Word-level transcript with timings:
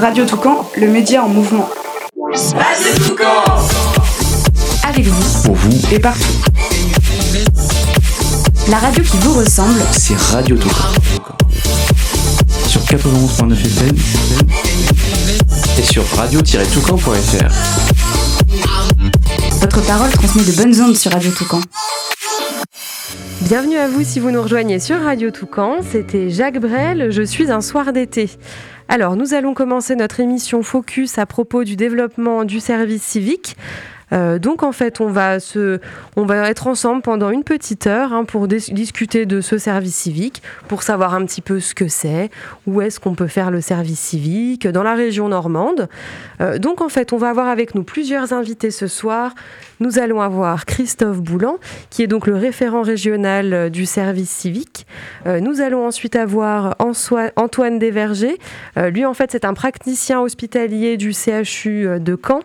Radio 0.00 0.24
Toucan, 0.24 0.66
le 0.78 0.86
média 0.88 1.22
en 1.22 1.28
mouvement. 1.28 1.68
Radio 2.32 3.04
Toucan 3.06 3.44
Avec 4.88 5.06
vous, 5.06 5.42
Pour 5.44 5.54
vous, 5.54 5.94
et 5.94 5.98
partout. 5.98 6.24
La 8.70 8.78
radio 8.78 9.04
qui 9.04 9.18
vous 9.18 9.34
ressemble, 9.34 9.82
c'est 9.92 10.16
Radio 10.16 10.56
Toucan. 10.56 10.88
Sur 12.66 12.80
91.9 12.80 13.52
FM 13.52 13.96
et 15.78 15.82
sur 15.82 16.06
radio-toucan.fr. 16.16 17.50
votre 19.60 19.82
parole 19.86 20.10
transmet 20.12 20.44
de 20.44 20.52
bonnes 20.52 20.80
ondes 20.80 20.96
sur 20.96 21.12
Radio 21.12 21.30
Toucan. 21.30 21.60
Bienvenue 23.42 23.76
à 23.76 23.88
vous 23.88 24.02
si 24.04 24.20
vous 24.20 24.30
nous 24.30 24.42
rejoignez 24.42 24.78
sur 24.78 25.00
Radio 25.00 25.30
Toucan. 25.30 25.78
C'était 25.82 26.30
Jacques 26.30 26.58
Brel, 26.60 27.10
je 27.10 27.22
suis 27.22 27.50
un 27.50 27.60
soir 27.60 27.92
d'été. 27.92 28.30
Alors, 28.92 29.14
nous 29.14 29.34
allons 29.34 29.54
commencer 29.54 29.94
notre 29.94 30.18
émission 30.18 30.64
Focus 30.64 31.18
à 31.18 31.24
propos 31.24 31.62
du 31.62 31.76
développement 31.76 32.44
du 32.44 32.58
service 32.58 33.04
civique. 33.04 33.56
Euh, 34.12 34.38
donc 34.38 34.62
en 34.62 34.72
fait, 34.72 35.00
on 35.00 35.08
va, 35.08 35.40
se, 35.40 35.80
on 36.16 36.24
va 36.24 36.48
être 36.48 36.66
ensemble 36.66 37.02
pendant 37.02 37.30
une 37.30 37.44
petite 37.44 37.86
heure 37.86 38.12
hein, 38.12 38.24
pour 38.24 38.48
dis- 38.48 38.72
discuter 38.72 39.26
de 39.26 39.40
ce 39.40 39.58
service 39.58 39.94
civique, 39.94 40.42
pour 40.68 40.82
savoir 40.82 41.14
un 41.14 41.24
petit 41.24 41.40
peu 41.40 41.60
ce 41.60 41.74
que 41.74 41.88
c'est, 41.88 42.30
où 42.66 42.80
est-ce 42.80 43.00
qu'on 43.00 43.14
peut 43.14 43.26
faire 43.26 43.50
le 43.50 43.60
service 43.60 44.00
civique 44.00 44.66
dans 44.66 44.82
la 44.82 44.94
région 44.94 45.28
normande. 45.28 45.88
Euh, 46.40 46.58
donc 46.58 46.80
en 46.80 46.88
fait, 46.88 47.12
on 47.12 47.16
va 47.16 47.30
avoir 47.30 47.48
avec 47.48 47.74
nous 47.74 47.84
plusieurs 47.84 48.32
invités 48.32 48.70
ce 48.70 48.86
soir. 48.86 49.34
Nous 49.78 49.98
allons 49.98 50.20
avoir 50.20 50.66
Christophe 50.66 51.20
Boulan, 51.20 51.56
qui 51.88 52.02
est 52.02 52.06
donc 52.06 52.26
le 52.26 52.36
référent 52.36 52.82
régional 52.82 53.54
euh, 53.54 53.68
du 53.70 53.86
service 53.86 54.30
civique. 54.30 54.86
Nous 55.26 55.60
allons 55.60 55.86
ensuite 55.86 56.16
avoir 56.16 56.76
Antoine 56.78 57.78
Desvergers. 57.78 58.38
Lui, 58.76 59.04
en 59.04 59.14
fait, 59.14 59.30
c'est 59.30 59.44
un 59.44 59.54
praticien 59.54 60.20
hospitalier 60.20 60.96
du 60.96 61.12
CHU 61.12 62.00
de 62.00 62.18
Caen. 62.26 62.40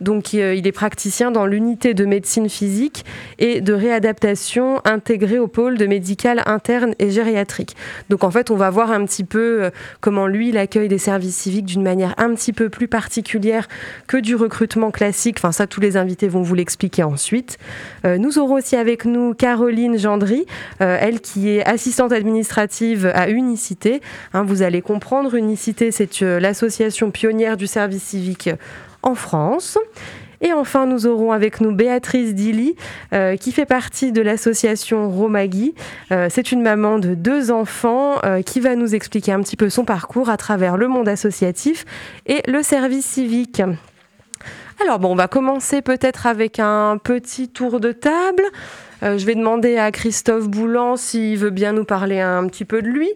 Donc, 0.00 0.34
euh, 0.34 0.54
il 0.54 0.66
est 0.66 0.72
praticien 0.72 1.30
dans 1.30 1.46
l'unité 1.46 1.94
de 1.94 2.04
médecine 2.04 2.48
physique 2.48 3.04
et 3.38 3.60
de 3.60 3.72
réadaptation 3.72 4.80
intégrée 4.84 5.38
au 5.38 5.48
pôle 5.48 5.78
de 5.78 5.86
médical 5.86 6.42
interne 6.46 6.94
et 6.98 7.10
gériatrique. 7.10 7.76
Donc, 8.08 8.24
en 8.24 8.30
fait, 8.30 8.50
on 8.50 8.56
va 8.56 8.70
voir 8.70 8.90
un 8.90 9.04
petit 9.04 9.24
peu 9.24 9.64
euh, 9.64 9.70
comment 10.00 10.26
lui, 10.26 10.50
il 10.50 10.58
accueille 10.58 10.88
des 10.88 10.98
services 10.98 11.36
civiques 11.36 11.66
d'une 11.66 11.82
manière 11.82 12.14
un 12.18 12.34
petit 12.34 12.52
peu 12.52 12.68
plus 12.68 12.88
particulière 12.88 13.68
que 14.06 14.16
du 14.16 14.34
recrutement 14.34 14.90
classique. 14.90 15.36
Enfin, 15.38 15.52
ça, 15.52 15.66
tous 15.66 15.80
les 15.80 15.96
invités 15.96 16.28
vont 16.28 16.42
vous 16.42 16.54
l'expliquer 16.54 17.02
ensuite. 17.02 17.58
Euh, 18.04 18.18
nous 18.18 18.38
aurons 18.38 18.54
aussi 18.54 18.76
avec 18.76 19.04
nous 19.04 19.34
Caroline 19.34 19.98
Gendry, 19.98 20.46
elle 20.78 21.20
qui 21.20 21.50
est 21.50 21.64
assistante 21.66 22.12
administrative 22.12 23.10
à 23.14 23.28
Unicité. 23.28 24.00
Hein, 24.32 24.44
vous 24.44 24.62
allez 24.62 24.82
comprendre, 24.82 25.34
Unicité, 25.34 25.90
c'est 25.90 26.20
l'association 26.20 27.10
pionnière 27.10 27.56
du 27.56 27.66
service 27.66 28.02
civique 28.02 28.50
en 29.02 29.14
France. 29.14 29.78
Et 30.40 30.52
enfin, 30.52 30.86
nous 30.86 31.06
aurons 31.06 31.32
avec 31.32 31.60
nous 31.60 31.74
Béatrice 31.74 32.34
Dilly, 32.34 32.76
euh, 33.12 33.36
qui 33.36 33.50
fait 33.52 33.66
partie 33.66 34.12
de 34.12 34.22
l'association 34.22 35.10
Romagui. 35.10 35.74
Euh, 36.12 36.28
c'est 36.30 36.52
une 36.52 36.62
maman 36.62 36.98
de 36.98 37.14
deux 37.14 37.50
enfants 37.50 38.16
euh, 38.24 38.42
qui 38.42 38.60
va 38.60 38.76
nous 38.76 38.94
expliquer 38.94 39.32
un 39.32 39.40
petit 39.40 39.56
peu 39.56 39.68
son 39.68 39.84
parcours 39.84 40.30
à 40.30 40.36
travers 40.36 40.76
le 40.76 40.86
monde 40.86 41.08
associatif 41.08 41.84
et 42.26 42.42
le 42.46 42.62
service 42.62 43.06
civique. 43.06 43.62
Alors 44.80 45.00
bon, 45.00 45.10
on 45.10 45.16
va 45.16 45.26
commencer 45.26 45.82
peut-être 45.82 46.28
avec 46.28 46.60
un 46.60 46.98
petit 47.02 47.48
tour 47.48 47.80
de 47.80 47.90
table. 47.90 48.44
Euh, 49.02 49.18
je 49.18 49.26
vais 49.26 49.34
demander 49.34 49.76
à 49.76 49.90
Christophe 49.90 50.48
Boulan 50.48 50.96
s'il 50.96 51.36
veut 51.36 51.50
bien 51.50 51.72
nous 51.72 51.84
parler 51.84 52.20
un 52.20 52.46
petit 52.46 52.64
peu 52.64 52.80
de 52.80 52.86
lui. 52.86 53.08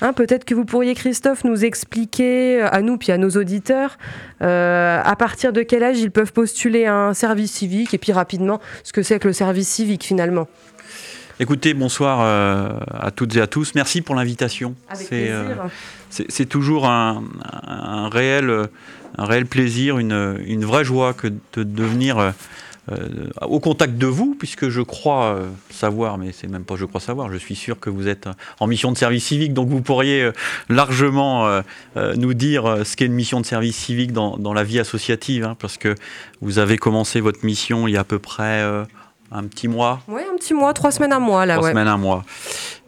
Hein, 0.00 0.12
peut-être 0.12 0.44
que 0.44 0.54
vous 0.54 0.64
pourriez, 0.64 0.94
Christophe, 0.94 1.42
nous 1.42 1.64
expliquer 1.64 2.62
euh, 2.62 2.68
à 2.70 2.82
nous 2.82 2.98
puis 2.98 3.10
à 3.10 3.18
nos 3.18 3.30
auditeurs 3.30 3.98
euh, 4.42 5.00
à 5.04 5.16
partir 5.16 5.52
de 5.52 5.62
quel 5.62 5.82
âge 5.82 5.98
ils 5.98 6.12
peuvent 6.12 6.32
postuler 6.32 6.86
un 6.86 7.14
service 7.14 7.52
civique 7.52 7.94
et 7.94 7.98
puis 7.98 8.12
rapidement 8.12 8.60
ce 8.84 8.92
que 8.92 9.02
c'est 9.02 9.18
que 9.18 9.28
le 9.28 9.34
service 9.34 9.68
civique 9.68 10.04
finalement. 10.04 10.46
Écoutez, 11.40 11.72
bonsoir 11.72 12.18
euh, 12.20 12.80
à 12.90 13.12
toutes 13.12 13.36
et 13.36 13.40
à 13.40 13.46
tous. 13.46 13.76
Merci 13.76 14.02
pour 14.02 14.16
l'invitation. 14.16 14.74
C'est, 14.92 15.30
euh, 15.30 15.54
c'est 16.10 16.46
toujours 16.46 16.86
un, 16.86 17.22
un 17.62 18.08
réel, 18.08 18.68
un 19.16 19.24
réel 19.24 19.46
plaisir, 19.46 19.98
une, 19.98 20.36
une 20.44 20.64
vraie 20.64 20.84
joie 20.84 21.14
que 21.14 21.28
de 21.28 21.62
devenir 21.62 22.18
euh, 22.18 22.30
euh, 22.90 23.06
au 23.42 23.60
contact 23.60 23.98
de 23.98 24.06
vous, 24.08 24.34
puisque 24.36 24.68
je 24.68 24.80
crois 24.80 25.38
savoir, 25.70 26.18
mais 26.18 26.32
c'est 26.32 26.48
même 26.48 26.64
pas 26.64 26.74
je 26.74 26.86
crois 26.86 27.00
savoir, 27.00 27.30
je 27.30 27.36
suis 27.36 27.54
sûr 27.54 27.78
que 27.78 27.88
vous 27.88 28.08
êtes 28.08 28.28
en 28.58 28.66
mission 28.66 28.90
de 28.90 28.96
service 28.96 29.26
civique, 29.26 29.54
donc 29.54 29.68
vous 29.68 29.82
pourriez 29.82 30.30
largement 30.68 31.62
nous 31.94 32.34
dire 32.34 32.78
ce 32.84 32.96
qu'est 32.96 33.06
une 33.06 33.12
mission 33.12 33.40
de 33.40 33.46
service 33.46 33.76
civique 33.76 34.12
dans, 34.12 34.38
dans 34.38 34.54
la 34.54 34.64
vie 34.64 34.80
associative, 34.80 35.44
hein, 35.44 35.56
parce 35.60 35.76
que 35.76 35.94
vous 36.40 36.58
avez 36.58 36.78
commencé 36.78 37.20
votre 37.20 37.44
mission 37.44 37.86
il 37.86 37.92
y 37.92 37.96
a 37.96 38.00
à 38.00 38.04
peu 38.04 38.18
près 38.18 38.64
un 39.30 39.44
petit 39.44 39.68
mois, 39.68 40.00
Oui, 40.08 40.22
un 40.32 40.36
petit 40.36 40.54
mois, 40.54 40.72
trois 40.74 40.90
semaines, 40.90 41.12
un 41.12 41.20
mois 41.20 41.44
là. 41.46 41.54
trois 41.54 41.66
ouais. 41.66 41.72
semaines, 41.72 41.88
un 41.88 41.98
mois. 41.98 42.24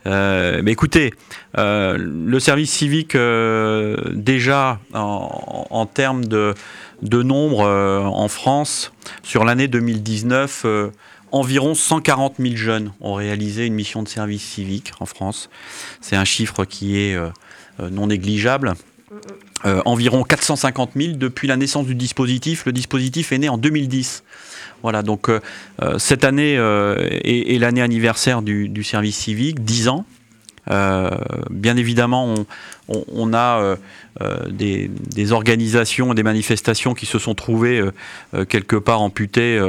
Euh, 0.06 0.62
mais 0.64 0.72
écoutez, 0.72 1.12
euh, 1.58 1.98
le 1.98 2.40
service 2.40 2.70
civique, 2.72 3.14
euh, 3.14 3.96
déjà 4.12 4.78
en, 4.94 5.66
en 5.68 5.86
termes 5.86 6.24
de, 6.24 6.54
de 7.02 7.22
nombre 7.22 7.66
en 7.68 8.28
France, 8.28 8.92
sur 9.22 9.44
l'année 9.44 9.68
2019, 9.68 10.62
euh, 10.64 10.90
environ 11.32 11.74
140 11.74 12.36
000 12.38 12.56
jeunes 12.56 12.92
ont 13.02 13.12
réalisé 13.14 13.66
une 13.66 13.74
mission 13.74 14.02
de 14.02 14.08
service 14.08 14.42
civique 14.42 14.92
en 15.00 15.06
France. 15.06 15.50
C'est 16.00 16.16
un 16.16 16.24
chiffre 16.24 16.64
qui 16.64 16.98
est 16.98 17.16
non 17.78 18.06
négligeable. 18.08 18.74
Environ 19.84 20.22
450 20.24 20.92
000 20.96 21.12
depuis 21.16 21.46
la 21.46 21.56
naissance 21.56 21.86
du 21.86 21.94
dispositif. 21.94 22.64
Le 22.66 22.72
dispositif 22.72 23.30
est 23.32 23.38
né 23.38 23.48
en 23.48 23.58
2010. 23.58 24.24
Voilà, 24.82 25.02
donc 25.02 25.28
euh, 25.28 25.40
euh, 25.82 25.98
cette 25.98 26.24
année 26.24 26.56
euh, 26.56 26.96
est, 27.24 27.58
l'année 27.58 27.82
anniversaire 27.82 28.42
du, 28.42 28.84
service 28.84 29.16
civique, 29.16 29.64
10 29.64 29.88
ans. 29.88 30.04
Bien 31.50 31.76
évidemment, 31.76 32.32
on, 32.88 33.34
a 33.34 33.76
des, 34.50 35.32
organisations, 35.32 36.14
des 36.14 36.22
manifestations 36.22 36.94
qui 36.94 37.06
se 37.06 37.18
sont 37.18 37.34
trouvées 37.34 37.82
quelque 38.48 38.76
part 38.76 39.00
amputées 39.00 39.60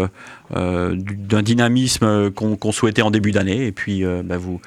du- 0.51 1.16
d'un 1.16 1.41
dynamisme 1.41 2.29
qu'on 2.31 2.72
souhaitait 2.72 3.01
en 3.01 3.09
début 3.09 3.31
d'année. 3.31 3.66
Et 3.66 3.72
puis, 3.72 4.03
bah, 4.23 4.38
vous, 4.38 4.59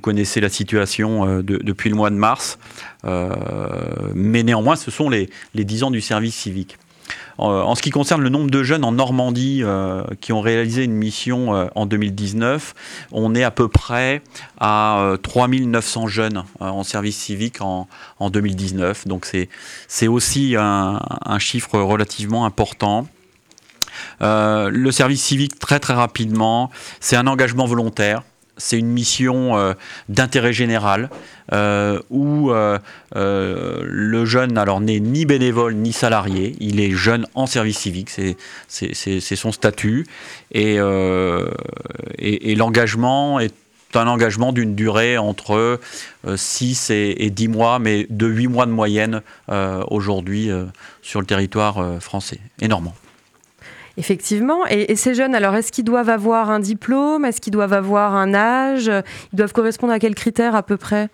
connaissez 0.00 0.40
la 0.40 0.48
situation 0.48 1.42
de- 1.42 1.56
depuis 1.56 1.90
le 1.90 1.96
mois 1.96 2.10
de 2.10 2.16
mars. 2.16 2.60
Mais 4.14 4.44
néanmoins, 4.44 4.76
ce 4.76 4.92
sont 4.92 5.08
les, 5.10 5.28
les 5.56 5.64
10 5.64 5.82
ans 5.82 5.90
du 5.90 6.00
service 6.00 6.36
civique. 6.36 6.78
Euh, 7.38 7.62
En 7.62 7.74
ce 7.74 7.82
qui 7.82 7.90
concerne 7.90 8.22
le 8.22 8.28
nombre 8.28 8.50
de 8.50 8.62
jeunes 8.62 8.84
en 8.84 8.92
Normandie 8.92 9.60
euh, 9.62 10.02
qui 10.20 10.32
ont 10.32 10.40
réalisé 10.40 10.84
une 10.84 10.92
mission 10.92 11.54
euh, 11.54 11.66
en 11.74 11.86
2019, 11.86 12.74
on 13.12 13.34
est 13.34 13.44
à 13.44 13.50
peu 13.50 13.68
près 13.68 14.22
à 14.58 15.00
euh, 15.00 15.16
3900 15.16 16.06
jeunes 16.08 16.44
en 16.60 16.82
service 16.82 17.16
civique 17.16 17.60
en, 17.60 17.88
en 18.18 18.30
2019. 18.30 19.06
Donc 19.06 19.30
c'est 19.88 20.08
aussi 20.08 20.54
un, 20.58 21.00
chiffre 21.38 21.78
relativement 21.78 22.44
important. 22.44 23.06
Le 24.20 24.90
service 24.90 25.22
civique, 25.22 25.58
très 25.58 25.80
très 25.80 25.94
rapidement, 25.94 26.70
c'est 27.00 27.16
un 27.16 27.26
engagement 27.26 27.66
volontaire. 27.66 28.22
C'est 28.60 28.78
une 28.78 28.88
mission 28.88 29.58
euh, 29.58 29.72
d'intérêt 30.08 30.52
général 30.52 31.10
euh, 31.52 31.98
où 32.10 32.52
euh, 32.52 32.78
le 33.14 34.24
jeune 34.24 34.56
alors 34.58 34.80
n'est 34.80 35.00
ni 35.00 35.24
bénévole 35.24 35.74
ni 35.74 35.92
salarié, 35.92 36.54
il 36.60 36.78
est 36.80 36.92
jeune 36.92 37.26
en 37.34 37.46
service 37.46 37.78
civique, 37.78 38.10
c'est 38.68 39.36
son 39.36 39.52
statut. 39.52 40.06
Et, 40.52 40.78
l'engagement 42.54 43.40
est 43.40 43.54
un 43.94 44.06
engagement 44.06 44.52
d'une 44.52 44.76
durée 44.76 45.18
entre 45.18 45.80
6 46.36 46.90
et, 46.90 47.16
et 47.24 47.30
10 47.30 47.48
mois, 47.48 47.78
mais 47.80 48.06
de 48.10 48.26
8 48.26 48.46
mois 48.46 48.66
de 48.66 48.70
moyenne 48.70 49.22
aujourd'hui 49.88 50.50
sur 51.02 51.20
le 51.20 51.26
territoire 51.26 52.00
français. 52.00 52.38
Et. 52.60 52.68
Effectivement. 53.96 54.66
Et, 54.68 54.96
ces 54.96 55.14
jeunes, 55.14 55.34
alors, 55.34 55.54
est-ce 55.54 55.72
qu'ils 55.72 55.84
doivent 55.84 56.08
avoir 56.08 56.50
un 56.50 56.60
diplôme? 56.60 57.24
Est-ce 57.24 57.40
qu'ils 57.40 57.52
doivent 57.52 57.72
avoir 57.72 58.14
un 58.14 58.34
âge? 58.34 58.90
Ils 59.32 59.36
doivent 59.36 59.52
correspondre 59.52 59.92
à 59.92 59.98
quels 59.98 60.14
critères 60.14 60.54
à 60.54 60.62
peu 60.62 60.76
près? 60.76 61.08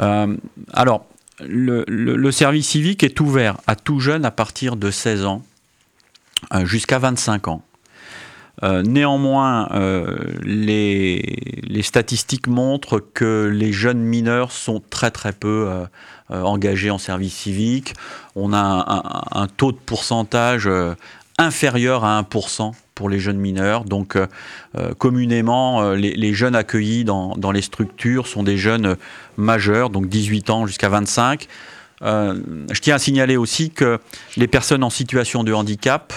Euh, 0.00 0.36
alors, 0.72 1.06
le, 1.40 2.30
service 2.30 2.68
civique 2.68 3.02
est 3.02 3.20
ouvert 3.20 3.56
à 3.66 3.76
tout 3.76 4.00
jeune 4.00 4.24
à 4.24 4.30
partir 4.30 4.76
de 4.76 4.90
16 4.90 5.24
ans 5.24 5.42
euh, 6.52 6.64
jusqu'à 6.64 6.98
25 6.98 7.48
ans. 7.48 7.62
Euh, 8.62 8.82
néanmoins, 8.82 9.68
les, 10.42 11.82
statistiques 11.82 12.46
montrent 12.46 13.00
que 13.00 13.50
les 13.52 13.72
jeunes 13.72 14.02
mineurs 14.02 14.52
sont 14.52 14.80
très 14.90 15.10
très 15.10 15.32
peu 15.32 15.68
engagés 16.30 16.90
en 16.90 16.98
service 16.98 17.34
civique. 17.34 17.94
On 18.36 18.52
a 18.52 19.26
un, 19.32 19.46
taux 19.48 19.72
de 19.72 19.76
pourcentage 19.76 20.68
inférieur 21.38 22.04
à 22.04 22.20
1% 22.22 22.72
pour 22.94 23.08
les 23.08 23.18
jeunes 23.18 23.38
mineurs. 23.38 23.84
Donc, 23.84 24.16
euh, 24.16 24.26
euh, 24.76 24.94
communément, 24.94 25.82
euh, 25.82 25.96
les, 25.96 26.34
jeunes 26.34 26.54
accueillis 26.54 27.04
dans, 27.04 27.52
les 27.52 27.62
structures 27.62 28.26
sont 28.26 28.42
des 28.42 28.56
jeunes 28.56 28.96
majeurs, 29.36 29.90
donc 29.90 30.08
18 30.08 30.50
ans 30.50 30.66
jusqu'à 30.66 30.88
25. 30.88 31.48
euh, 32.02 32.40
je 32.70 32.80
tiens 32.80 32.96
à 32.96 32.98
signaler 32.98 33.36
aussi 33.36 33.70
que 33.70 33.98
les 34.36 34.46
personnes 34.46 34.84
en 34.84 34.90
situation 34.90 35.44
de 35.44 35.52
handicap 35.52 36.12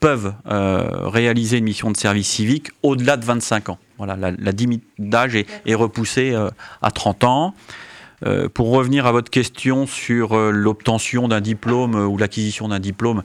peuvent 0.00 0.34
réaliser 0.44 1.58
une 1.58 1.64
mission 1.64 1.90
de 1.90 1.96
service 1.96 2.28
civique 2.28 2.70
au-delà 2.82 3.16
de 3.16 3.24
25 3.24 3.70
ans. 3.70 3.78
Voilà, 3.96 4.16
la, 4.16 4.32
la 4.32 4.50
limite 4.50 4.84
d'âge 4.98 5.34
est, 5.34 5.74
repoussée 5.74 6.34
à 6.82 6.90
30 6.90 7.24
ans. 7.24 7.54
Euh, 8.24 8.48
pour 8.48 8.70
revenir 8.70 9.06
à 9.06 9.12
votre 9.12 9.30
question 9.30 9.86
sur 9.86 10.32
euh, 10.36 10.50
l'obtention 10.50 11.28
d'un 11.28 11.40
diplôme 11.40 11.94
euh, 11.96 12.06
ou 12.06 12.16
l'acquisition 12.18 12.68
d'un 12.68 12.78
diplôme, 12.80 13.22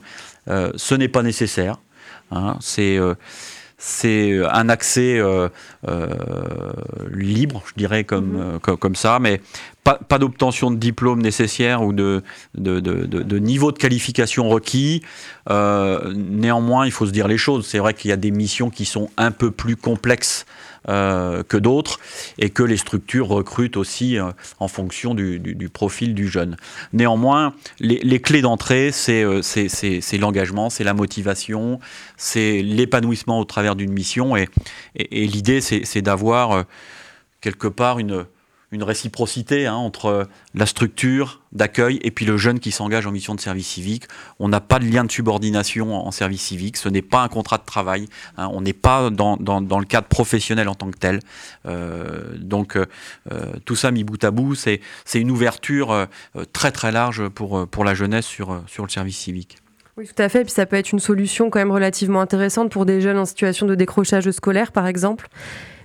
euh, 0.48 0.70
ce 0.76 0.94
n'est 0.94 1.08
pas 1.08 1.22
nécessaire. 1.22 1.76
hein. 2.32 2.56
c'est 2.60 2.96
euh, 2.98 3.14
c'est 3.80 4.40
un 4.50 4.68
accès 4.68 5.20
euh, 5.20 5.48
euh, 5.86 6.08
libre, 7.12 7.62
je 7.66 7.74
dirais 7.76 8.02
comme, 8.02 8.58
co- 8.60 8.76
comme, 8.76 8.96
ça, 8.96 9.20
mais 9.20 9.40
pas, 9.84 9.94
pas 9.94 10.18
d'obtention 10.18 10.72
de 10.72 10.76
diplôme 10.76 11.22
nécessaire 11.22 11.82
ou 11.84 11.92
de, 11.92 12.24
de, 12.56 12.80
de- 12.80 13.06
de- 13.06 13.22
de 13.22 13.38
niveau 13.38 13.70
de 13.70 13.78
qualification 13.78 14.48
requis. 14.48 15.02
Euh, 15.48 16.12
néanmoins, 16.12 16.86
il 16.86 16.90
faut 16.92 17.06
se 17.06 17.12
dire 17.12 17.28
les 17.28 17.38
choses. 17.38 17.68
C'est 17.68 17.78
vrai 17.78 17.94
qu'il 17.94 18.08
y 18.08 18.12
a 18.12 18.16
des 18.16 18.32
missions 18.32 18.68
qui 18.68 18.84
sont 18.84 19.10
un 19.16 19.30
peu 19.30 19.52
plus 19.52 19.76
complexes 19.76 20.44
euh, 20.88 21.42
que 21.42 21.56
d'autres 21.56 22.00
et 22.38 22.50
que 22.50 22.62
les 22.62 22.76
structures 22.76 23.28
recrutent 23.28 23.76
aussi 23.76 24.18
euh, 24.18 24.30
en 24.58 24.68
fonction 24.68 25.14
du, 25.14 25.68
profil 25.72 26.14
du 26.14 26.28
jeune. 26.28 26.56
Néanmoins, 26.92 27.54
les, 27.78 28.20
clés 28.20 28.40
d'entrée, 28.40 28.90
c'est 28.92 29.22
euh, 29.22 29.42
c'est- 29.42 30.18
l'engagement, 30.18 30.70
c'est 30.70 30.84
la 30.84 30.94
motivation, 30.94 31.78
c'est 32.16 32.62
l'épanouissement 32.62 33.38
au 33.38 33.44
travers 33.44 33.76
d'une 33.76 33.92
mission 33.92 34.36
et, 34.36 34.48
l'idée, 35.10 35.60
c'est 35.60 36.02
d'avoir 36.02 36.64
quelque 37.40 37.68
part 37.68 37.98
une, 37.98 38.24
une 38.70 38.82
réciprocité 38.82 39.66
hein, 39.66 39.74
entre 39.74 40.28
la 40.54 40.66
structure 40.66 41.40
d'accueil 41.52 41.98
et 42.02 42.10
puis 42.10 42.26
le 42.26 42.36
jeune 42.36 42.60
qui 42.60 42.70
s'engage 42.70 43.06
en 43.06 43.12
mission 43.12 43.34
de 43.34 43.40
service 43.40 43.66
civique. 43.66 44.04
On 44.38 44.48
n'a 44.48 44.60
pas 44.60 44.78
de 44.78 44.84
lien 44.84 45.04
de 45.04 45.10
subordination 45.10 45.94
en, 45.94 46.10
service 46.10 46.42
civique, 46.42 46.76
ce 46.76 46.88
n'est 46.88 47.02
pas 47.02 47.22
un 47.22 47.28
contrat 47.28 47.58
de 47.58 47.64
travail, 47.64 48.08
hein, 48.36 48.50
on 48.52 48.60
n'est 48.60 48.74
pas 48.74 49.10
dans, 49.10 49.36
dans- 49.36 49.78
le 49.78 49.86
cadre 49.86 50.08
professionnel 50.08 50.68
en 50.68 50.74
tant 50.74 50.90
que 50.90 50.98
tel. 50.98 51.20
Euh, 51.66 52.36
donc 52.36 52.76
euh, 52.76 52.86
euh, 53.32 53.52
tout 53.64 53.76
ça 53.76 53.90
mis 53.90 54.04
bout 54.04 54.22
à 54.22 54.30
bout, 54.30 54.54
c'est 54.54 54.80
une 55.14 55.30
ouverture 55.30 56.06
très 56.52 56.72
très 56.72 56.92
large 56.92 57.28
pour, 57.28 57.66
pour 57.68 57.84
la 57.84 57.94
jeunesse 57.94 58.26
sur, 58.26 58.62
sur 58.66 58.84
le 58.84 58.90
service 58.90 59.16
civique. 59.16 59.58
Oui, 59.96 60.06
tout 60.06 60.22
à 60.22 60.28
fait. 60.28 60.44
Puis 60.44 60.52
ça 60.52 60.64
peut 60.64 60.76
être 60.76 60.92
une 60.92 61.00
solution 61.00 61.50
quand 61.50 61.58
même 61.58 61.72
relativement 61.72 62.20
intéressante 62.20 62.70
pour 62.70 62.86
des 62.86 63.00
jeunes 63.00 63.18
en 63.18 63.24
situation 63.24 63.66
de 63.66 63.74
décrochage 63.74 64.30
scolaire, 64.30 64.70
par 64.70 64.86
exemple. 64.86 65.28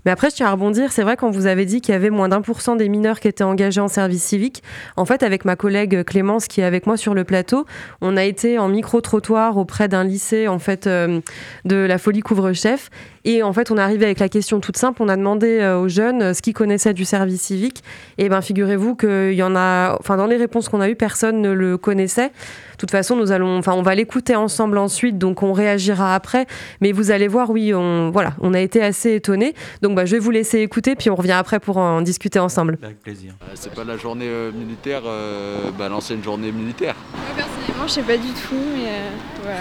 Mais 0.06 0.12
après, 0.12 0.30
je 0.30 0.36
tiens 0.36 0.48
à 0.48 0.52
rebondir. 0.52 0.92
C'est 0.92 1.04
vrai, 1.04 1.18
quand 1.18 1.32
vous 1.32 1.46
avez 1.46 1.66
dit 1.66 1.82
qu'il 1.82 1.94
y 1.94 1.96
avait 1.96 2.10
moins 2.10 2.30
d'un 2.30 2.42
pour 2.42 2.62
cent 2.62 2.76
des 2.76 2.90
mineurs 2.90 3.20
qui 3.20 3.28
étaient 3.28 3.44
engagés 3.44 3.82
en 3.82 3.88
service 3.88 4.24
civique, 4.24 4.64
en 4.98 5.06
fait, 5.06 5.24
avec 5.24 5.46
ma 5.46 5.56
collègue 5.56 6.04
Clémence 6.04 6.48
qui 6.48 6.62
est 6.62 6.66
avec 6.66 6.88
moi 6.88 6.98
sur 6.98 7.14
le 7.14 7.24
plateau, 7.24 7.66
on 8.02 8.18
a 8.18 8.24
été 8.24 8.58
en 8.58 8.68
micro-trottoir 8.68 9.58
auprès 9.58 9.88
d'un 9.88 10.04
lycée, 10.04 10.48
en 10.48 10.60
fait, 10.60 10.88
euh, 10.88 11.22
de 11.66 11.76
la 11.76 11.98
Folie 11.98 12.22
Couvre-Chef. 12.22 12.90
Et 13.26 13.44
en 13.44 13.54
fait, 13.54 13.72
on 13.72 13.78
est 13.78 13.82
arrivé 13.82 14.06
avec 14.06 14.20
la 14.20 14.30
question 14.30 14.60
toute 14.60 14.78
simple. 14.78 15.02
On 15.02 15.10
a 15.10 15.16
demandé 15.16 15.60
euh, 15.60 15.80
aux 15.80 15.88
jeunes 15.88 16.22
euh, 16.22 16.34
ce 16.34 16.42
qu'ils 16.42 16.54
connaissaient 16.54 16.94
du 16.94 17.06
service 17.06 17.42
civique. 17.42 17.84
Et 18.18 18.30
ben, 18.30 18.42
figurez-vous 18.42 18.96
qu'il 18.96 19.34
y 19.34 19.44
en 19.44 19.56
a, 19.56 19.96
enfin, 20.00 20.18
dans 20.18 20.28
les 20.28 20.38
réponses 20.38 20.70
qu'on 20.70 20.82
a 20.82 20.90
eues, 20.90 20.96
personne 20.96 21.42
ne 21.42 21.52
le 21.52 21.78
connaissait. 21.78 22.28
De 22.28 22.78
toute 22.78 22.92
façon, 22.92 23.16
nous 23.16 23.32
allons, 23.32 23.58
enfin, 23.58 23.74
on 23.74 23.82
va 23.82 23.96
l'écouter 23.96 24.36
ensemble 24.36 24.78
ensuite, 24.78 25.18
donc 25.18 25.42
on 25.42 25.54
réagira 25.54 26.16
après. 26.16 26.48
Mais 26.82 26.92
vous 26.92 27.12
allez 27.12 27.30
voir, 27.30 27.50
oui, 27.50 27.74
on, 27.74 28.10
voilà, 28.12 28.34
on 28.42 28.54
a 28.54 28.60
été 28.60 28.82
assez 28.82 29.16
étonnés. 29.16 29.54
Donc, 29.82 29.96
bah, 29.96 30.06
je 30.06 30.16
vais 30.16 30.20
vous 30.20 30.32
laisser 30.32 30.60
écouter, 30.60 30.96
puis 30.96 31.10
on 31.10 31.16
revient 31.16 31.32
après 31.32 31.60
pour 31.60 31.78
en 31.78 32.02
discuter 32.02 32.40
ensemble. 32.40 32.78
Avec 32.84 33.02
plaisir. 33.02 33.34
Euh, 33.44 33.52
C'est 33.56 33.74
pas 33.74 33.86
la 33.86 33.96
journée 33.96 34.28
euh, 34.28 34.52
militaire, 34.52 35.04
euh, 35.06 35.70
bah, 35.78 35.88
l'ancienne 35.88 36.22
journée 36.24 36.52
militaire. 36.52 36.96
Moi 37.14 37.36
personnellement, 37.36 37.88
je 37.88 37.94
sais 37.94 38.02
pas 38.02 38.18
du 38.18 38.34
tout, 38.34 38.56
mais 38.76 38.88
euh, 38.88 39.10
voilà. 39.44 39.60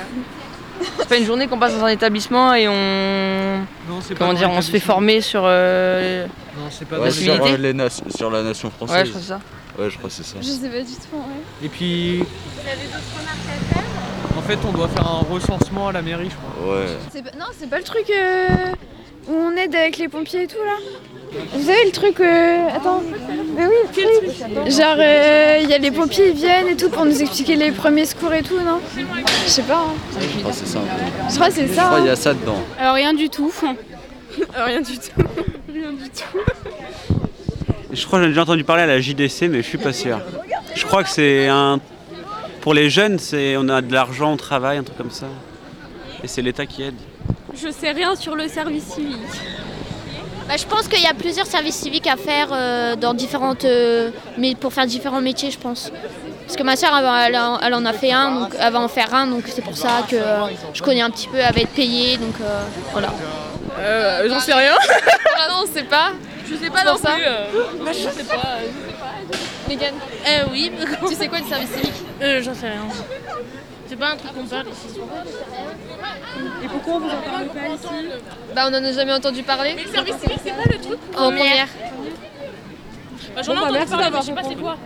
C'est 0.99 1.09
pas 1.09 1.17
une 1.17 1.25
journée 1.27 1.47
qu'on 1.49 1.59
passe 1.59 1.75
dans 1.77 1.85
un 1.85 1.89
établissement 1.89 2.55
et 2.55 2.69
on, 2.69 3.59
Non, 3.89 4.01
c'est 4.01 4.17
comment 4.17 4.33
dire, 4.35 4.51
on 4.51 4.61
se 4.61 4.71
fait 4.71 4.81
former 4.81 5.21
sur. 5.21 5.43
euh, 5.45 6.27
Non, 6.57 6.65
c'est 6.71 6.87
pas 6.89 6.99
Ouais, 6.99 7.07
dans 7.07 7.11
sur, 7.13 7.23
civilité 7.23 7.53
euh, 7.53 7.57
les 7.57 7.73
na- 7.73 7.89
sur 7.91 8.31
la 8.31 8.43
nation 8.43 8.69
Ouais, 8.69 8.75
française. 8.87 9.07
je 9.07 9.11
crois 9.11 9.21
que 9.21 9.25
c'est 9.25 9.29
ça. 9.29 9.41
Ouais, 9.79 9.91
je 9.91 9.97
crois 9.99 10.11
que 10.11 10.15
c'est 10.17 10.23
ça. 10.25 10.37
Je 10.41 10.47
sais 10.47 10.69
pas 10.69 10.79
du 10.81 10.85
tout, 10.95 11.17
ouais. 11.17 11.65
Et 11.65 11.69
puis. 11.69 12.23
En 14.37 14.43
fait, 14.43 14.59
on 14.67 14.73
doit 14.73 14.89
faire 14.89 15.07
un 15.07 15.25
recensement 15.33 15.89
à 15.89 15.93
la 15.93 16.03
mairie, 16.03 16.29
je 16.31 16.35
crois. 16.37 16.75
Ouais. 16.77 16.87
C'est 17.13 17.23
pas- 17.23 17.37
Non, 17.39 17.47
c'est 17.59 17.69
pas 17.71 17.79
le 17.79 17.85
truc 17.85 18.11
euh, 18.11 18.47
où 19.29 19.33
on 19.35 19.57
aide 19.57 19.75
avec 19.75 19.99
les 19.99 20.09
pompiers 20.09 20.43
et 20.45 20.47
tout 20.47 20.57
là? 20.65 20.77
Vous 21.55 21.63
savez 21.67 21.85
le 21.87 21.91
truc. 21.93 22.21
euh, 22.21 22.69
Attends. 22.75 23.03
Mais 23.57 23.67
oui, 23.67 23.73
le 23.85 23.93
truc. 23.93 24.71
Genre, 24.73 24.97
il 25.63 25.69
y 25.69 25.75
a 25.75 25.79
les 25.79 25.91
pompiers, 25.91 26.29
ils 26.31 26.37
viennent 26.37 26.69
et 26.69 26.77
tout 26.77 26.89
pour 26.91 27.05
nous 27.05 27.21
expliquer 27.23 27.57
les 27.57 27.73
premiers 27.73 28.07
secours 28.07 28.33
et 28.33 28.43
tout, 28.43 28.59
non? 28.61 28.81
Je 29.45 29.51
sais 29.51 29.63
pas. 29.63 29.87
hein. 29.89 30.21
Je 30.21 30.39
crois 30.41 30.51
que 30.51 30.57
c'est 30.57 30.67
ça. 30.67 30.79
Je 31.29 31.35
crois 31.35 31.49
que 31.49 31.55
c'est 31.55 31.67
Je 31.69 31.73
ça. 31.75 31.83
crois 31.85 31.97
qu'il 31.99 32.07
y 32.07 32.11
hein. 32.11 32.13
a 32.13 32.17
ça 32.17 32.35
dedans. 32.35 32.63
Alors, 32.79 32.95
rien 32.95 33.15
du 33.15 33.29
tout. 33.29 33.53
Euh, 34.57 34.65
rien 34.65 34.81
du 34.81 34.97
tout. 34.97 35.11
rien 35.71 35.93
du 35.93 36.09
tout. 36.09 36.39
Je 37.93 38.07
crois 38.07 38.19
que 38.19 38.25
j'ai 38.25 38.31
déjà 38.31 38.43
entendu 38.45 38.65
parler 38.65 38.85
à 38.85 38.87
la 38.87 38.99
JDC, 38.99 39.43
mais 39.51 39.59
je 39.59 39.69
suis 39.69 39.77
pas 39.77 39.93
sûr. 39.93 40.21
Je 40.75 40.87
crois 40.87 41.03
que 41.05 41.11
c'est 41.11 41.49
un. 41.49 41.81
Pour 42.63 42.73
les 42.73 42.89
jeunes, 42.89 43.19
c'est 43.19 43.59
on 43.59 43.69
a 43.69 43.83
de 43.83 43.93
l'argent, 43.93 44.33
on 44.33 44.37
travaille, 44.39 44.79
un 44.79 44.83
truc 44.85 44.97
comme 44.97 45.11
ça. 45.11 45.27
Et 46.25 46.29
c'est 46.29 46.41
l'État 46.41 46.65
qui 46.65 46.83
aide. 46.83 46.95
Je 47.55 47.69
sais 47.71 47.91
rien 47.91 48.15
sur 48.17 48.35
le 48.35 48.49
service 48.49 48.85
civique. 48.85 49.19
Bah, 50.49 50.55
je 50.57 50.65
pense 50.67 50.89
qu'il 50.89 51.03
y 51.03 51.07
a 51.07 51.15
plusieurs 51.15 51.47
services 51.47 51.77
civiques 51.77 52.07
à 52.07 52.17
faire 52.17 52.49
euh, 52.53 52.97
dans 52.97 53.15
différentes, 53.15 53.65
euh, 53.65 54.11
mais 54.39 54.55
pour 54.55 54.73
faire 54.73 54.87
différents 54.87 55.21
métiers, 55.21 55.51
je 55.51 55.59
pense. 55.59 55.91
Parce 56.45 56.57
que 56.57 56.63
ma 56.65 56.77
soeur, 56.77 56.91
elle, 56.95 57.39
elle 57.63 57.75
en- 57.75 57.85
a 57.87 57.93
fait 57.93 58.13
un, 58.13 58.41
donc 58.41 58.55
elle 58.61 58.73
va 58.73 58.81
en 58.81 58.89
faire 58.89 59.15
un, 59.15 59.27
donc 59.27 59.45
c'est 59.47 59.63
pour 59.63 59.77
ça 59.77 60.03
que 60.11 60.17
euh, 60.17 60.47
je 60.75 60.83
connais 60.83 61.01
un 61.01 61.11
petit 61.11 61.29
peu, 61.29 61.39
elle 61.39 61.55
va 61.55 61.61
être 61.61 61.71
payée, 61.71 62.17
donc 62.19 62.35
euh, 62.41 62.61
voilà. 62.93 63.09
Euh, 63.79 64.29
J'en 64.29 64.41
sais 64.41 64.53
rien. 64.53 64.75
Ah 65.45 65.49
non, 65.51 65.65
on 65.65 65.67
sait 65.75 65.83
pas. 65.85 66.11
Je 66.53 66.57
sais 66.57 66.71
pas 66.71 66.85
non 66.85 66.97
ça. 66.97 67.13
plus. 67.13 67.25
Bah, 67.85 67.93
je 67.93 68.09
sais 68.09 68.25
pas. 68.25 68.59
Mégane, 69.69 69.95
Euh, 70.29 70.45
oui, 70.51 70.71
tu 71.09 71.15
sais 71.15 71.29
quoi 71.29 71.41
du 71.41 71.49
service 71.49 71.71
civique 71.71 71.93
euh, 72.21 72.41
j'en 72.43 72.55
sais 72.55 72.69
rien. 72.69 72.83
C'est 73.89 73.97
pas 73.97 74.11
un 74.13 74.17
truc 74.17 74.33
qu'on 74.33 74.45
parle 74.47 74.67
ici. 74.69 75.01
Bah, 78.55 78.63
on 78.69 78.75
en 78.75 78.85
a 78.85 78.93
jamais 78.93 79.13
entendu 79.13 79.43
parler. 79.43 79.75
Le 79.75 79.91
service 79.93 80.17
civique, 80.19 80.39
c'est 80.45 80.53
pas 80.53 80.65
le 80.71 80.79
truc 80.81 80.99
En 81.17 81.31
première. 81.31 81.67
bah, 83.35 83.43
J'en 83.43 83.55
ai 83.55 83.59
entendu 83.59 83.87
parler, 83.91 84.11
mais 84.13 84.19
je 84.21 84.23
sais 84.27 84.33
pas 84.33 84.43
c'est 84.43 84.55
quoi. 84.57 84.77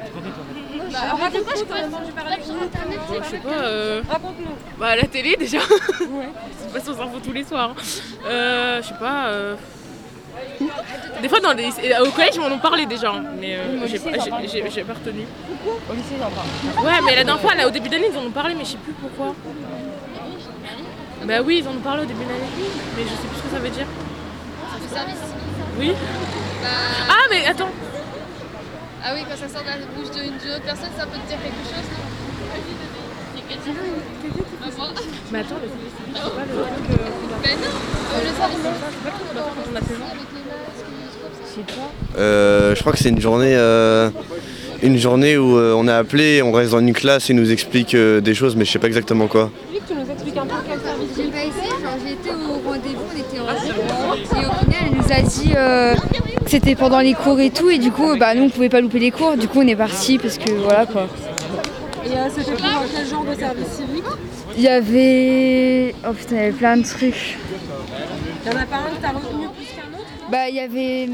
Je 3.23 3.29
sais 3.29 3.39
pas. 3.39 3.51
Euh... 3.51 4.03
Bah, 4.79 4.87
à 4.89 4.97
la 4.97 5.05
télé 5.05 5.37
déjà. 5.37 5.59
ouais. 5.59 6.29
C'est 6.59 6.73
pas 6.73 6.81
sur 6.81 6.93
infos 7.03 7.19
tous 7.23 7.33
les 7.33 7.45
soirs. 7.45 7.75
Euh, 8.27 8.81
je 8.83 8.89
sais 8.89 8.95
pas. 8.95 9.27
Euh... 9.29 9.57
Des 11.23 11.29
fois, 11.29 11.41
dans 11.41 11.53
les... 11.53 11.67
au 11.69 12.11
collège, 12.11 12.35
ils 12.35 12.41
m'en 12.41 12.49
ont 12.55 12.59
parlé 12.59 12.87
déjà. 12.87 13.11
hein, 13.11 13.23
Mais 13.41 13.57
euh, 13.57 13.87
j'ai 13.87 13.99
pas, 13.99 14.11
j'ai- 14.19 14.49
j'ai- 14.49 14.71
j'ai 14.71 14.85
pas 14.85 14.95
retenu. 14.95 15.23
Ouais, 16.85 17.01
mais 17.05 17.17
la 17.17 17.25
dernière 17.25 17.41
fois, 17.41 17.55
là, 17.55 17.67
au 17.67 17.71
début 17.71 17.89
d'année, 17.89 18.09
ils 18.13 18.19
en 18.19 18.23
ont 18.27 18.31
parlé, 18.31 18.55
mais 18.55 18.65
je 18.65 18.71
sais 18.73 18.79
plus 18.79 18.93
pourquoi. 18.93 19.35
Bah 21.25 21.35
oui, 21.45 21.59
ils 21.63 21.69
en 21.69 21.73
ont 21.73 21.81
parlé 21.83 22.03
au 22.03 22.07
début 22.07 22.25
d'année. 22.25 22.51
Mais 22.97 23.03
je 23.03 23.09
sais 23.09 23.29
plus 23.29 23.39
ce 23.39 23.43
que 23.43 23.51
ça 23.51 23.59
veut 23.59 23.71
dire. 23.71 23.87
Oui. 25.79 25.93
Ah, 27.09 27.25
mais 27.31 27.47
attends. 27.47 27.71
Ah 29.05 29.11
oui, 29.15 29.21
quand 29.29 29.37
ça 29.37 29.49
sort 29.53 29.63
de 29.63 29.69
la 29.69 29.77
bouche 29.95 30.11
d'une 30.11 30.37
d'une 30.39 30.51
autre 30.53 30.65
personne, 30.65 30.91
ça 30.99 31.07
peut 31.07 31.19
te 31.19 31.29
dire 31.29 31.39
quelque 31.43 31.65
chose. 31.65 31.89
Mais 35.33 35.39
attends, 35.41 35.57
le 35.63 35.69
service 35.69 35.93
civique, 35.97 36.17
c'est 36.17 36.35
pas 36.35 36.43
le 36.43 36.53
truc 36.53 36.85
euh, 36.91 36.95
qu'on 36.97 37.35
a- 37.35 37.41
Ben 37.43 37.57
non, 37.59 37.73
euh, 38.15 38.21
le 38.21 38.33
service 38.37 38.57
civique. 38.57 38.79
c'est 38.87 39.03
pas 39.03 39.11
le 39.11 39.17
truc 39.17 39.55
qu'on 39.67 39.77
a 39.77 39.81
fait 39.81 39.95
quand 39.95 40.05
on 41.57 41.81
a. 42.17 42.21
Euh, 42.21 42.75
je 42.75 42.81
crois 42.81 42.93
que 42.93 42.99
c'est 42.99 43.09
une 43.09 43.21
journée, 43.21 43.55
euh, 43.57 44.11
une 44.83 44.99
journée 44.99 45.37
où 45.39 45.57
euh, 45.57 45.75
on 45.77 45.89
est 45.89 45.93
appelé, 45.93 46.43
on 46.43 46.53
reste 46.53 46.73
dans 46.73 46.81
une 46.81 46.93
classe 46.93 47.31
et 47.31 47.35
nous 47.35 47.51
explique 47.51 47.95
euh, 47.95 48.21
des 48.21 48.35
choses, 48.35 48.57
mais 48.57 48.65
je 48.65 48.73
sais 48.73 48.79
pas 48.79 48.89
exactement 48.89 49.27
quoi. 49.27 49.51
tu 49.73 49.95
nous 49.95 50.11
expliques 50.11 50.37
un 50.37 50.47
peu 50.47 50.55
quel 50.69 50.81
service 50.81 51.09
J'ai 51.17 51.25
pas 51.31 51.39
essayé, 51.45 51.71
genre 51.83 51.97
j'ai 52.05 52.13
été 52.13 52.31
au 52.31 52.69
rendez-vous, 52.69 53.05
on 53.11 53.19
était 53.19 53.41
en 53.41 53.47
réunion 53.47 54.15
et 54.15 54.47
au 54.47 54.53
final 54.65 54.83
elle 54.85 54.97
nous 54.97 55.13
a 55.13 55.23
dit 55.23 55.53
euh, 55.57 55.95
que 56.45 56.51
c'était 56.51 56.75
pendant 56.75 57.01
les 57.01 57.15
cours 57.15 57.41
et 57.41 57.51
tout 57.51 57.71
et 57.71 57.79
du 57.79 57.91
coup 57.91 58.17
bah 58.19 58.35
nous 58.35 58.45
on 58.45 58.51
pouvait 58.51 58.69
pas 58.69 58.81
louper 58.83 58.99
les 58.99 59.11
cours, 59.11 59.37
du 59.37 59.49
coup 59.49 59.61
on 59.63 59.67
est 59.67 59.77
parti 59.77 60.19
parce 60.19 60.37
que 60.39 60.51
voilà 60.53 60.85
quoi. 60.87 61.09
Et 62.07 62.17
euh, 62.17 62.29
c'était 62.31 62.53
pour 62.53 62.61
quel 62.95 63.07
genre 63.07 63.25
de 63.25 63.35
service 63.35 63.69
civique 63.69 64.05
Il 64.57 64.63
y 64.63 64.69
avait. 64.69 65.95
Oh 66.09 66.13
putain, 66.13 66.37
il 66.37 66.39
y 66.39 66.43
avait 66.43 66.53
plein 66.53 66.77
de 66.77 66.85
trucs. 66.85 67.37
Il 68.45 68.53
y 68.53 68.55
en 68.55 68.59
a 68.59 68.67
pas 68.67 68.77
un 68.77 68.95
que 68.95 69.03
t'as 69.03 69.09
retenu 69.09 69.49
plus 69.57 69.67
qu'un 69.67 69.99
autre 69.99 70.07
Bah 70.31 70.49
il 70.49 70.55
y 70.55 70.61
avait 70.61 71.09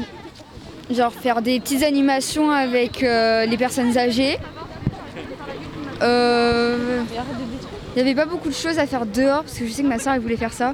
genre 0.91 1.11
faire 1.11 1.41
des 1.41 1.59
petites 1.59 1.81
animations 1.83 2.51
avec 2.51 3.01
euh, 3.01 3.45
les 3.45 3.57
personnes 3.57 3.97
âgées. 3.97 4.37
Euh, 6.03 7.01
Il 7.95 7.99
y 7.99 8.01
avait 8.01 8.13
pas 8.15 8.25
beaucoup 8.25 8.49
de 8.49 8.53
choses 8.53 8.77
à 8.77 8.85
faire 8.85 9.05
dehors 9.05 9.43
parce 9.43 9.57
que 9.57 9.65
je 9.65 9.71
sais 9.71 9.81
que 9.81 9.87
ma 9.87 9.97
soeur 9.97 10.13
elle 10.13 10.21
voulait 10.21 10.37
faire 10.37 10.53
ça. 10.53 10.73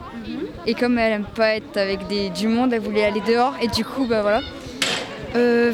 Et 0.66 0.74
comme 0.74 0.98
elle 1.00 1.14
aime 1.14 1.26
pas 1.36 1.56
être 1.56 1.78
avec 1.78 2.08
des, 2.08 2.30
du 2.30 2.48
monde, 2.50 2.74
elle 2.74 2.82
voulait 2.82 3.06
aller 3.06 3.22
dehors 3.22 3.54
et 3.62 3.68
du 3.68 3.86
coup 3.86 4.06
bah 4.06 4.22
voilà. 4.22 4.42
Euh, 5.36 5.72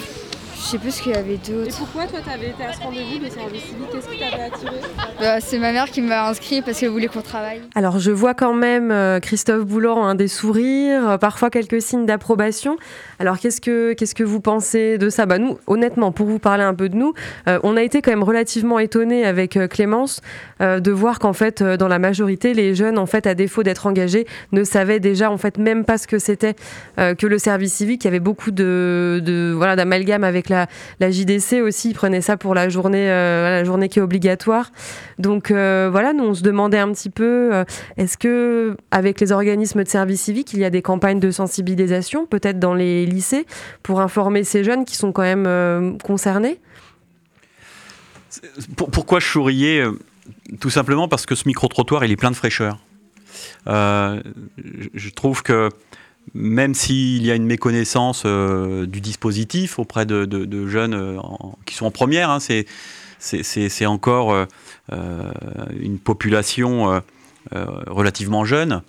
sais 0.65 0.77
plus 0.79 0.91
ce 0.91 1.01
qu'il 1.01 1.12
y 1.12 1.15
avait 1.15 1.38
d'autre. 1.38 1.67
Et 1.67 1.74
pourquoi 1.77 2.07
toi 2.07 2.19
t'avais 2.25 2.50
été 2.50 2.63
à 2.63 2.74
ce 2.74 2.81
rendez-vous 2.81 3.24
de 3.24 3.29
service 3.29 3.62
civique? 3.63 3.88
Qu'est-ce 3.91 4.07
qui 4.10 4.19
t'avait 4.19 4.43
attiré? 4.43 4.75
Bah, 5.19 5.39
C'est 5.39 5.60
ma 5.60 5.72
mère 5.72 5.89
qui 5.91 6.01
m'a 6.01 6.27
inscrit 6.27 6.62
parce 6.62 6.79
qu'elle 6.79 6.89
voulait 6.89 7.07
qu'on 7.07 7.22
travaille. 7.22 7.62
Alors 7.75 8.00
je 8.00 8.12
vois 8.12 8.34
quand 8.34 8.53
même 8.53 8.91
euh, 8.91 9.19
Christophe 9.19 9.65
Boulan 9.65 10.03
hein, 10.03 10.15
des 10.15 10.27
sourires, 10.27 11.10
euh, 11.10 11.17
parfois 11.17 11.50
quelques 11.50 11.81
signes 11.81 12.05
d'approbation. 12.05 12.77
Alors 13.19 13.39
qu'est-ce 13.39 13.62
que 13.62 13.93
qu'est-ce 13.93 14.15
que 14.15 14.24
vous 14.24 14.41
pensez 14.41 14.98
de 14.98 15.10
ça? 15.10 15.25
Bah 15.25 15.38
nous, 15.38 15.60
honnêtement, 15.67 16.12
pour 16.12 16.25
vous 16.25 16.39
parler 16.39 16.63
un 16.63 16.74
peu 16.74 16.89
de 16.89 16.95
nous, 16.95 17.13
euh, 17.48 17.60
on 17.63 17.77
a 17.77 17.84
été 17.84 18.01
quand 18.01 18.12
même 18.12 18.24
relativement 18.24 18.79
étonnés 18.79 19.25
avec 19.25 19.60
Clémence 19.69 20.22
de 20.60 20.91
voir 20.91 21.19
qu'en 21.19 21.34
fait 21.34 21.62
dans 21.62 21.88
la 21.88 22.00
majorité 22.00 22.53
les 22.53 22.75
jeunes 22.75 22.98
en 22.98 23.05
fait 23.05 23.27
à 23.27 23.36
défaut 23.36 23.62
d'être 23.63 23.88
engagés 23.88 24.25
ne 24.51 24.63
savaient 24.63 25.00
déjà 25.00 25.29
en 25.29 25.38
fait 25.38 25.57
même 25.57 25.86
pas 25.86 25.98
ce 25.98 26.07
que 26.07 26.17
c'était 26.17 26.55
que 26.98 27.27
le 27.27 27.38
service 27.38 27.74
civique. 27.74 28.03
Il 28.03 28.07
y 28.07 28.10
avait 28.10 28.19
beaucoup 28.19 28.51
de, 28.51 29.22
de 29.24 29.53
voilà 29.55 29.75
d'amalgame 29.75 30.24
avec 30.24 30.50
la, 30.50 30.55
la, 31.00 31.12
JDC 31.12 31.62
aussi. 31.62 31.92
Ils 31.92 31.94
prenaient 31.94 32.22
ça 32.22 32.38
pour 32.38 32.56
la 32.56 32.70
journée 32.70 33.08
la 33.08 33.64
journée 33.64 33.90
qui 33.90 34.00
est 34.00 34.02
obligatoire. 34.02 34.72
Donc 35.20 35.52
voilà, 35.52 36.14
nous 36.14 36.24
on 36.24 36.34
se 36.34 36.44
demandait 36.44 36.80
un 36.80 36.92
petit 36.92 37.10
peu 37.10 37.64
est-ce 37.98 38.18
que 38.18 38.78
avec 38.92 39.20
les 39.20 39.32
organismes 39.32 39.84
de 39.84 39.90
service 39.90 40.22
civique, 40.22 40.54
il 40.54 40.60
y 40.60 40.66
a 40.66 40.70
des 40.70 40.82
campagnes 40.82 41.20
de 41.20 41.32
sensibilisation, 41.32 42.26
peut-être 42.26 42.60
dans 42.60 42.74
les 42.74 43.06
lycées, 43.06 43.46
pour 43.84 44.02
informer 44.02 44.44
ces 44.44 44.64
jeunes 44.64 44.86
qui 44.86 44.96
sont 44.96 45.12
quand 45.12 45.24
même 45.24 45.46
euh, 45.48 45.98
concernés? 46.04 46.60
Pourquoi 48.76 49.20
je 49.20 49.28
souriais 49.28 49.82
euh, 49.82 49.94
Tout 50.60 50.70
simplement 50.70 51.08
parce 51.08 51.26
que 51.26 51.36
ce 51.36 51.48
micro-trottoir, 51.48 52.04
il 52.04 52.12
est 52.12 52.18
plein 52.18 52.32
de 52.32 52.36
fraîcheur? 52.36 52.80
Euh, 53.68 54.22
je 54.94 55.10
trouve 55.10 55.44
que 55.44 55.70
même 56.34 56.74
s'il 56.74 57.25
y 57.25 57.32
a 57.32 57.36
une 57.36 57.46
méconnaissance 57.46 58.25
du 58.25 59.01
dispositif 59.01 59.79
auprès 59.79 60.05
de, 60.05 60.67
jeunes 60.67 61.20
qui 61.65 61.75
sont 61.75 61.86
en 61.86 61.91
première, 61.91 62.29
hein, 62.29 62.39
c'est 63.20 63.86
encore 63.86 64.48
une 65.79 66.00
population 66.00 67.01
relativement 67.51 68.44
jeune. 68.44 68.82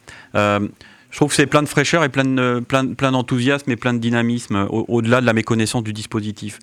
Je 1.17 1.19
trouve 1.19 1.29
que 1.29 1.35
c'est 1.35 1.47
plein 1.47 1.63
de 1.63 1.69
fraîcheur 1.69 2.05
et 2.05 2.09
plein, 2.09 2.25
de, 2.25 2.61
plein, 2.61 3.13
d'enthousiasme 3.13 3.71
et 3.71 3.77
plein 3.77 3.95
de 3.95 3.99
dynamisme 3.99 4.67
au-delà 4.71 5.21
de 5.21 5.27
la 5.27 5.33
méconnaissance 5.33 5.83
du 5.83 5.93
dispositif. 5.93 6.59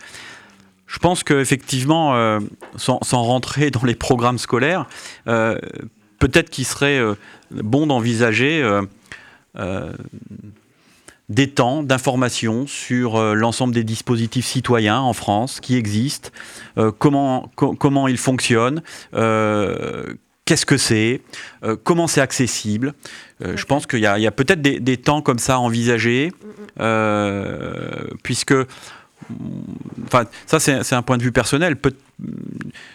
Je 0.93 0.99
pense 0.99 1.23
qu'effectivement, 1.23 2.15
euh, 2.15 2.39
sans, 2.75 2.99
rentrer 3.23 3.71
dans 3.71 3.83
les 3.83 3.95
programmes 3.95 4.37
scolaires, 4.37 4.85
euh, 5.27 5.57
peut-être 6.19 6.51
qu'il 6.51 6.65
serait 6.65 6.99
euh, 6.99 7.15
bon 7.49 7.87
d'envisager 7.87 8.61
des 11.29 11.49
temps 11.49 11.83
d'information 11.83 12.67
sur 12.67 13.17
l'ensemble 13.33 13.73
des 13.73 13.83
dispositifs 13.83 14.45
citoyens 14.45 14.99
en 14.99 15.13
France 15.13 15.59
qui 15.61 15.77
existent, 15.77 16.29
comment, 16.99 17.49
comment 17.55 18.07
ils 18.07 18.17
fonctionnent, 18.17 18.81
qu'est-ce 20.45 20.65
que 20.65 20.77
c'est, 20.77 21.21
euh, 21.63 21.75
comment 21.81 22.07
c'est 22.07 22.21
accessible. 22.21 22.93
Euh, 23.43 23.55
je 23.57 23.65
pense 23.65 23.85
qu'il 23.85 23.99
y 23.99 24.07
a, 24.07 24.31
peut-être 24.31 24.61
des, 24.61 24.97
temps 24.97 25.21
comme 25.21 25.39
ça 25.39 25.55
à 25.55 25.57
envisager, 25.57 26.27
mm, 26.27 26.47
mm. 26.47 26.51
Euh, 26.79 28.07
puisque, 28.23 28.55
enfin, 30.05 30.25
ça 30.47 30.59
c'est 30.59 30.93
un 30.93 31.01
point 31.01 31.17
de 31.17 31.23
vue 31.23 31.31
personnel. 31.31 31.77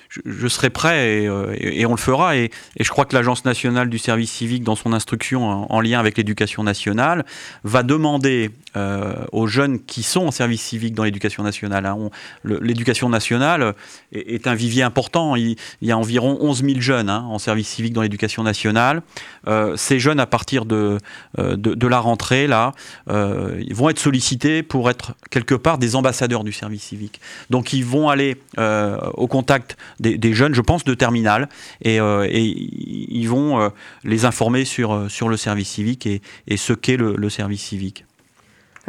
Je, 0.08 0.48
serai 0.48 0.70
prêt 0.70 1.24
et, 1.24 1.86
on 1.86 1.90
le 1.90 1.96
fera. 1.96 2.36
Et, 2.36 2.50
je 2.78 2.88
crois 2.88 3.04
que 3.04 3.14
l'Agence 3.14 3.44
nationale 3.44 3.88
du 3.88 3.98
service 3.98 4.30
civique, 4.30 4.62
dans 4.62 4.76
son 4.76 4.92
instruction 4.92 5.70
en, 5.72 5.80
lien 5.80 5.98
avec 5.98 6.16
l'éducation 6.16 6.62
nationale, 6.62 7.24
va 7.64 7.82
demander 7.82 8.50
euh, 8.76 9.14
aux 9.32 9.46
jeunes 9.46 9.80
qui 9.80 10.02
sont 10.02 10.26
en 10.26 10.30
service 10.30 10.62
civique 10.62 10.94
dans 10.94 11.04
l'éducation 11.04 11.42
nationale. 11.42 11.86
Hein, 11.86 12.10
l'éducation 12.44 13.08
nationale 13.08 13.74
est, 14.12 14.46
un 14.46 14.54
vivier 14.54 14.82
important. 14.82 15.36
Il, 15.36 15.56
y 15.82 15.90
a 15.90 15.98
environ 15.98 16.38
11 16.40 16.64
000 16.64 16.80
jeunes 16.80 17.10
hein, 17.10 17.24
en 17.28 17.38
service 17.38 17.68
civique 17.68 17.92
dans 17.92 18.02
l'éducation 18.02 18.42
nationale. 18.42 19.02
Euh, 19.46 19.76
ces 19.76 19.98
jeunes, 19.98 20.20
à 20.20 20.26
partir 20.26 20.64
de, 20.64 20.98
euh, 21.38 21.88
la 21.88 22.00
rentrée, 22.00 22.46
là, 22.46 22.72
vont 23.06 23.88
être 23.88 23.98
sollicités 23.98 24.62
pour 24.62 24.90
être 24.90 25.12
quelque 25.30 25.54
part 25.54 25.78
des 25.78 25.96
ambassadeurs 25.96 26.44
du 26.44 26.52
service 26.52 26.82
civique. 26.82 27.20
Donc 27.50 27.72
ils 27.72 27.84
vont 27.84 28.08
aller 28.08 28.36
au 29.14 29.26
contact 29.26 29.76
des, 30.00 30.32
jeunes, 30.32 30.54
je 30.54 30.60
pense, 30.60 30.84
de 30.84 30.94
terminale, 30.94 31.48
et, 31.82 32.00
euh, 32.00 32.28
ils 32.30 33.26
vont 33.26 33.60
euh, 33.60 33.68
les 34.04 34.24
informer 34.24 34.64
euh, 34.78 35.08
sur 35.08 35.28
le 35.28 35.36
service 35.36 35.68
civique 35.68 36.06
et, 36.06 36.56
ce 36.56 36.72
qu'est 36.72 36.96
le 36.96 37.30
service 37.30 37.62
civique. 37.62 38.04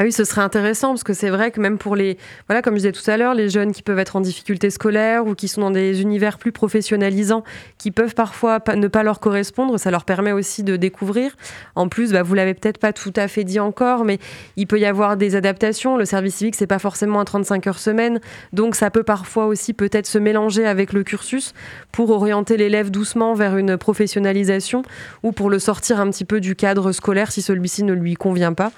Ah 0.01 0.03
oui, 0.05 0.13
ce 0.13 0.23
serait 0.23 0.39
intéressant 0.39 0.91
parce 0.91 1.03
que 1.03 1.11
c'est 1.11 1.29
vrai 1.29 1.51
que 1.51 1.59
même 1.59 1.77
pour 1.77 1.97
les, 1.97 2.17
voilà, 2.47 2.61
comme 2.61 2.75
je 2.75 2.77
disais 2.77 2.91
tout 2.93 3.11
à 3.11 3.17
l'heure, 3.17 3.33
les 3.33 3.49
jeunes 3.49 3.73
qui 3.73 3.83
peuvent 3.83 3.99
être 3.99 4.15
en 4.15 4.21
difficulté 4.21 4.69
scolaire 4.69 5.27
ou 5.27 5.35
qui 5.35 5.49
sont 5.49 5.59
dans 5.59 5.71
des 5.71 6.01
univers 6.01 6.37
plus 6.37 6.53
professionnalisants, 6.53 7.43
qui 7.77 7.91
peuvent 7.91 8.15
parfois 8.15 8.61
ne 8.77 8.87
pas 8.87 9.03
leur 9.03 9.19
correspondre, 9.19 9.77
ça 9.77 9.91
leur 9.91 10.05
permet 10.05 10.31
aussi 10.31 10.63
de 10.63 10.77
découvrir. 10.77 11.35
En 11.75 11.89
plus, 11.89 12.13
bah, 12.13 12.23
vous 12.23 12.33
l'avez 12.33 12.53
peut-être 12.53 12.77
pas 12.77 12.93
tout 12.93 13.11
à 13.17 13.27
fait 13.27 13.43
dit 13.43 13.59
encore, 13.59 14.05
mais 14.05 14.19
il 14.55 14.67
peut 14.67 14.79
y 14.79 14.85
avoir 14.85 15.17
des 15.17 15.35
adaptations. 15.35 15.97
Le 15.97 16.05
service 16.05 16.35
civique, 16.35 16.55
c'est 16.55 16.65
pas 16.65 16.79
forcément 16.79 17.19
un 17.19 17.25
35 17.25 17.67
heures 17.67 17.79
semaine, 17.79 18.21
donc 18.53 18.75
ça 18.75 18.91
peut 18.91 19.03
parfois 19.03 19.47
aussi 19.47 19.73
peut-être 19.73 20.07
se 20.07 20.17
mélanger 20.17 20.65
avec 20.65 20.93
le 20.93 21.03
cursus 21.03 21.53
pour 21.91 22.09
orienter 22.11 22.55
l'élève 22.55 22.89
doucement 22.89 23.33
vers 23.33 23.57
une 23.57 23.75
professionnalisation 23.75 24.83
ou 25.23 25.33
pour 25.33 25.49
le 25.49 25.59
sortir 25.59 25.99
un 25.99 26.09
petit 26.09 26.23
peu 26.23 26.39
du 26.39 26.55
cadre 26.55 26.93
scolaire 26.93 27.33
si 27.33 27.41
celui-ci 27.41 27.83
ne 27.83 27.91
lui 27.91 28.13
convient 28.13 28.53
pas 28.53 28.71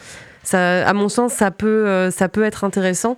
ça, 0.43 0.87
à 0.87 0.93
mon 0.93 1.09
sens, 1.09 1.33
ça 1.33 1.51
peut, 1.51 1.87
euh, 1.87 2.11
ça 2.11 2.29
peut 2.29 2.43
être 2.43 2.63
intéressant. 2.63 3.17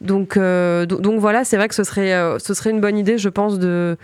Donc, 0.00 0.36
euh, 0.36 0.86
donc 0.86 1.20
voilà, 1.20 1.44
c'est 1.44 1.56
vrai 1.56 1.68
que 1.68 1.74
ce 1.74 1.84
serait, 1.84 2.14
euh, 2.14 2.38
ce 2.38 2.54
serait 2.54 2.70
une 2.70 2.80
bonne 2.80 2.96
idée, 2.96 3.18
je 3.18 3.28
pense, 3.28 3.58
de 3.58 3.96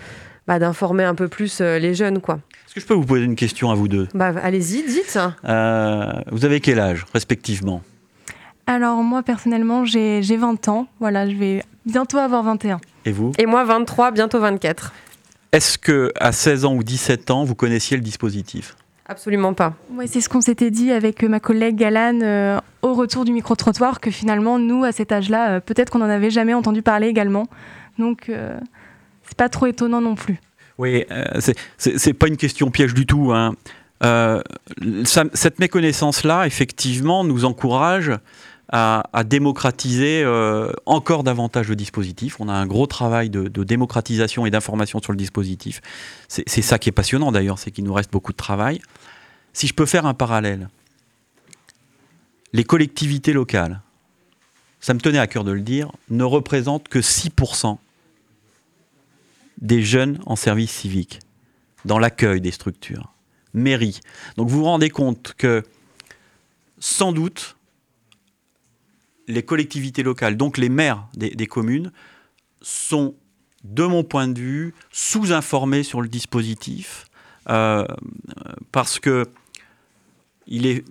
bah, 0.46 0.58
d'informer 0.58 1.04
un 1.04 1.14
peu 1.14 1.28
plus 1.28 1.60
les 1.60 1.94
jeunes, 1.94 2.20
quoi. 2.20 2.40
Est-ce 2.66 2.74
que 2.74 2.80
je 2.80 2.86
peux 2.86 2.94
vous 2.94 3.06
poser 3.06 3.24
une 3.24 3.36
question 3.36 3.70
à 3.70 3.74
vous 3.74 3.88
deux? 3.88 4.08
Bah, 4.14 4.32
Allez-y, 4.42 4.82
dites. 4.82 5.18
vous 5.44 6.44
avez 6.44 6.60
quel 6.60 6.80
âge, 6.80 7.06
respectivement? 7.14 7.82
Alors, 8.66 8.96
moi, 9.02 9.22
personnellement, 9.22 9.84
j'ai 9.84 10.20
20 10.20 10.68
ans. 10.68 10.86
Voilà, 10.98 11.28
je 11.28 11.34
vais 11.36 11.62
bientôt 11.86 12.18
avoir 12.18 12.42
21. 12.42 12.80
Et 13.04 13.12
vous? 13.12 13.32
Et 13.38 13.46
moi, 13.46 13.64
23, 13.64 14.10
bientôt 14.10 14.40
24. 14.40 14.92
Est-ce 15.52 15.78
que 15.78 16.12
à 16.18 16.32
16 16.32 16.64
ans 16.64 16.74
ou 16.74 16.82
17 16.82 17.30
ans, 17.30 17.44
vous 17.44 17.54
connaissiez 17.54 17.96
le 17.96 18.02
dispositif? 18.02 18.74
Absolument 19.06 19.52
pas. 19.52 19.74
Ouais, 19.90 20.06
c'est 20.06 20.22
ce 20.22 20.30
qu'on 20.30 20.40
s'était 20.40 20.70
dit 20.70 20.90
avec 20.90 21.22
ma 21.24 21.38
collègue 21.38 21.76
Galane 21.76 22.22
euh, 22.22 22.58
au 22.80 22.94
retour 22.94 23.26
du 23.26 23.32
micro-trottoir, 23.32 24.00
que 24.00 24.10
finalement, 24.10 24.58
nous, 24.58 24.84
à 24.84 24.92
cet 24.92 25.12
âge-là, 25.12 25.50
euh, 25.50 25.60
peut-être 25.60 25.90
qu'on 25.90 25.98
n'en 25.98 26.08
avait 26.08 26.30
jamais 26.30 26.54
entendu 26.54 26.80
parler 26.80 27.08
également. 27.08 27.46
Donc, 27.98 28.30
euh, 28.30 28.58
c'est 29.24 29.36
pas 29.36 29.50
trop 29.50 29.66
étonnant 29.66 30.00
non 30.00 30.14
plus. 30.14 30.38
Oui, 30.78 31.04
c'est 31.78 32.12
pas 32.14 32.26
une 32.26 32.36
question 32.36 32.70
piège 32.70 32.94
du 32.94 33.06
tout. 33.06 33.32
Hein. 33.32 33.54
cette 35.04 35.60
méconnaissance-là, 35.60 36.46
effectivement, 36.46 37.22
nous 37.22 37.44
encourage 37.44 38.10
à, 38.68 39.24
démocratiser 39.24 40.22
euh, 40.24 40.72
encore 40.86 41.22
davantage 41.22 41.68
le 41.68 41.76
dispositif. 41.76 42.40
On 42.40 42.48
a 42.48 42.52
un 42.52 42.66
gros 42.66 42.86
travail 42.86 43.30
de, 43.30 43.64
démocratisation 43.64 44.46
et 44.46 44.50
d'information 44.50 45.00
sur 45.00 45.12
le 45.12 45.18
dispositif. 45.18 45.80
C'est 46.28 46.62
ça 46.62 46.78
qui 46.78 46.88
est 46.88 46.92
passionnant 46.92 47.32
d'ailleurs, 47.32 47.58
c'est 47.58 47.70
qu'il 47.70 47.84
nous 47.84 47.92
reste 47.92 48.10
beaucoup 48.10 48.32
de 48.32 48.36
travail. 48.36 48.80
Si 49.52 49.66
je 49.66 49.74
peux 49.74 49.86
faire 49.86 50.06
un 50.06 50.14
parallèle, 50.14 50.68
les 52.52 52.64
collectivités 52.64 53.32
locales, 53.32 53.80
ça 54.80 54.94
me 54.94 55.00
tenait 55.00 55.18
à 55.18 55.26
cœur 55.26 55.44
de 55.44 55.52
le 55.52 55.60
dire, 55.60 55.92
ne 56.10 56.24
représentent 56.24 56.88
que 56.88 56.98
6% 56.98 57.78
des 59.58 59.82
jeunes 59.82 60.18
en 60.26 60.36
service 60.36 60.70
civique, 60.70 61.20
dans 61.84 61.98
l'accueil 61.98 62.40
des 62.40 62.50
structures. 62.50 63.12
Mairie. 63.54 64.00
Donc 64.36 64.48
vous 64.48 64.58
vous 64.58 64.64
rendez 64.64 64.90
compte 64.90 65.34
que 65.38 65.62
sans 66.80 67.12
doute, 67.12 67.56
les 69.26 69.42
collectivités 69.42 70.02
locales, 70.02 70.36
donc 70.36 70.58
les 70.58 70.68
maires 70.68 71.06
des, 71.14 71.46
communes, 71.46 71.92
sont, 72.60 73.14
de 73.62 73.84
mon 73.84 74.04
point 74.04 74.28
de 74.28 74.38
vue, 74.38 74.74
sous-informés 74.90 75.82
sur 75.82 76.02
le 76.02 76.08
dispositif, 76.08 77.06
euh, 77.48 77.86
parce 78.72 78.98
que 78.98 79.26
il 80.46 80.66
est, 80.66 80.84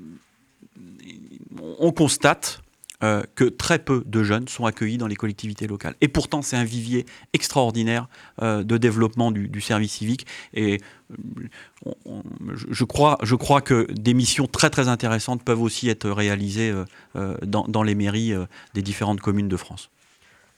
on 1.79 1.91
constate 1.91 2.62
euh, 3.03 3.21
que 3.35 3.43
très 3.43 3.79
peu 3.79 4.01
de 4.05 4.23
jeunes 4.23 4.47
sont 4.47 4.65
accueillis 4.65 4.97
dans 4.97 5.07
les 5.07 5.15
collectivités 5.15 5.67
locales. 5.67 5.93
Et 5.99 6.07
pourtant, 6.07 6.41
c'est 6.41 6.55
un 6.55 6.63
vivier 6.63 7.05
extraordinaire 7.33 8.07
euh, 8.41 8.63
de 8.63 8.77
développement 8.77 9.29
du, 9.29 9.59
service 9.59 9.91
civique. 9.91 10.25
Et 10.53 10.79
euh, 11.09 11.49
je, 12.69 12.83
crois, 12.85 13.17
je 13.21 13.35
crois 13.35 13.59
que 13.59 13.91
des 13.91 14.13
missions 14.13 14.47
très 14.47 14.69
très 14.69 14.87
intéressantes 14.87 15.43
peuvent 15.43 15.61
aussi 15.61 15.89
être 15.89 16.09
réalisées 16.09 16.73
dans, 17.45 17.83
les 17.83 17.95
mairies 17.95 18.33
des 18.73 18.81
différentes 18.81 19.19
communes 19.19 19.49
de 19.49 19.57
France. 19.57 19.89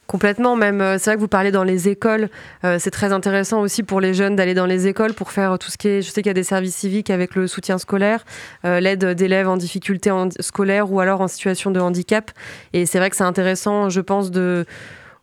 Complètement, 0.08 0.56
même 0.56 0.82
euh, 0.82 0.98
c'est 1.00 1.10
vrai 1.10 1.16
que 1.16 1.22
vous 1.22 1.28
parlez 1.28 1.52
dans 1.52 1.64
les 1.64 1.90
écoles, 1.90 2.30
euh, 2.64 2.78
c'est 2.80 2.92
très 2.92 3.12
intéressant 3.12 3.62
aussi 3.62 3.82
pour 3.82 4.00
les 4.00 4.14
jeunes 4.14 4.36
d'aller 4.36 4.54
dans 4.54 4.68
les 4.68 4.86
écoles 4.86 5.14
pour 5.14 5.32
faire 5.32 5.58
tout 5.58 5.72
ce 5.72 5.78
qui 5.78 5.88
est, 5.88 6.02
je 6.04 6.10
sais 6.10 6.22
qu'il 6.22 6.28
y 6.28 6.30
a 6.30 6.36
des 6.36 6.44
services 6.44 6.76
civiques 6.76 7.10
avec 7.10 7.34
le 7.34 7.48
soutien 7.48 7.80
scolaire, 7.80 8.24
euh, 8.66 8.80
l'aide 8.80 9.04
d'élèves 9.04 9.50
en 9.50 9.58
difficulté 9.58 10.12
scolaire 10.40 10.92
ou 10.92 11.00
alors 11.00 11.22
en 11.22 11.28
situation 11.28 11.72
de 11.72 11.80
handicap, 11.80 12.30
et 12.74 12.86
c'est 12.86 13.00
vrai 13.00 13.10
que 13.10 13.16
c'est 13.16 13.24
intéressant, 13.24 13.90
je 13.90 14.02
pense, 14.02 14.30
de 14.30 14.66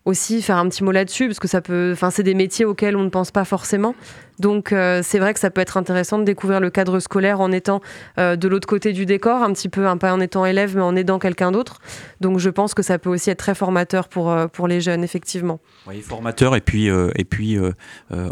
aussi 0.05 0.43
faire 0.43 0.57
un 0.57 0.69
petit 0.69 0.83
mot 0.83 0.91
là-dessus 0.91 1.29
parce 1.29 1.39
que 1.39 1.47
ça 1.47 1.61
peut, 1.61 1.91
enfin 1.93 2.11
c'est 2.11 2.25
des 2.25 2.35
métiers 2.35 2.65
auxquels 2.65 2.97
on 2.97 3.05
ne 3.05 3.09
pense 3.09 3.31
pas 3.31 3.45
forcément. 3.45 3.95
Donc 4.39 4.73
euh, 4.73 5.01
c'est 5.03 5.19
vrai 5.19 5.35
que 5.35 5.41
ça 5.41 5.51
peut 5.51 5.61
être 5.61 5.77
intéressant 5.77 6.19
de 6.19 6.25
découvrir 6.25 6.61
le 6.61 6.71
cadre 6.71 6.99
scolaire 7.01 7.41
en 7.41 7.53
étant 7.53 7.81
euh, 8.19 8.37
de 8.37 8.49
l'autre 8.49 8.67
côté 8.67 8.93
du 8.93 9.07
décor, 9.07 9.43
un 9.43 9.53
petit 9.53 9.69
peu, 9.69 9.87
un, 9.87 9.97
pas 9.97 10.13
en 10.13 10.21
étant 10.21 10.45
élève, 10.47 10.75
mais 10.77 10.83
en 10.83 10.97
aidant 10.97 11.19
quelqu'un 11.19 11.53
d'autre. 11.53 11.81
Donc 12.21 12.39
je 12.39 12.51
pense 12.51 12.75
que 12.75 12.83
ça 12.83 12.99
peut 12.99 13.11
aussi 13.11 13.31
être 13.31 13.39
très 13.39 13.55
formateur 13.55 14.09
pour, 14.09 14.31
euh, 14.31 14.47
pour 14.47 14.69
les 14.69 14.81
jeunes, 14.81 15.05
effectivement. 15.05 15.61
Oui, 15.87 16.01
formateur 16.01 16.57
et 16.57 16.61
puis, 16.61 16.87
et 16.87 17.25
puis 17.25 17.59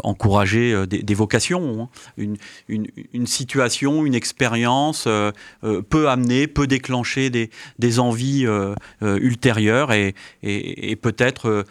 encourager 0.03 0.85
des, 0.87 1.13
vocations. 1.13 1.83
Hein. 1.83 1.89
Une, 2.17 2.37
une, 2.67 3.27
situation, 3.27 4.05
une 4.05 4.15
expérience 4.15 5.07
peut 5.89 6.09
amener, 6.09 6.47
peut 6.47 6.67
déclencher 6.67 7.29
des, 7.29 7.49
des 7.79 7.99
envies 7.99 8.47
ultérieures 9.01 9.91
et, 9.91 10.15
et, 10.43 10.95
peut-être 10.95 11.65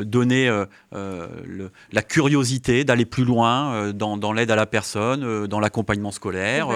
donner 0.00 0.64
la 0.92 2.02
curiosité 2.02 2.84
d'aller 2.84 3.04
plus 3.04 3.24
loin 3.24 3.75
euh, 3.76 3.92
dans, 3.92 4.32
l'aide 4.32 4.50
à 4.50 4.56
la 4.56 4.66
personne, 4.66 5.24
euh, 5.24 5.46
dans 5.46 5.60
l'accompagnement 5.60 6.10
scolaire, 6.10 6.68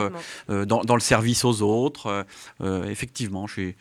euh, 0.50 0.64
dans, 0.64 0.94
le 0.94 1.00
service 1.00 1.44
aux 1.44 1.62
autres. 1.62 2.26
effectivement, 2.60 3.46
je, 3.46 3.72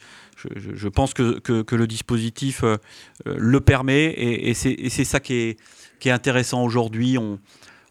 je, 0.55 0.87
pense 0.87 1.13
que, 1.13 1.39
que, 1.39 1.75
le 1.75 1.87
dispositif 1.87 2.63
le 3.25 3.59
permet 3.59 4.13
et, 4.17 4.53
c'est 4.53 5.03
ça 5.03 5.19
qui 5.19 5.33
est, 5.33 5.59
qui 5.99 6.09
est 6.09 6.11
intéressant 6.11 6.63
aujourd'hui. 6.63 7.17
On, 7.17 7.39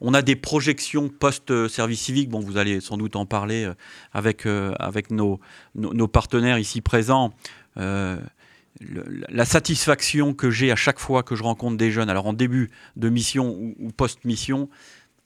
on 0.00 0.14
a 0.14 0.23
des 0.23 0.37
projections 0.37 1.08
post-service 1.08 2.00
civique, 2.00 2.28
bon, 2.28 2.40
vous 2.40 2.56
allez 2.56 2.80
sans 2.80 2.97
doute 2.97 3.16
en 3.16 3.26
parler 3.26 3.70
avec, 4.12 4.47
avec 4.47 5.11
nos, 5.11 5.40
nos, 5.75 6.08
partenaires 6.08 6.58
ici 6.58 6.80
présents. 6.80 7.32
la 7.76 9.44
satisfaction 9.44 10.35
que 10.35 10.50
j'ai 10.50 10.70
à 10.70 10.76
chaque 10.76 11.00
fois 11.00 11.23
que 11.23 11.35
je 11.35 11.42
rencontre 11.42 11.76
des 11.76 11.90
jeunes, 11.90 12.11
alors 12.11 12.26
en 12.26 12.32
début 12.32 12.70
de 12.97 13.08
mission 13.08 13.75
ou 13.78 13.90
post-mission, 13.90 14.68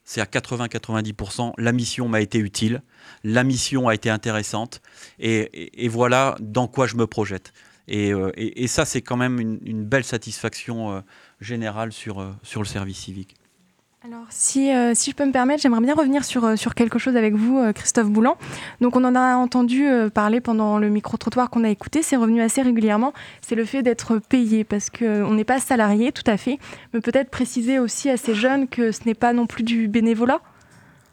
c'est 0.03 0.21
à 0.21 0.25
80-90%, 0.25 1.53
la 1.57 1.71
mission 1.71 2.07
m'a 2.07 2.21
été 2.21 2.37
utile, 2.37 2.81
la 3.23 3.43
mission 3.43 3.87
a 3.87 3.95
été 3.95 4.09
intéressante, 4.09 4.81
et, 5.19 5.87
voilà 5.87 6.35
dans 6.39 6.67
quoi 6.67 6.87
je 6.87 6.95
me 6.95 7.07
projette. 7.07 7.53
Et, 7.87 8.13
euh, 8.13 8.31
ça, 8.67 8.85
c'est 8.85 9.01
quand 9.01 9.17
même 9.17 9.39
une, 9.39 9.85
belle 9.85 10.03
satisfaction 10.03 10.91
euh, 10.91 11.01
générale 11.41 11.89
euh, 12.07 12.31
sur 12.43 12.59
le 12.59 12.65
service 12.65 12.97
civique. 12.97 13.35
Alors, 14.05 14.25
si, 14.29 14.69
euh, 14.69 14.91
si, 14.93 15.11
je 15.11 15.15
peux 15.15 15.25
me 15.25 15.31
permettre, 15.31 15.61
j'aimerais 15.61 15.79
bien 15.79 15.95
revenir 15.95 16.25
sur, 16.25 16.43
euh, 16.43 16.55
quelque 16.75 16.99
chose 16.99 17.15
avec 17.15 17.35
vous, 17.35 17.57
euh, 17.59 17.71
Christophe 17.71 18.09
Boulan. 18.09 18.35
Donc, 18.81 18.97
on 18.97 19.03
en 19.05 19.15
a 19.15 19.37
entendu 19.37 19.85
parler 20.13 20.41
pendant 20.41 20.77
le 20.77 20.89
micro-trottoir 20.89 21.49
qu'on 21.49 21.63
a 21.63 21.69
écouté, 21.69 22.03
c'est 22.03 22.17
revenu 22.17 22.41
assez 22.41 22.61
régulièrement. 22.61 23.13
C'est 23.39 23.55
le 23.55 23.63
fait 23.63 23.81
d'être 23.81 24.19
payé, 24.19 24.65
parce 24.65 24.89
qu'on 24.89 25.33
n'est 25.33 25.45
pas 25.45 25.61
salarié, 25.61 26.11
tout 26.11 26.29
à 26.29 26.35
fait, 26.35 26.59
mais 26.93 26.99
peut-être 26.99 27.29
préciser 27.29 27.79
aussi 27.79 28.09
à 28.09 28.17
ces 28.17 28.35
jeunes 28.35 28.67
que 28.67 28.91
ce 28.91 29.05
n'est 29.05 29.13
pas 29.13 29.31
non 29.31 29.47
plus 29.47 29.63
du 29.63 29.87
bénévolat? 29.87 30.41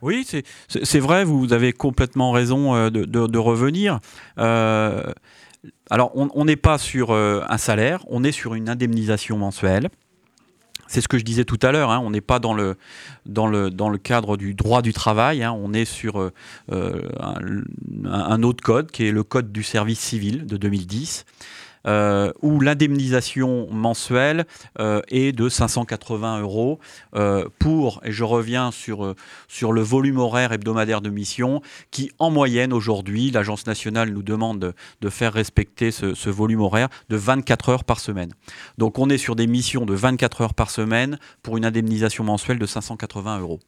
Oui, 0.03 0.27
c'est 0.67 0.99
vrai, 0.99 1.23
vous 1.23 1.53
avez 1.53 1.73
complètement 1.73 2.33
raison 2.33 2.91
de, 2.91 3.39
revenir. 3.39 4.01
alors, 4.37 6.11
on 6.17 6.45
n'est 6.45 6.57
pas 6.57 6.79
sur 6.79 7.13
un 7.13 7.59
salaire, 7.59 8.05
on 8.09 8.25
est 8.25 8.33
sur 8.33 8.55
une 8.55 8.69
indemnisation 8.69 9.39
mensuelle. 9.39 9.91
C'est 10.91 11.01
ce 11.01 11.07
que 11.07 11.19
je 11.19 11.25
disais 11.25 11.45
tout 11.45 11.59
à 11.63 11.71
l'heure, 11.71 11.93
hein, 11.93 12.01
on 12.03 12.11
n'est 12.11 12.21
pas 12.21 12.41
dans 12.41 12.53
le, 12.53 12.77
cadre 14.03 14.37
du 14.37 14.55
droit 14.55 14.83
du 14.83 14.93
travail, 14.93 15.45
hein, 15.45 15.53
on 15.53 15.73
est 15.73 15.85
sur 15.85 16.21
euh, 16.21 16.33
euh, 16.73 17.09
un, 18.05 18.43
autre 18.43 18.65
code 18.65 18.91
qui 18.91 19.07
est 19.07 19.13
le 19.13 19.23
code 19.23 19.53
du 19.53 19.63
service 19.63 20.01
civil 20.01 20.47
de 20.47 20.57
2010. 20.57 21.27
Euh, 21.87 22.31
où 22.43 22.61
l'indemnisation 22.61 23.67
mensuelle 23.71 24.45
euh, 24.79 25.01
est 25.09 25.33
de 25.33 25.49
580 25.49 26.41
euros 26.43 26.79
euh, 27.15 27.47
pour, 27.59 28.03
et 28.05 28.13
je 28.13 28.23
reviens 28.23 28.71
sur, 28.71 29.15
le 29.73 29.81
volume 29.81 30.19
horaire 30.19 30.53
hebdomadaire 30.53 31.01
de 31.01 31.09
mission, 31.09 31.63
qui 31.91 32.11
en 32.19 32.31
moyenne 32.31 32.75
aujourd'hui, 32.75 33.31
l'Agence 33.31 33.67
nationale 33.67 34.11
nous 34.11 34.23
demande 34.23 34.75
de, 35.01 35.11
faire 35.11 35.33
respecter 35.33 35.91
ce, 35.91 36.31
volume 36.31 36.61
horaire 36.61 36.89
de 37.09 37.17
24 37.17 37.69
heures 37.71 37.85
par 37.85 37.99
semaine. 37.99 38.35
Donc 38.77 38.99
on 38.99 39.09
est 39.09 39.19
sur 39.19 39.35
des 39.35 39.47
missions 39.47 39.87
de 39.87 39.95
24 39.95 40.43
heures 40.43 40.55
par 40.55 40.71
semaine 40.71 41.19
pour 41.43 41.57
une 41.57 41.65
indemnisation 41.65 42.25
mensuelle 42.25 42.59
de 42.59 42.67
580 42.67 43.41
euros. 43.41 43.61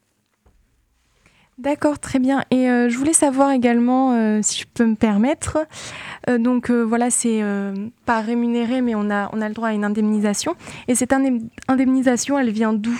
D'accord, 1.58 1.98
très 1.98 2.18
bien. 2.18 2.44
Et 2.50 2.68
euh, 2.68 2.88
je 2.88 2.96
voulais 2.96 3.12
savoir 3.12 3.50
également, 3.50 4.14
euh, 4.14 4.40
si 4.42 4.60
je 4.60 4.66
peux 4.72 4.86
me 4.86 4.96
permettre, 4.96 5.58
euh, 6.28 6.38
donc 6.38 6.70
voilà, 6.70 7.10
c'est 7.10 7.42
pas 8.06 8.20
rémunéré, 8.20 8.80
mais 8.80 8.94
on 8.94 9.10
a, 9.10 9.28
on 9.32 9.40
a 9.40 9.48
le 9.48 9.54
droit 9.54 9.68
à 9.68 9.72
une 9.72 9.84
indemnisation. 9.84 10.56
Et 10.88 10.94
cette 10.94 11.12
indemnisation, 11.68 12.38
elle 12.38 12.50
vient 12.50 12.72
d'où? 12.72 12.98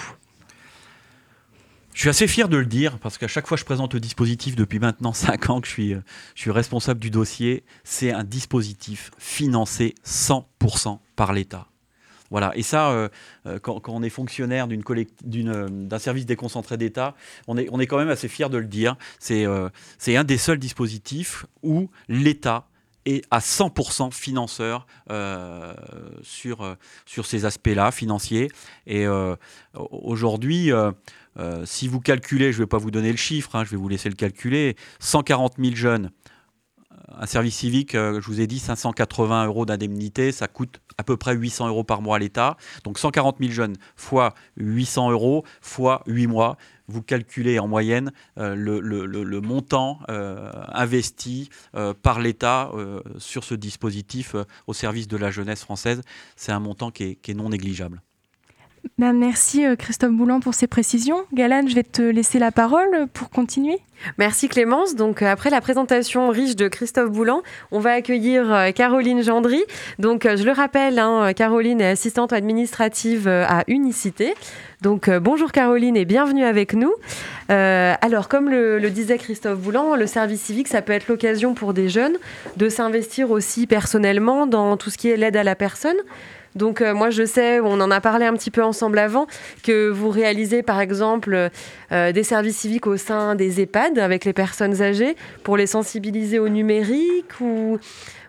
Je 1.95 2.01
suis 2.01 2.09
assez 2.09 2.27
fier 2.27 2.49
de 2.49 2.57
le 2.57 2.65
dire 2.65 2.99
parce 2.99 3.19
qu'à 3.19 3.29
chaque 3.29 3.47
fois 3.47 3.57
que 3.57 3.61
je 3.61 3.67
présente 3.67 3.93
le 3.93 4.01
dispositif 4.01 4.57
depuis 4.57 4.79
maintenant 4.79 5.13
5 5.15 5.51
ans 5.51 5.61
que 5.61 5.67
je 5.67 5.73
suis, 5.73 5.95
je 6.35 6.41
suis 6.41 6.51
responsable 6.51 7.01
du 7.01 7.11
dossier, 7.11 7.65
c'est 7.85 8.13
un 8.13 8.25
dispositif 8.25 9.11
financé 9.19 9.95
100% 10.07 10.99
par 11.17 11.33
l'État. 11.33 11.72
Voilà. 12.33 12.51
Et 12.57 12.63
ça, 12.63 12.91
euh, 12.91 13.11
euh, 13.47 13.59
quand, 13.59 13.83
on 13.89 14.03
est 14.03 14.09
fonctionnaire 14.09 14.67
euh, 14.67 15.69
d'un 15.69 15.99
service 15.99 16.25
déconcentré 16.25 16.79
d'État, 16.79 17.15
on 17.47 17.59
est, 17.59 17.87
quand 17.87 17.99
même 17.99 18.09
assez 18.09 18.27
fier 18.27 18.49
de 18.49 18.57
le 18.57 18.65
dire. 18.65 18.97
C'est 19.19 19.45
un 19.45 20.25
des 20.25 20.39
seuls 20.39 20.59
dispositifs 20.59 21.45
où 21.63 21.91
l'État 22.09 22.67
est 23.05 23.23
à 23.31 23.41
100% 23.41 24.13
financeur 24.13 24.87
sur, 26.23 26.77
sur 27.05 27.27
ces 27.27 27.45
aspects-là, 27.45 27.91
financiers. 27.91 28.49
Et 28.87 29.07
aujourd'hui, 29.75 30.71
si 31.65 31.89
vous 31.89 32.01
calculez, 32.01 32.53
je 32.53 32.59
ne 32.59 32.63
vais 32.63 32.69
pas 32.69 32.79
vous 32.79 32.91
donner 32.91 33.11
le 33.11 33.19
chiffre, 33.19 33.57
hein, 33.57 33.65
je 33.65 33.71
vais 33.71 33.77
vous 33.77 33.89
laisser 33.89 34.09
le 34.09 34.15
calculer, 34.15 34.77
140 35.01 35.57
000 35.59 35.75
jeunes 35.75 36.11
un 37.19 37.27
service 37.27 37.57
civique, 37.57 37.93
je 37.93 38.27
vous 38.27 38.41
ai 38.41 38.47
dit 38.47 38.59
580 38.59 39.47
euros 39.47 39.67
d'indemnité, 39.67 40.33
ça 40.33 40.49
coûte 40.49 40.81
à 40.99 41.03
peu 41.03 41.17
près 41.17 41.35
800 41.35 41.69
euros 41.69 41.85
par 41.85 42.03
mois 42.03 42.17
à 42.17 42.19
l'État. 42.19 42.57
Donc 42.85 42.99
140 42.99 43.39
000 43.41 43.51
jeunes 43.51 43.77
fois 43.97 44.35
800 44.57 45.11
euros 45.11 45.45
fois 45.61 46.03
8 46.07 46.27
mois. 46.27 46.57
Vous 46.89 47.03
calculez 47.03 47.59
en 47.59 47.69
moyenne 47.69 48.13
euh, 48.39 48.55
le, 48.55 49.41
montant 49.41 50.01
euh, 50.09 50.51
investi 50.69 51.49
euh, 51.75 51.95
par 51.95 52.21
l'État 52.21 52.71
sur 53.19 53.45
ce 53.45 53.55
dispositif 53.55 54.37
au 54.67 54.75
service 54.75 55.09
de 55.09 55.17
la 55.17 55.31
jeunesse 55.31 55.63
française. 55.63 56.03
C'est 56.37 56.53
un 56.53 56.61
montant 56.61 56.91
qui 56.91 57.19
est 57.27 57.35
non 57.35 57.49
négligeable. 57.51 58.03
Bah, 58.99 59.13
merci 59.13 59.65
euh, 59.65 59.77
Christophe 59.77 60.13
Boulan 60.13 60.41
pour 60.41 60.55
ces 60.55 60.67
précisions. 60.67 61.25
Galane, 61.33 61.69
je 61.69 61.75
vais 61.75 61.83
te 61.83 62.03
laisser 62.03 62.39
la 62.39 62.51
parole 62.51 63.07
pour 63.13 63.31
continuer. 63.31 63.79
Merci 64.19 64.49
Clémence. 64.49 64.97
Donc 64.97 65.23
euh, 65.23 65.27
après 65.27 65.51
la 65.51 65.61
présentation 65.61 66.29
riche 66.29 66.57
de 66.57 66.69
Christophe 66.69 67.11
Boulan, 67.11 67.43
on 67.71 67.79
va 67.79 67.93
accueillir 67.93 68.53
euh, 68.53 68.71
Caroline 68.73 69.23
Gendry. 69.23 69.63
Donc 69.99 70.25
je 70.25 70.43
le 70.45 70.53
rappelle, 70.53 70.99
hein, 70.99 71.33
Caroline 71.33 71.81
est 71.81 71.91
assistante 71.91 72.33
administrative 72.33 73.29
à 73.29 73.65
Unicité. 73.69 74.35
Donc 74.83 75.09
bonjour 75.09 75.53
Caroline 75.53 75.97
et 75.97 76.05
bienvenue 76.05 76.45
avec 76.45 76.75
nous. 76.75 76.93
alors 77.49 78.29
comme 78.29 78.51
le, 78.51 78.81
le, 78.81 78.91
disait 78.91 79.19
Christophe 79.19 79.59
Boulan, 79.59 79.95
le 79.95 80.07
service 80.09 80.43
civique, 80.43 80.67
ça 80.67 80.83
peut 80.83 80.93
être 80.93 81.07
l'occasion 81.07 81.55
pour 81.55 81.73
des 81.73 81.89
jeunes 81.89 82.17
de 82.57 82.69
s'investir 82.69 83.31
aussi 83.31 83.69
personnellement 83.69 84.47
dans 84.47 84.77
tout 84.77 84.91
ce 84.91 84.99
qui 84.99 85.09
est 85.09 85.17
l'aide 85.17 85.37
à 85.37 85.45
la 85.45 85.55
personne. 85.55 85.97
Donc 86.55 86.81
euh, 86.81 86.95
moi 86.95 87.11
je 87.11 87.25
sais, 87.25 87.61
on 87.61 87.81
en 87.81 87.91
a 87.91 88.01
parlé 88.01 88.27
un 88.27 88.35
petit 88.35 88.51
peu 88.51 88.63
ensemble 88.63 88.99
avant, 88.99 89.27
que 89.63 89.89
vous 89.89 90.11
réalisez 90.11 90.63
par 90.63 90.81
exemple 90.81 91.51
euh, 91.93 92.13
des 92.13 92.23
services 92.23 92.59
civiques 92.59 92.87
au 92.87 92.97
sein 92.97 93.35
des 93.35 93.61
EHPAD 93.61 93.99
avec 93.99 94.25
les 94.25 94.33
personnes 94.33 94.83
âgées 94.83 95.17
pour 95.43 95.57
les 95.57 95.67
sensibiliser 95.67 96.39
au 96.39 96.49
numérique 96.49 97.41
ou 97.41 97.79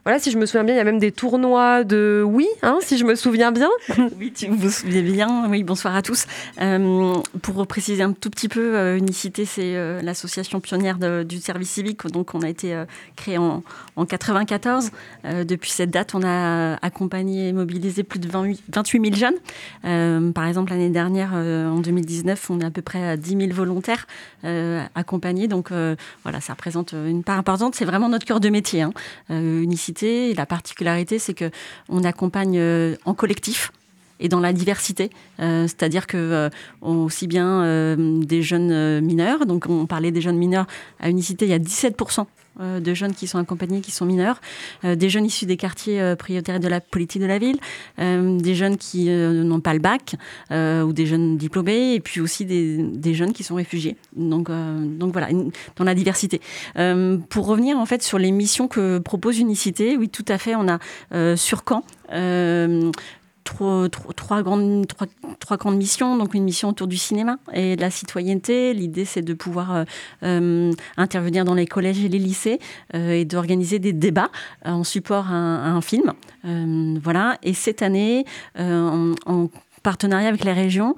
voilà, 0.06 0.20
si 0.20 0.32
je 0.32 0.38
me 0.38 0.46
souviens 0.46 0.66
bien, 0.66 0.76
il 0.76 0.78
y 0.78 0.82
a 0.82 0.84
même 0.84 1.00
des 1.00 1.14
tournois 1.14 1.86
de 1.86 2.22
oui, 2.26 2.48
hein, 2.62 2.80
si 2.82 2.98
je 2.98 3.06
me 3.06 3.16
souviens 3.16 3.54
bien. 3.54 3.70
oui, 4.20 4.34
tu 4.36 4.48
vous 4.48 4.70
souviens 4.70 5.02
bien. 5.02 5.50
Oui, 5.50 5.64
bonsoir 5.64 5.96
à 5.96 6.02
tous. 6.02 6.26
Euh, 6.60 7.14
pour 7.42 7.66
préciser 7.68 8.04
un 8.04 8.12
tout 8.12 8.30
petit 8.30 8.50
peu, 8.50 8.76
euh, 8.76 8.98
Unicité, 8.98 9.46
c'est 9.46 9.78
euh, 9.78 10.02
l'association 10.02 10.60
pionnière 10.60 10.98
du 11.24 11.40
service 11.40 11.70
civique. 11.70 12.06
Donc, 12.08 12.36
on 12.36 12.42
a 12.42 12.50
été 12.50 12.84
créé 13.16 13.38
en, 13.38 13.64
en 13.96 14.06
94. 14.06 14.92
depuis 15.46 15.72
cette 15.72 15.90
date, 15.90 16.16
on 16.16 16.22
a 16.22 16.76
accompagné 16.82 17.48
et 17.48 17.54
mobilisé 17.54 18.04
plus 18.04 18.20
de 18.20 18.28
28 18.28 19.02
000 19.02 19.16
jeunes. 19.16 20.34
par 20.34 20.48
exemple, 20.48 20.72
l'année 20.72 20.90
dernière, 20.90 21.34
en 21.34 21.80
2019, 21.80 22.50
on 22.50 22.60
est 22.60 22.66
à 22.66 22.72
peu 22.72 22.82
près 22.82 23.08
à 23.08 23.16
10 23.16 23.38
000 23.38 23.54
volontaires 23.54 24.06
accompagnés. 24.96 25.48
Donc, 25.48 25.70
voilà, 26.24 26.42
ça 26.42 26.54
représente 26.54 26.92
une 26.92 27.24
part 27.24 27.38
importante. 27.38 27.76
C'est 27.76 27.86
vraiment 27.86 28.10
notre 28.10 28.26
cœur 28.26 28.42
de 28.42 28.50
métier. 28.50 28.82
Hein. 28.82 28.92
Unicité 29.30 29.93
la 30.02 30.46
particularité, 30.46 31.20
c'est 31.20 31.34
que 31.34 31.52
on 31.90 32.04
accompagne 32.04 32.58
euh, 32.58 32.96
en 33.06 33.14
collectif 33.14 33.72
et 34.20 34.30
dans 34.30 34.40
la 34.40 34.54
diversité, 34.54 35.10
euh, 35.40 35.64
c'est-à-dire 35.64 36.08
que 36.08 36.18
euh, 36.18 36.50
aussi 36.82 37.28
bien 37.28 37.98
des 37.98 38.42
jeunes 38.42 39.02
mineurs, 39.02 39.46
donc 39.46 39.66
on 39.68 39.86
parlait 39.86 40.12
des 40.12 40.22
jeunes 40.22 40.38
mineurs 40.38 40.68
à 41.00 41.10
Unicité, 41.10 41.46
il 41.46 41.52
y 41.52 41.54
a 41.54 41.60
17% 41.60 42.26
de 42.60 42.94
jeunes 42.94 43.14
qui 43.14 43.28
sont 43.28 43.40
accompagnés, 43.40 43.82
qui 43.82 43.92
sont 43.92 44.06
mineurs, 44.06 44.42
des 44.84 45.10
jeunes 45.10 45.26
issus 45.26 45.46
des 45.46 45.58
quartiers 45.58 46.16
prioritaires 46.18 46.60
de 46.60 46.68
la 46.68 46.82
politique 46.82 47.22
de 47.22 47.28
la 47.28 47.38
ville, 47.38 47.58
des 47.98 48.56
jeunes 48.56 48.78
qui 48.78 49.10
n'ont 49.10 49.60
pas 49.60 49.74
le 49.74 49.80
bac 49.80 50.16
ou 50.52 50.94
des 50.94 51.06
jeunes 51.06 51.38
diplômés, 51.38 51.96
et 51.96 52.00
puis 52.00 52.22
aussi 52.22 52.46
des, 52.46 53.14
jeunes 53.14 53.34
qui 53.34 53.44
sont 53.44 53.56
réfugiés. 53.56 53.96
Donc, 54.16 54.50
donc 54.50 55.14
voilà, 55.14 55.30
dans 55.76 55.84
la 55.84 55.96
diversité. 55.96 56.42
pour 57.30 57.48
revenir 57.48 57.78
en 57.78 57.86
fait 57.86 58.04
sur 58.04 58.20
les 58.20 58.32
missions 58.32 58.68
que 58.68 59.00
propose 59.00 59.40
Unicité, 59.40 59.98
oui, 59.98 60.10
tout 60.10 60.26
à 60.28 60.38
fait, 60.38 60.56
on 60.56 60.68
a 60.68 61.36
sur 61.36 61.64
Caen 61.68 61.84
trois, 63.44 64.42
grandes, 64.42 64.88
trois, 64.88 65.08
trois, 65.40 65.58
grandes 65.58 65.78
missions. 65.78 66.18
Donc 66.18 66.34
une 66.34 66.44
mission 66.44 66.70
autour 66.70 66.88
du 66.88 66.98
cinéma 66.98 67.38
et 67.54 67.76
de 67.76 67.82
la 67.82 67.90
citoyenneté. 67.90 68.74
L'idée, 68.74 69.06
c'est 69.06 69.22
de 69.22 69.34
pouvoir 69.34 69.76
euh, 69.76 69.84
euh, 70.24 70.72
intervenir 70.98 71.46
dans 71.46 71.54
les 71.54 71.68
collèges 71.68 72.04
et 72.04 72.10
les 72.10 72.20
lycées 72.20 72.60
euh, 72.96 73.12
et 73.12 73.26
d'organiser 73.26 73.80
des 73.80 73.94
débats 73.94 74.30
en 74.66 74.84
support 74.84 75.28
à 75.28 75.34
un, 75.34 75.82
film. 75.82 76.14
voilà. 76.44 77.38
Et 77.44 77.54
cette 77.54 77.82
année, 77.82 78.26
en, 78.58 79.14
en 79.26 79.50
partenariat 79.84 80.30
avec 80.30 80.44
les 80.44 80.54
régions 80.54 80.96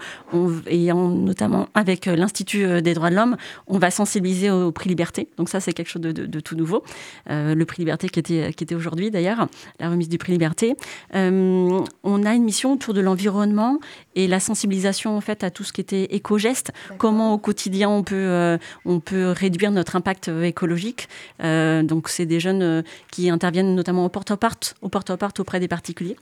et 0.68 0.94
notamment 0.94 1.68
avec 1.74 2.08
euh, 2.08 2.16
l'Institut 2.16 2.64
euh, 2.64 2.82
des 2.82 2.94
droits 2.94 3.10
de 3.10 3.16
l'homme, 3.16 3.38
on 3.68 3.78
va 3.78 3.92
sensibiliser 3.92 4.52
au, 4.52 4.72
prix 4.72 4.90
Liberté. 4.90 5.28
Donc 5.38 5.50
ça, 5.50 5.60
c'est 5.60 5.74
quelque 5.74 5.90
chose 5.90 6.02
de, 6.02 6.40
tout 6.40 6.56
nouveau. 6.56 6.84
Euh, 7.30 7.56
le 7.56 7.66
prix 7.66 7.82
Liberté 7.82 8.10
qui 8.10 8.20
était, 8.20 8.54
qui 8.54 8.64
était 8.64 8.76
aujourd'hui 8.76 9.10
d'ailleurs, 9.12 9.48
la 9.80 9.90
remise 9.90 10.10
du 10.10 10.18
prix 10.18 10.32
Liberté. 10.32 10.76
on 11.14 11.84
a 12.26 12.34
une 12.34 12.44
mission 12.44 12.74
autour 12.74 12.94
de 12.94 13.02
l'environnement 13.02 13.80
et 14.16 14.28
la 14.28 14.40
sensibilisation 14.40 15.16
en 15.16 15.22
fait 15.22 15.44
à 15.44 15.52
tout 15.52 15.64
ce 15.64 15.74
qui 15.74 15.82
était 15.82 16.04
éco-geste. 16.06 16.72
Comment 16.98 17.34
au 17.34 17.38
quotidien 17.38 17.90
on 17.90 18.04
peut, 18.04 18.58
on 18.86 19.00
peut 19.00 19.32
réduire 19.32 19.72
notre 19.72 19.96
impact 19.96 20.30
écologique. 20.44 21.08
donc 21.40 22.10
c'est 22.10 22.26
des 22.26 22.40
jeunes 22.40 22.84
qui 23.12 23.30
interviennent 23.30 23.76
notamment 23.76 24.06
au 24.06 24.10
porte-à-porte, 24.10 24.76
au 24.82 24.90
porte-à-porte 24.90 25.40
auprès 25.40 25.60
des 25.60 25.68
particuliers. 25.68 26.16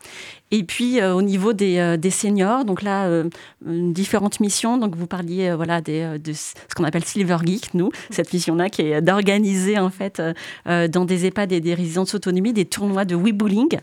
Et 0.51 0.63
puis 0.63 1.03
au 1.03 1.21
niveau 1.21 1.53
des, 1.53 1.97
des 1.97 2.11
seniors, 2.11 2.65
donc 2.65 2.81
là, 2.81 3.07
euh, 3.67 3.91
différentes 3.91 4.39
missions. 4.39 4.77
Donc 4.77 4.95
vous 4.95 5.07
parliez 5.07 5.49
euh, 5.49 5.55
voilà 5.55 5.81
des, 5.81 6.01
euh, 6.01 6.17
de 6.17 6.33
ce 6.33 6.53
qu'on 6.75 6.83
appelle 6.83 7.03
Silver 7.03 7.37
Geek, 7.45 7.73
nous, 7.73 7.91
cette 8.09 8.33
mission-là 8.33 8.69
qui 8.69 8.81
est 8.81 9.01
d'organiser 9.01 9.77
en 9.77 9.89
fait 9.89 10.21
dans 10.65 11.05
des 11.05 11.25
EHPAD 11.25 11.51
et 11.51 11.59
des 11.59 11.73
résidences 11.73 12.13
autonomie 12.15 12.53
des 12.53 12.65
tournois 12.65 13.05
de 13.05 13.15
Weebulling. 13.15 13.79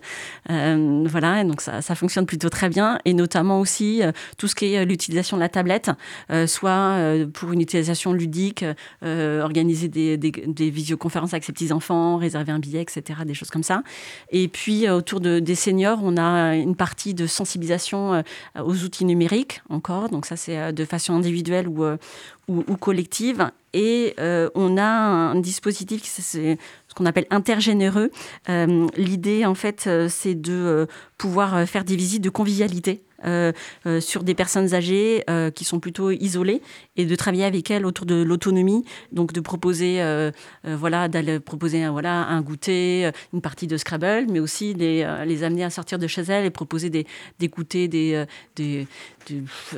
voilà, 0.49 1.45
donc 1.45 1.61
ça, 1.61 1.83
ça, 1.83 1.95
fonctionne 1.95 2.27
plutôt 2.27 2.49
très 2.49 2.69
bien 2.69 2.99
et 3.05 3.15
notamment 3.15 3.61
aussi 3.61 4.00
tout 4.37 4.49
ce 4.49 4.55
qui 4.55 4.75
est 4.75 4.85
l'utilisation 4.85 5.37
de 5.37 5.43
la 5.43 5.49
tablette, 5.49 5.91
soit 6.47 6.97
pour 7.33 7.53
une 7.53 7.61
utilisation 7.61 8.13
ludique, 8.13 8.65
organiser 9.03 9.89
des, 9.89 10.71
visioconférences 10.71 11.33
avec 11.33 11.45
ses 11.45 11.53
petits 11.53 11.73
enfants, 11.73 12.17
réserver 12.17 12.53
un 12.53 12.59
billet, 12.59 12.83
etc., 12.83 13.21
des 13.25 13.35
choses 13.35 13.51
comme 13.51 13.63
ça. 13.63 13.83
Et 14.31 14.49
puis 14.49 14.89
autour 14.89 15.21
de, 15.21 15.39
des 15.39 15.55
seniors, 15.55 16.01
on 16.03 16.17
a 16.17 16.55
une 16.57 16.77
partie 16.77 17.15
de 17.15 17.27
sensibilisation 17.27 18.23
aux 18.63 18.85
outils 18.85 19.05
numériques 19.05 19.63
encore. 19.69 20.09
Donc 20.09 20.27
ça, 20.27 20.37
c'est 20.37 20.59
euh, 20.59 20.73
de 20.73 20.85
façon 20.85 21.15
individuelle 21.15 21.69
ou, 21.69 21.85
euh, 21.85 21.97
collective. 22.81 23.51
Et 23.73 24.15
euh, 24.19 24.51
on 24.57 24.77
a 24.77 24.83
un 24.83 25.37
dispositif, 25.37 26.03
c'est 26.05 26.59
ce 26.89 26.95
qu'on 26.95 27.07
appelle 27.07 27.27
intergénéreux. 27.31 28.11
L'idée, 28.97 29.47
en 29.47 29.55
fait, 29.55 29.89
c'est 30.09 30.35
de 30.35 30.89
pouvoir 31.17 31.69
faire 31.69 31.85
des 31.85 31.95
visites 31.95 32.23
de 32.23 32.31
convivialité 32.31 32.91
euh, 32.91 32.95
euh, 32.95 33.10
sur 34.01 34.23
des 34.23 34.35
personnes 34.35 34.75
âgées 34.75 35.25
euh, 35.29 35.51
qui 35.51 35.65
sont 35.65 35.81
plutôt 35.81 36.11
isolées 36.11 36.63
et 36.97 37.05
de 37.05 37.15
travailler 37.15 37.45
avec 37.45 37.71
elles 37.71 37.87
autour 37.87 38.07
de 38.07 38.23
l'autonomie, 38.23 38.85
donc 39.13 39.33
de 39.33 39.41
proposer, 39.41 40.03
voilà, 40.65 41.09
d'aller 41.09 41.41
proposer 41.41 41.87
voilà, 41.89 42.27
un 42.27 42.41
goûter, 42.41 43.11
une 43.33 43.41
partie 43.41 43.67
de 43.67 43.77
Scrabble, 43.77 44.27
mais 44.31 44.41
aussi 44.41 44.75
les, 44.75 45.07
les 45.27 45.43
amener 45.43 45.65
à 45.65 45.71
sortir 45.71 45.99
de 45.99 46.07
chez 46.07 46.23
elles 46.23 46.45
et 46.45 46.51
proposer 46.51 46.91
des, 46.91 47.07
des 47.39 47.49
goûters, 47.49 47.89
des, 47.89 48.25
des, 48.57 48.87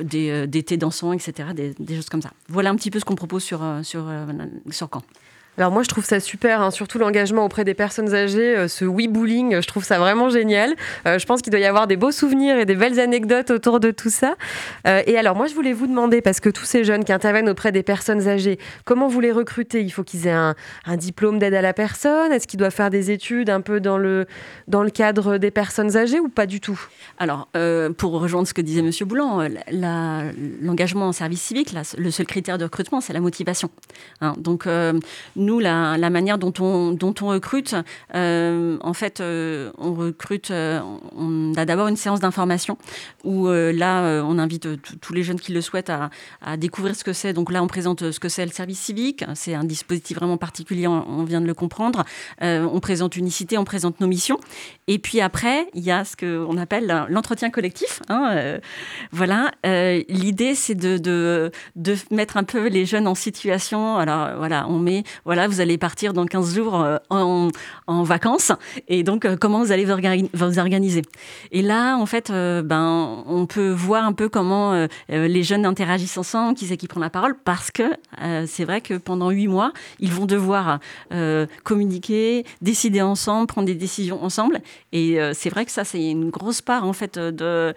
des, 0.03 0.47
des, 0.47 0.63
thés 0.63 0.77
dansants, 0.77 1.13
etc., 1.13 1.51
des, 1.55 1.75
des, 1.79 1.97
choses 1.97 2.09
comme 2.09 2.23
ça. 2.23 2.33
Voilà 2.49 2.71
un 2.71 2.77
petit 2.77 2.91
peu 2.91 2.99
ce 2.99 3.05
qu'on 3.05 3.15
propose 3.15 3.43
sur, 3.43 3.61
sur, 3.83 4.07
sur 4.71 4.89
Caen. 4.93 5.03
Alors 5.59 5.71
moi 5.71 5.83
je 5.83 5.89
trouve 5.89 6.07
ça 6.07 6.19
super, 6.19 6.63
hein, 6.63 6.71
surtout 6.71 6.99
l'engagement 6.99 7.45
auprès 7.45 7.65
des 7.65 7.75
personnes 7.75 8.15
âgées, 8.15 8.57
euh, 8.57 8.69
ce 8.69 8.87
oui 8.87 9.07
bowling, 9.07 9.61
je 9.61 9.67
trouve 9.67 9.85
ça 9.85 9.99
vraiment 9.99 10.31
génial. 10.31 10.75
Euh, 11.07 11.19
je 11.19 11.27
pense 11.27 11.43
qu'il 11.43 11.51
doit 11.51 11.61
y 11.61 11.67
avoir 11.67 11.87
des 11.87 11.99
beaux 11.99 12.11
souvenirs 12.11 12.57
et 12.57 12.65
des 12.65 12.75
belles 12.75 12.99
anecdotes 12.99 13.51
autour 13.51 13.79
de 13.79 13.91
tout 13.91 14.09
ça. 14.09 14.37
Euh, 14.87 15.03
et 15.07 15.19
alors 15.19 15.37
moi 15.37 15.49
je 15.49 15.55
voulais 15.55 15.75
vous 15.75 15.87
demander, 15.87 16.23
parce 16.23 16.41
que 16.41 16.49
tous 16.49 16.65
ces 16.65 16.85
jeunes 16.85 17.05
qui 17.05 17.13
interviennent 17.13 17.51
auprès 17.51 17.71
des 17.71 17.83
personnes 17.83 18.29
âgées, 18.29 18.59
comment 18.87 19.09
vous 19.09 19.21
les 19.21 19.31
recrutez? 19.31 19.83
Il 19.83 19.91
faut 19.91 20.05
qu'ils 20.05 20.27
aient 20.27 20.31
un, 20.31 20.55
diplôme 20.97 21.39
d'aide 21.39 21.53
à 21.53 21.61
la 21.61 21.75
personne? 21.75 22.33
Est-ce 22.33 22.47
qu'ils 22.47 22.59
doivent 22.59 22.73
faire 22.73 22.91
des 22.91 23.11
études 23.11 23.51
un 23.51 23.61
peu 23.61 23.79
dans 23.79 23.99
le, 23.99 24.27
cadre 24.95 25.37
des 25.37 25.51
personnes 25.51 25.99
âgées 25.99 26.19
ou 26.19 26.31
pas 26.31 26.47
du 26.47 26.61
tout? 26.61 26.81
Alors 27.19 27.49
pour 27.99 28.13
rejoindre 28.13 28.49
ce 28.49 28.55
que 28.55 28.63
disait 28.63 28.83
Monsieur 28.83 29.05
Boulan, 29.05 29.47
l'engagement 29.71 31.09
en 31.09 31.13
service 31.13 31.43
civique, 31.43 31.75
le 31.99 32.11
seul 32.11 32.27
critère 32.27 32.57
de 32.57 32.65
recrutement 32.65 33.03
c'est 33.03 33.13
la 33.13 33.21
motivation. 33.21 33.69
Hein. 34.23 34.35
donc 34.39 34.67
nous, 35.43 35.59
la, 35.61 36.11
manière 36.11 36.39
dont 36.39 36.53
on, 36.61 36.93
dont 36.93 37.15
on 37.21 37.29
recrute, 37.29 37.75
euh, 38.15 38.79
en 38.81 38.93
fait, 38.93 39.21
euh, 39.21 39.71
on 39.79 39.95
recrute, 39.95 40.51
euh, 40.51 40.81
on 41.17 41.55
a 41.55 41.65
d'abord 41.65 41.89
une 41.89 41.97
séance 41.97 42.21
d'information 42.21 42.79
où 43.25 43.49
là, 43.49 44.23
on 44.25 44.39
invite 44.39 44.69
tous 45.01 45.13
les 45.13 45.23
jeunes 45.23 45.41
qui 45.41 45.53
le 45.53 45.61
souhaitent 45.61 45.91
à, 45.91 46.11
découvrir 46.57 46.97
ce 46.97 47.05
que 47.05 47.13
c'est. 47.13 47.33
Donc 47.33 47.53
là, 47.53 47.63
on 47.63 47.67
présente 47.67 48.11
ce 48.11 48.21
que 48.21 48.29
c'est 48.29 48.45
le 48.45 48.53
service 48.53 48.81
civique. 48.81 49.25
C'est 49.35 49.55
un 49.55 49.65
dispositif 49.65 50.17
vraiment 50.17 50.37
particulier, 50.37 50.87
on, 50.87 51.25
vient 51.25 51.41
de 51.41 51.47
le 51.47 51.55
comprendre. 51.55 52.05
on 52.41 52.81
présente 52.81 53.17
Unicité, 53.17 53.59
on 53.59 53.65
présente 53.65 54.01
nos 54.01 54.07
missions. 54.07 54.39
Et 54.87 54.99
puis 54.99 55.21
après, 55.21 55.69
il 55.75 55.83
y 55.83 55.91
a 55.91 56.05
ce 56.05 56.17
qu'on 56.17 56.57
appelle 56.57 57.07
l'entretien 57.09 57.51
collectif. 57.51 58.01
Hein, 58.09 58.59
voilà. 59.13 59.51
L'idée, 59.65 60.55
c'est 60.55 60.75
de, 60.75 60.99
de, 60.99 61.51
de, 61.77 61.97
mettre 62.11 62.37
un 62.37 62.45
peu 62.45 62.69
les 62.69 62.87
jeunes 62.87 63.07
en 63.07 63.15
situation. 63.15 63.97
Alors 63.97 64.37
voilà, 64.37 64.67
on 64.69 64.79
met 64.79 65.05
vous 65.49 65.61
allez 65.61 65.79
partir 65.79 66.13
dans 66.13 66.27
15 66.27 66.55
jours 66.55 66.81
euh, 66.81 66.99
en, 67.11 68.03
vacances, 68.03 68.53
et 68.89 69.03
donc 69.03 69.25
euh, 69.25 69.37
comment 69.37 69.63
vous 69.63 69.73
allez 69.73 69.85
vous, 69.85 70.59
organiser? 70.59 71.03
Et 71.51 71.63
là, 71.63 71.97
en 71.97 72.07
fait, 72.07 72.31
euh, 72.31 72.63
ben, 72.63 73.23
on 73.27 73.47
peut 73.47 73.71
voir 73.71 74.05
un 74.05 74.13
peu 74.13 74.29
comment 74.29 74.87
les 75.09 75.43
jeunes 75.43 75.67
interagissent 75.67 76.19
ensemble, 76.19 76.57
qui 76.57 76.67
c'est 76.67 76.77
qui 76.77 76.89
prend 76.89 77.01
la 77.01 77.11
parole, 77.11 77.35
parce 77.45 77.71
que 77.71 77.83
c'est 78.47 78.65
vrai 78.65 78.81
que 78.81 78.95
pendant 78.95 79.31
huit 79.31 79.49
mois, 79.49 79.73
ils 80.01 80.13
vont 80.13 80.27
devoir 80.27 80.81
communiquer, 81.65 82.45
décider 82.61 83.03
ensemble, 83.03 83.47
prendre 83.47 83.67
des 83.67 83.75
décisions 83.75 84.23
ensemble, 84.23 84.61
et 84.93 85.19
c'est 85.35 85.51
vrai 85.51 85.65
que 85.65 85.73
ça, 85.73 85.85
c'est 85.85 86.11
une 86.11 86.31
grosse 86.31 86.61
part 86.61 86.85
en 86.85 86.93
fait 86.93 87.19
de, 87.19 87.75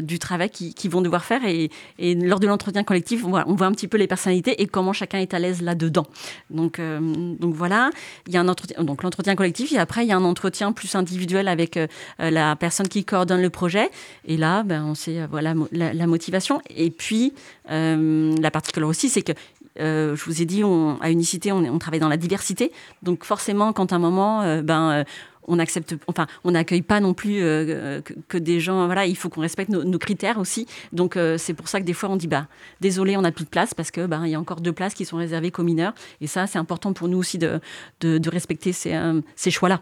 du 0.00 0.18
travail 0.18 0.50
qu'ils 0.50 0.90
vont 0.90 1.00
devoir 1.00 1.24
faire, 1.24 1.42
et, 1.44 1.70
lors 1.98 2.40
de 2.40 2.46
l'entretien 2.46 2.84
collectif, 2.84 3.24
on 3.24 3.30
voit, 3.30 3.44
on 3.46 3.54
voit 3.54 3.66
un 3.66 3.72
petit 3.72 3.88
peu 3.88 3.96
les 3.96 4.06
personnalités 4.06 4.62
et 4.62 4.66
comment 4.66 4.92
chacun 4.92 5.18
est 5.18 5.34
à 5.34 5.38
l'aise 5.38 5.62
là-dedans. 5.62 6.06
Donc 6.50 6.80
donc 7.00 7.54
voilà, 7.54 7.90
il 8.26 8.32
y 8.32 8.36
a 8.36 8.40
un 8.40 8.48
entretien, 8.48 8.82
donc 8.82 9.02
l'entretien 9.02 9.34
collectif, 9.34 9.72
et 9.72 9.78
après 9.78 10.04
il 10.04 10.08
y 10.08 10.12
a 10.12 10.16
un 10.16 10.24
entretien 10.24 10.72
plus 10.72 10.94
individuel 10.94 11.48
avec 11.48 11.76
euh, 11.76 11.86
la 12.18 12.56
personne 12.56 12.88
qui 12.88 13.04
coordonne 13.04 13.42
le 13.42 13.50
projet. 13.50 13.90
Et 14.26 14.36
là, 14.36 14.62
ben, 14.62 14.84
on 14.84 14.94
sait 14.94 15.20
euh, 15.20 15.26
voilà 15.30 15.54
la, 15.72 16.06
motivation. 16.06 16.60
Et 16.68 16.90
puis 16.90 17.32
la 17.68 18.50
particularité 18.50 18.90
aussi, 18.90 19.08
c'est 19.08 19.22
que 19.22 19.32
je 19.76 20.24
vous 20.24 20.42
ai 20.42 20.44
dit, 20.44 20.62
à 21.00 21.10
Unicité, 21.10 21.50
on, 21.50 21.58
on, 21.58 21.78
travaille 21.78 22.00
dans 22.00 22.08
la 22.08 22.16
diversité. 22.16 22.70
Donc 23.02 23.24
forcément, 23.24 23.72
quand 23.72 23.92
à 23.92 23.96
un 23.96 23.98
moment, 23.98 24.62
ben, 24.62 25.04
on 25.46 25.56
n'accueille 26.50 26.82
pas 26.82 27.00
non 27.00 27.14
plus 27.14 27.42
euh, 27.42 28.00
que, 28.28 28.38
des 28.38 28.60
gens. 28.60 28.86
Voilà, 28.86 29.06
il 29.06 29.16
faut 29.16 29.28
qu'on 29.28 29.40
respecte 29.40 29.70
nos, 29.70 29.98
critères 29.98 30.38
aussi. 30.38 30.66
Donc 30.92 31.16
euh, 31.16 31.38
c'est 31.38 31.54
pour 31.54 31.68
ça 31.68 31.80
que 31.80 31.84
des 31.84 31.92
fois 31.92 32.08
on 32.08 32.16
dit 32.16 32.26
bah 32.26 32.46
désolé, 32.80 33.16
on 33.16 33.22
n'a 33.22 33.32
plus 33.32 33.44
de 33.44 33.50
place 33.50 33.74
parce 33.74 33.90
que 33.90 34.06
bah, 34.06 34.20
il 34.24 34.30
y 34.30 34.34
a 34.34 34.40
encore 34.40 34.60
deux 34.60 34.72
places 34.72 34.94
qui 34.94 35.04
sont 35.04 35.16
réservées 35.16 35.50
qu'aux 35.50 35.62
mineurs. 35.62 35.94
Et 36.20 36.26
ça, 36.26 36.46
c'est 36.46 36.58
important 36.58 36.92
pour 36.92 37.08
nous 37.08 37.18
aussi 37.18 37.38
de, 37.38 37.60
respecter 38.28 38.72
ces, 38.72 38.94
euh, 38.94 39.20
ces 39.36 39.50
choix-là. 39.50 39.80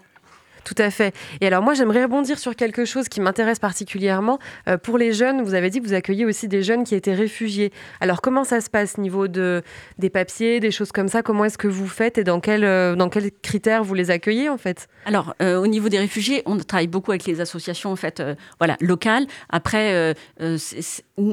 Tout 0.64 0.74
à 0.78 0.90
fait. 0.90 1.14
Et 1.40 1.46
alors 1.46 1.62
moi, 1.62 1.74
j'aimerais 1.74 2.04
rebondir 2.04 2.38
sur 2.38 2.54
quelque 2.54 2.84
chose 2.84 3.08
qui 3.08 3.20
m'intéresse 3.20 3.58
particulièrement. 3.58 4.38
Euh, 4.68 4.78
pour 4.78 4.96
les 4.96 5.12
jeunes, 5.12 5.42
vous 5.42 5.54
avez 5.54 5.70
dit 5.70 5.80
que 5.80 5.86
vous 5.86 5.94
accueillez 5.94 6.24
aussi 6.24 6.48
des 6.48 6.62
jeunes 6.62 6.84
qui 6.84 6.94
étaient 6.94 7.14
réfugiés. 7.14 7.72
Alors 8.00 8.20
comment 8.20 8.44
ça 8.44 8.60
se 8.60 8.70
passe 8.70 8.98
niveau 8.98 9.26
de, 9.28 9.62
des 9.98 10.10
papiers, 10.10 10.60
des 10.60 10.70
choses 10.70 10.92
comme 10.92 11.08
ça? 11.08 11.22
Comment 11.22 11.44
est-ce 11.44 11.58
que 11.58 11.68
vous 11.68 11.88
faites 11.88 12.18
et 12.18 12.24
dans, 12.24 12.40
quel, 12.40 12.64
euh, 12.64 13.08
quels 13.08 13.30
critères 13.42 13.82
vous 13.82 13.94
les 13.94 14.10
accueillez 14.10 14.48
en 14.48 14.58
fait? 14.58 14.88
Alors 15.04 15.34
euh, 15.42 15.56
au 15.56 15.66
niveau 15.66 15.88
des 15.88 15.98
réfugiés, 15.98 16.42
on 16.46 16.56
travaille 16.58 16.86
beaucoup 16.86 17.10
avec 17.10 17.24
les 17.24 17.40
associations 17.40 17.90
en 17.90 17.96
fait, 17.96 18.22
voilà, 18.58 18.76
locales. 18.80 19.26
Après, 19.48 20.14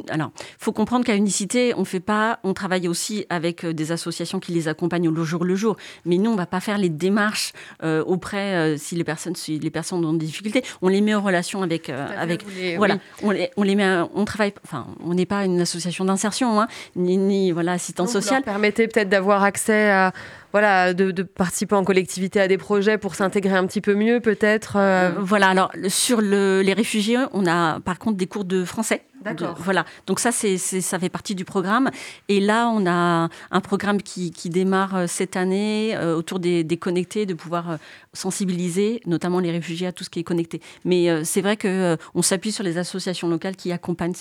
alors 0.10 0.32
faut 0.58 0.74
comprendre 0.74 1.06
qu'à 1.06 1.16
Unicité, 1.16 1.74
on 1.78 1.86
fait 1.86 2.00
pas, 2.00 2.40
on 2.44 2.54
travaille 2.54 2.88
aussi 2.88 3.26
avec 3.30 3.66
des 3.66 3.92
associations 3.92 4.40
qui 4.40 4.52
les 4.52 4.68
accompagnent 4.68 5.08
au 5.08 5.24
jour 5.24 5.46
le 5.46 5.56
jour. 5.56 5.78
Mais 6.06 6.18
nous, 6.18 6.32
on 6.32 6.36
va 6.36 6.46
pas 6.46 6.60
faire 6.60 6.78
les 6.78 6.90
démarches 6.90 7.54
auprès 7.84 8.78
si 8.78 8.96
les 8.96 9.04
personnes 9.04 9.19
personnes, 9.20 9.60
les 9.62 9.70
personnes 9.70 10.06
ont 10.06 10.14
des 10.14 10.26
difficultés, 10.26 10.64
on 10.82 10.88
les 10.88 11.02
met 11.02 11.14
en 11.14 11.22
relation 11.22 11.62
avec, 11.62 11.90
avec 11.90 12.46
voilà, 12.78 12.98
on, 13.24 13.32
les, 13.32 13.52
on 13.58 13.64
les 13.64 13.76
met, 13.76 13.88
on 14.14 14.26
travaille, 14.26 14.54
enfin, 14.64 14.88
on 15.04 15.14
n'est 15.14 15.26
pas 15.26 15.46
une 15.46 15.62
association 15.62 16.06
d'insertion, 16.06 16.60
hein, 16.62 16.68
ni, 16.96 17.18
ni, 17.18 17.52
voilà 17.52 17.74
assistance 17.74 18.12
sociale. 18.12 18.44
Permettez 18.44 18.88
peut-être 18.88 19.10
d'avoir 19.10 19.44
accès 19.44 19.90
à 19.90 20.14
voilà, 20.52 20.94
de, 20.94 21.22
participer 21.22 21.76
en 21.76 21.84
collectivité 21.84 22.42
à 22.42 22.48
des 22.48 22.58
projets 22.58 22.98
pour 22.98 23.14
s'intégrer 23.16 23.56
un 23.56 23.68
petit 23.68 23.82
peu 23.82 23.94
mieux, 23.94 24.20
peut-être. 24.20 24.78
Voilà. 25.20 25.50
Alors 25.50 25.72
sur 25.88 26.22
le, 26.22 26.62
les 26.62 26.74
réfugiés, 26.74 27.18
on 27.34 27.46
a 27.46 27.80
par 27.82 28.00
contre 28.00 28.18
des 28.18 28.28
cours 28.28 28.46
de 28.46 28.66
français. 28.66 29.04
D'accord. 29.22 29.56
Voilà. 29.60 29.86
Donc 30.08 30.20
ça, 30.20 30.32
ça 30.32 31.00
fait 31.00 31.10
partie 31.10 31.36
du 31.36 31.46
programme. 31.46 31.90
Et 32.28 32.40
là, 32.40 32.70
on 32.70 32.86
a 32.88 33.30
un 33.52 33.62
programme 33.62 34.02
qui, 34.02 34.32
démarre 34.50 35.08
cette 35.08 35.36
année 35.36 35.98
autour 35.98 36.40
des, 36.40 36.64
des, 36.64 36.78
connectés, 36.78 37.26
de 37.26 37.34
pouvoir 37.34 37.78
sensibiliser, 38.14 39.02
notamment 39.06 39.40
les 39.40 39.52
réfugiés, 39.52 39.88
à 39.88 39.92
tout 39.92 40.04
ce 40.04 40.10
qui 40.10 40.20
est 40.20 40.24
connecté. 40.24 40.62
Mais 40.86 41.24
c'est 41.24 41.42
vrai 41.42 41.58
que 41.58 41.98
on 42.16 42.22
s'appuie 42.22 42.52
sur 42.52 42.64
les 42.64 42.78
associations 42.78 43.28
locales 43.28 43.56
qui 43.56 43.72
accompagnent 43.72 44.14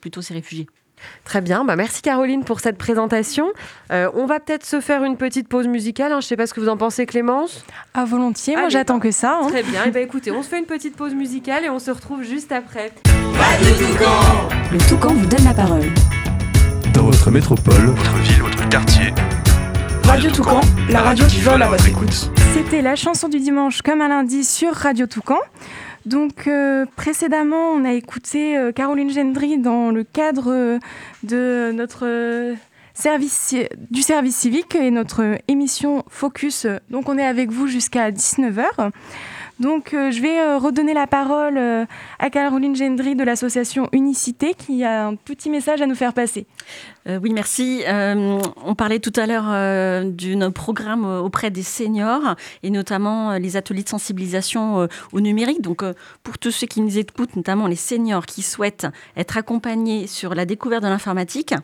plutôt 0.00 0.22
ces 0.22 0.34
réfugiés. 0.34 0.66
Très 1.24 1.40
bien, 1.40 1.64
bah 1.64 1.76
merci 1.76 2.02
Caroline 2.02 2.44
pour 2.44 2.60
cette 2.60 2.78
présentation. 2.78 3.48
Euh, 3.92 4.10
on 4.14 4.26
va 4.26 4.40
peut-être 4.40 4.64
se 4.64 4.80
faire 4.80 5.04
une 5.04 5.16
petite 5.16 5.48
pause 5.48 5.66
musicale. 5.66 6.12
Hein. 6.12 6.20
Je 6.20 6.26
ne 6.26 6.28
sais 6.28 6.36
pas 6.36 6.46
ce 6.46 6.54
que 6.54 6.60
vous 6.60 6.68
en 6.68 6.76
pensez, 6.76 7.06
Clémence. 7.06 7.64
Ah 7.94 8.04
volontiers, 8.04 8.56
moi 8.56 8.68
j'attends 8.68 8.98
que 8.98 9.10
ça. 9.10 9.40
Hein. 9.42 9.48
Très 9.48 9.62
bien. 9.62 9.84
Et 9.84 9.88
eh 9.88 9.90
ben, 9.90 10.02
écoutez, 10.02 10.30
on 10.30 10.42
se 10.42 10.48
fait 10.48 10.58
une 10.58 10.66
petite 10.66 10.96
pause 10.96 11.14
musicale 11.14 11.64
et 11.64 11.70
on 11.70 11.78
se 11.78 11.90
retrouve 11.90 12.22
juste 12.22 12.52
après. 12.52 12.92
Radio 13.34 13.74
Toucan. 13.74 14.48
Le 14.72 14.88
Toucan 14.88 15.14
vous 15.14 15.26
donne 15.26 15.44
la 15.44 15.54
parole. 15.54 15.86
Dans 16.94 17.04
votre 17.04 17.30
métropole, 17.30 17.86
votre 17.86 18.14
ville, 18.16 18.42
votre 18.42 18.68
quartier. 18.68 19.12
Radio 20.04 20.30
Toucan, 20.30 20.60
la 20.88 21.02
radio 21.02 21.26
qui 21.26 21.40
vole 21.40 21.62
à 21.62 21.68
votre 21.68 21.86
écoute. 21.86 22.30
C'était 22.54 22.80
la 22.80 22.96
chanson 22.96 23.28
du 23.28 23.40
dimanche 23.40 23.82
comme 23.82 24.00
un 24.00 24.08
lundi 24.08 24.42
sur 24.42 24.72
Radio 24.72 25.06
Toucan. 25.06 25.38
Donc 26.08 26.46
euh, 26.46 26.86
précédemment, 26.96 27.72
on 27.72 27.84
a 27.84 27.92
écouté 27.92 28.56
euh, 28.56 28.72
Caroline 28.72 29.10
Gendry 29.10 29.58
dans 29.58 29.90
le 29.90 30.04
cadre 30.04 30.50
euh, 30.50 30.78
de 31.22 31.70
notre 31.74 32.54
service 32.94 33.54
du 33.90 34.00
service 34.00 34.34
civique 34.34 34.74
et 34.74 34.90
notre 34.90 35.38
émission 35.48 36.04
Focus. 36.08 36.66
Donc 36.88 37.10
on 37.10 37.18
est 37.18 37.26
avec 37.26 37.50
vous 37.50 37.66
jusqu'à 37.66 38.10
19h. 38.10 38.90
Donc 39.60 39.90
je 39.92 40.20
vais 40.20 40.56
redonner 40.56 40.94
la 40.94 41.06
parole 41.06 41.58
à 41.58 42.30
Caroline 42.30 42.76
Gendry 42.76 43.14
de 43.14 43.24
l'association 43.24 43.88
Unicité 43.92 44.54
qui 44.54 44.84
a 44.84 45.06
un 45.06 45.14
petit 45.14 45.50
message 45.50 45.80
à 45.82 45.86
nous 45.86 45.94
faire 45.94 46.12
passer. 46.12 46.46
Euh, 47.08 47.18
oui, 47.22 47.32
merci. 47.32 47.82
Euh, 47.86 48.38
on 48.64 48.74
parlait 48.74 48.98
tout 48.98 49.12
à 49.16 49.26
l'heure 49.26 49.46
euh, 49.48 50.10
d'un 50.10 50.50
programme 50.50 51.04
auprès 51.04 51.50
des 51.50 51.62
seniors 51.62 52.36
et 52.62 52.70
notamment 52.70 53.32
les 53.38 53.56
ateliers 53.56 53.82
de 53.82 53.88
sensibilisation 53.88 54.88
au 55.12 55.20
numérique. 55.20 55.62
Donc, 55.62 55.82
pour 56.22 56.38
tous 56.38 56.50
ceux 56.50 56.66
qui 56.66 56.80
nous 56.80 56.98
écoutent, 56.98 57.36
notamment 57.36 57.66
les 57.66 57.76
seniors 57.76 58.26
qui 58.26 58.42
souhaitent 58.42 58.86
être 59.16 59.36
accompagnés 59.36 60.06
sur 60.06 60.34
la 60.34 60.44
découverte 60.44 60.82
de 60.82 60.88
l'informatique, 60.88 61.54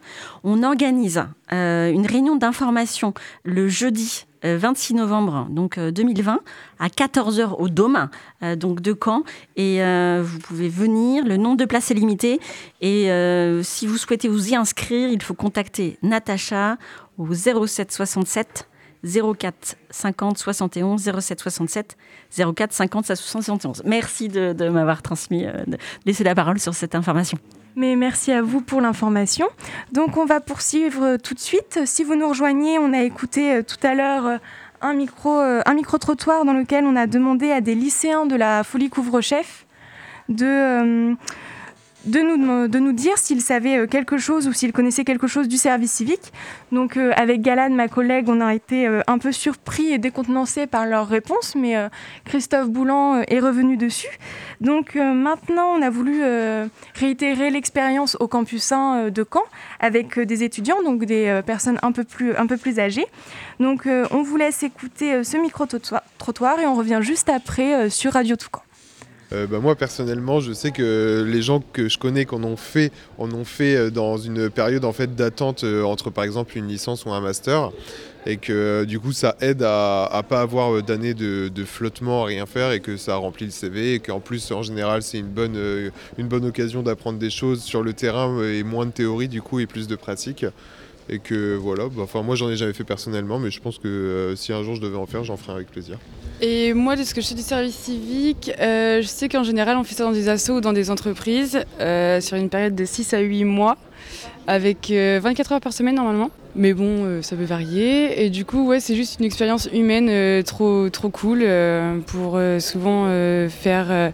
on 0.43 0.63
organise 0.63 1.25
une 1.51 2.07
réunion 2.07 2.37
d'information 2.37 3.15
le 3.45 3.69
jeudi 3.69 4.27
26 4.45 4.95
novembre 4.95 5.47
donc 5.51 5.79
2020 5.79 6.41
à 6.79 6.89
14h 6.89 7.57
au 7.59 7.69
Dôme 7.69 8.09
donc 8.57 8.81
de 8.81 8.97
Caen 9.03 9.23
vous 9.57 10.39
pouvez 10.41 10.69
venir 10.69 11.25
le 11.25 11.37
nombre 11.37 11.57
de 11.57 11.65
places 11.65 11.91
est 11.91 11.95
limité 11.95 12.41
si 12.81 13.87
vous 13.87 13.97
souhaitez 13.97 14.29
vous 14.29 14.51
y 14.51 14.55
inscrire 14.55 15.09
il 15.11 15.23
faut 15.23 15.35
contacter 15.35 15.99
Natacha 16.03 16.77
au 17.19 17.33
07 17.33 17.93
67 17.93 18.69
04 19.05 19.77
50 19.91 20.39
71 20.39 21.11
07 21.21 21.41
67 21.41 21.97
04 22.31 22.73
50 22.73 23.15
71. 23.15 23.83
Merci 23.85 24.29
de, 24.29 24.69
m'avoir 24.69 25.03
transmis, 25.03 25.45
euh, 25.45 25.65
de 25.67 25.77
laisser 26.07 26.25
la 26.25 26.35
parole 26.35 26.59
sur 26.59 26.75
cette 26.75 26.95
information. 26.95 27.39
Mais 27.77 27.97
merci 27.97 28.31
à 28.33 28.43
vous 28.43 28.61
pour 28.61 28.81
l'information. 28.81 29.49
Donc 29.93 30.17
on 30.17 30.25
va 30.25 30.41
poursuivre 30.41 31.17
tout 31.17 31.35
de 31.35 31.41
suite. 31.41 31.81
Si 31.85 32.05
vous 32.05 32.15
nous 32.15 32.29
rejoignez, 32.29 32.79
on 32.79 32.93
a 32.93 33.03
écouté 33.03 33.53
euh, 33.53 33.63
tout 33.63 33.85
à 33.85 33.95
l'heure 33.95 34.27
euh, 34.27 34.37
un 34.81 34.93
micro, 34.93 35.31
un 35.31 35.75
micro 35.75 35.97
trottoir 35.97 36.45
dans 36.45 36.53
lequel 36.53 36.85
on 36.85 36.95
a 36.95 37.07
demandé 37.07 37.51
à 37.51 37.63
des 37.63 37.75
lycéens 37.75 38.27
de 38.27 38.37
la 38.37 38.65
Folie 38.65 38.91
Couvre-Chef 38.91 39.65
de 40.29 41.17
de 42.07 42.21
nous, 42.21 42.69
de 42.69 42.79
nous 42.79 42.93
dire 42.93 43.17
s'ils 43.19 43.41
savaient 43.41 43.79
euh, 43.79 43.87
quelque 43.87 44.19
chose 44.19 44.47
ou 44.49 44.53
s'ils 44.53 44.73
connaissaient 44.73 45.05
quelque 45.05 45.27
chose 45.27 45.49
du 45.49 45.57
service 45.57 45.93
civique. 45.93 46.33
Donc 46.73 46.97
euh, 46.97 47.13
avec 47.17 47.41
Galane, 47.41 47.75
ma 47.75 47.89
collègue, 47.89 48.29
on 48.29 48.41
a 48.41 48.55
été 48.55 48.87
euh, 48.87 49.01
un 49.07 49.19
peu 49.19 49.33
surpris 49.33 49.93
et 49.93 49.99
décontenancés 49.99 50.67
par 50.67 50.87
leurs 50.87 51.09
réponses, 51.09 51.55
mais 51.55 51.75
Christophe 52.25 52.69
Boulan 52.69 53.23
est 53.23 53.41
revenu 53.41 53.77
dessus. 53.77 54.19
Donc 54.61 54.95
maintenant, 54.95 55.77
on 55.77 55.83
a 55.83 55.91
voulu 55.91 56.23
réitérer 56.95 57.51
l'expérience 57.51 58.17
au 58.21 58.29
campus 58.29 58.73
1 58.73 59.11
de 59.11 59.27
Caen 59.31 59.43
avec 59.81 60.19
des 60.19 60.43
étudiants, 60.43 60.83
donc 60.83 61.05
des 61.05 61.41
personnes 61.45 61.79
un 61.83 61.93
peu 61.93 62.05
plus, 62.05 62.35
un 62.37 62.47
peu 62.47 62.57
plus 62.57 62.79
âgées. 62.79 63.07
Donc 63.61 63.89
on 64.11 64.23
vous 64.23 64.37
laisse 64.37 64.63
écouter 64.63 65.25
ce 65.25 65.37
micro-trottoir 65.37 66.61
et 66.61 66.67
on 66.67 66.75
revient 66.75 67.01
juste 67.03 67.29
après 67.29 67.91
sur 67.91 68.13
Radio 68.13 68.37
Toucan. 68.37 68.63
Euh, 69.35 69.47
bah, 69.47 69.59
moi 69.59 69.75
personnellement, 69.75 70.41
je 70.41 70.53
sais 70.53 70.71
que 70.71 71.25
les 71.27 71.43
gens 71.43 71.63
que 71.73 71.89
je 71.89 71.99
connais 71.99 72.25
qu'on 72.25 72.45
ont 72.45 72.57
fait, 72.57 72.93
en 73.19 73.31
ont 73.33 73.45
fait 73.45 73.75
euh, 73.75 73.91
dans 73.91 74.17
une 74.17 74.49
période 74.49 74.85
en 74.85 74.93
fait 74.93 75.17
d'attente 75.17 75.65
euh, 75.65 75.83
entre 75.83 76.11
par 76.11 76.25
exemple 76.25 76.57
une 76.57 76.69
licence 76.69 77.05
ou 77.05 77.11
un 77.11 77.21
master, 77.21 77.73
et 78.27 78.37
que 78.37 78.85
du 78.85 79.01
coup 79.01 79.13
ça 79.13 79.37
aide 79.41 79.63
à, 79.63 80.23
pas 80.29 80.41
avoir 80.41 80.83
d'années 80.83 81.15
de, 81.15 81.51
flottement 81.65 82.23
à 82.23 82.27
rien 82.27 82.47
faire 82.47 82.73
et 82.73 82.81
que 82.81 82.97
ça 82.97 83.17
remplit 83.17 83.47
le 83.47 83.53
CV 83.53 83.95
et 83.95 83.99
qu'en 83.99 84.21
plus 84.21 84.51
en 84.53 84.63
général 84.63 85.03
c'est 85.03 85.19
une 85.19 85.29
bonne, 85.29 85.59
une 86.17 86.29
bonne 86.29 86.47
occasion 86.47 86.83
d'apprendre 86.83 87.19
des 87.19 87.29
choses 87.29 87.63
sur 87.63 87.83
le 87.83 87.93
terrain 87.93 88.43
et 88.43 88.63
moins 88.63 88.87
de 88.87 88.93
théorie 88.93 89.29
du 89.29 89.43
coup 89.43 89.61
et 89.61 89.67
plus 89.67 89.89
de 89.89 89.97
pratique 89.97 90.47
et 91.09 91.19
que 91.19 91.57
voilà, 91.57 91.85
bah, 91.89 92.03
enfin 92.03 92.23
moi 92.23 92.35
j'en 92.37 92.51
ai 92.51 92.57
jamais 92.57 92.73
fait 92.73 92.85
personnellement, 92.85 93.39
mais 93.39 93.51
je 93.51 93.61
pense 93.61 93.79
que 93.79 94.35
si 94.37 94.53
un 94.53 94.63
jour 94.63 94.75
je 94.75 94.81
devais 94.81 94.97
en 94.97 95.07
faire, 95.07 95.25
j'en 95.25 95.37
ferais 95.37 95.55
avec 95.55 95.71
plaisir. 95.71 95.99
Et 96.41 96.75
moi, 96.75 96.97
de 96.97 97.05
ce 97.05 97.15
que 97.15 97.21
je 97.21 97.27
sais 97.27 97.35
du 97.35 97.43
service 97.43 97.75
civique, 97.75 98.51
euh, 98.61 99.01
je 99.01 99.07
sais 99.07 99.29
qu'en 99.29 99.45
général, 99.45 99.77
on 99.77 99.85
fait 99.85 99.95
ça 99.95 100.05
dans 100.05 100.13
des 100.13 100.29
assos 100.29 100.55
ou 100.55 100.61
dans 100.61 100.73
des 100.73 100.91
entreprises 100.91 101.61
euh, 101.81 102.21
sur 102.21 102.37
une 102.37 102.49
période 102.49 102.75
de 102.75 102.85
6 102.85 103.15
à 103.15 103.21
8 103.21 103.45
mois, 103.45 103.77
avec 104.47 104.91
24 104.91 104.93
euh, 104.93 105.55
heures 105.55 105.61
par 105.61 105.73
semaine 105.73 105.95
normalement. 105.95 106.31
Mais 106.57 106.73
bon, 106.73 107.23
ça 107.23 107.35
peut 107.35 107.45
varier. 107.45 108.25
Et 108.25 108.31
du 108.31 108.45
coup, 108.45 108.67
ouais, 108.67 108.79
c'est 108.79 108.95
juste 108.95 109.19
une 109.19 109.25
expérience 109.25 109.69
humaine 109.73 110.43
trop, 110.45 110.89
trop 110.89 111.09
cool 111.09 111.45
pour 112.07 112.39
souvent 112.61 113.09
faire 113.49 114.13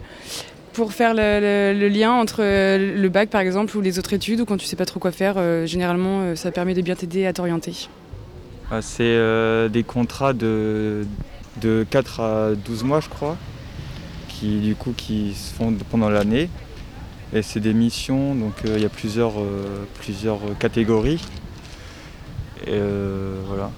pour 0.73 0.93
faire 0.93 1.15
le, 1.15 1.89
lien 1.89 2.13
entre 2.13 2.43
le 2.43 3.09
bac 3.09 3.31
par 3.31 3.41
exemple 3.41 3.77
ou 3.77 3.81
les 3.81 3.99
autres 3.99 4.13
études 4.13 4.41
ou 4.41 4.45
quand 4.45 4.57
tu 4.57 4.67
sais 4.67 4.77
pas 4.77 4.87
trop 4.87 5.01
quoi 5.01 5.13
faire, 5.13 5.67
généralement 5.67 6.35
ça 6.37 6.51
permet 6.51 6.75
de 6.75 6.83
bien 6.83 6.95
t'aider 6.95 7.27
à 7.27 7.33
t'orienter. 7.33 7.89
Ah, 8.71 8.83
c'est 8.83 9.19
des 9.71 9.83
contrats 9.83 10.33
de 10.33 11.05
de 11.61 11.87
4 11.89 12.21
à 12.21 12.55
12 12.55 12.85
mois, 12.85 13.01
je 13.01 13.09
crois, 13.09 13.37
qui 14.29 14.61
du 14.61 14.75
coup 14.75 14.93
qui 14.97 15.35
se 15.35 15.53
font 15.55 15.75
pendant 15.91 16.11
l'année. 16.11 16.49
Et 17.33 17.43
c'est 17.43 17.61
des 17.61 17.75
missions, 17.75 18.35
donc 18.35 18.55
euh, 18.65 18.75
il 18.77 18.83
y 18.83 18.87
a 18.87 18.89
plusieurs, 18.89 19.39
euh, 19.39 19.87
plusieurs 20.01 20.41
catégories. 20.59 21.21
Et 22.67 22.71
euh, 22.71 23.41
voilà. 23.47 23.71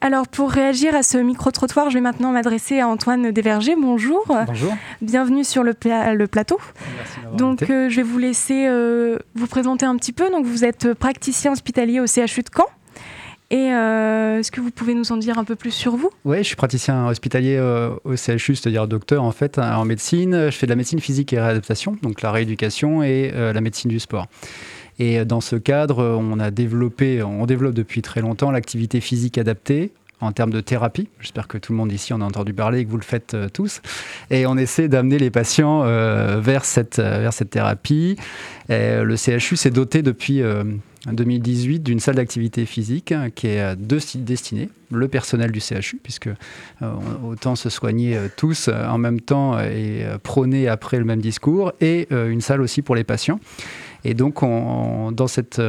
Alors 0.00 0.28
pour 0.28 0.50
réagir 0.50 0.94
à 0.94 1.02
ce 1.02 1.18
micro-trottoir, 1.18 1.90
je 1.90 1.94
vais 1.94 2.00
maintenant 2.00 2.30
m'adresser 2.32 2.80
à 2.80 2.88
Antoine 2.88 3.30
Desvergers. 3.32 3.76
Bonjour. 3.76 4.24
Bonjour. 4.46 4.72
Bienvenue 5.02 5.44
sur 5.44 5.62
le, 5.62 5.74
le 5.82 6.26
plateau. 6.26 6.58
Merci 6.96 7.36
Donc 7.36 7.64
je 7.66 7.96
vais 7.96 8.02
vous 8.02 8.18
laisser 8.18 8.68
vous 9.34 9.46
présenter 9.46 9.86
un 9.86 9.96
petit 9.96 10.12
peu. 10.12 10.30
Donc 10.30 10.46
vous 10.46 10.64
êtes 10.64 10.94
praticien 10.94 11.52
hospitalier 11.52 12.00
au 12.00 12.06
CHU 12.06 12.42
de 12.42 12.50
Caen. 12.54 12.66
Et 13.50 13.72
euh, 13.72 14.40
est-ce 14.40 14.52
que 14.52 14.60
vous 14.60 14.70
pouvez 14.70 14.92
nous 14.92 15.10
en 15.10 15.16
dire 15.16 15.38
un 15.38 15.44
peu 15.44 15.56
plus 15.56 15.70
sur 15.70 15.96
vous? 15.96 16.10
Oui, 16.26 16.38
je 16.38 16.42
suis 16.42 16.56
praticien 16.56 17.06
hospitalier 17.06 17.56
euh, 17.56 17.90
au 18.04 18.14
CHU, 18.14 18.54
c'est-à-dire 18.54 18.86
docteur 18.86 19.24
en 19.24 19.32
fait 19.32 19.58
en 19.58 19.86
médecine. 19.86 20.50
Je 20.50 20.56
fais 20.56 20.66
de 20.66 20.70
la 20.70 20.76
médecine 20.76 21.00
physique 21.00 21.32
et 21.32 21.40
réadaptation, 21.40 21.96
donc 22.02 22.20
la 22.20 22.30
rééducation 22.30 23.02
et 23.02 23.32
euh, 23.34 23.54
la 23.54 23.62
médecine 23.62 23.90
du 23.90 24.00
sport. 24.00 24.26
Et 24.98 25.24
dans 25.24 25.40
ce 25.40 25.56
cadre, 25.56 26.04
on 26.04 26.38
a 26.40 26.50
développé, 26.50 27.22
on 27.22 27.46
développe 27.46 27.74
depuis 27.74 28.02
très 28.02 28.20
longtemps 28.20 28.50
l'activité 28.50 29.00
physique 29.00 29.38
adaptée 29.38 29.92
en 30.20 30.32
termes 30.32 30.52
de 30.52 30.60
thérapie. 30.60 31.08
J'espère 31.20 31.46
que 31.46 31.58
tout 31.58 31.72
le 31.72 31.78
monde 31.78 31.92
ici 31.92 32.12
en 32.12 32.20
a 32.20 32.24
entendu 32.24 32.52
parler 32.52 32.80
et 32.80 32.84
que 32.84 32.90
vous 32.90 32.96
le 32.96 33.02
faites 33.04 33.36
tous. 33.52 33.80
Et 34.30 34.46
on 34.46 34.56
essaie 34.56 34.88
d'amener 34.88 35.18
les 35.18 35.30
patients 35.30 35.82
vers, 36.40 36.64
cette, 36.64 36.98
vers 36.98 37.32
cette 37.32 37.50
thérapie. 37.50 38.16
le 38.68 39.14
CHU 39.16 39.54
s'est 39.56 39.70
doté 39.70 40.02
depuis 40.02 40.42
2018 41.06 41.80
d'une 41.80 42.00
salle 42.00 42.16
d'activité 42.16 42.66
physique 42.66 43.12
hein, 43.12 43.28
qui 43.34 43.48
est 43.48 43.76
sites 44.00 44.24
destinés, 44.24 44.68
le 44.90 45.08
personnel 45.08 45.52
du 45.52 45.60
CHU, 45.60 46.00
puisque 46.02 46.28
euh, 46.28 46.92
autant 47.24 47.56
se 47.56 47.68
soigner 47.68 48.16
euh, 48.16 48.28
tous 48.36 48.68
euh, 48.68 48.86
en 48.86 48.98
même 48.98 49.20
temps 49.20 49.58
et 49.58 50.04
prôner 50.22 50.68
après 50.68 50.98
le 50.98 51.04
même 51.04 51.20
discours, 51.20 51.72
et 51.80 52.08
une 52.10 52.40
salle 52.40 52.60
aussi 52.60 52.82
pour 52.82 52.94
les 52.94 53.04
patients. 53.04 53.40
Et 54.04 54.14
donc, 54.14 54.40
dans 54.40 55.26
cette 55.26 55.60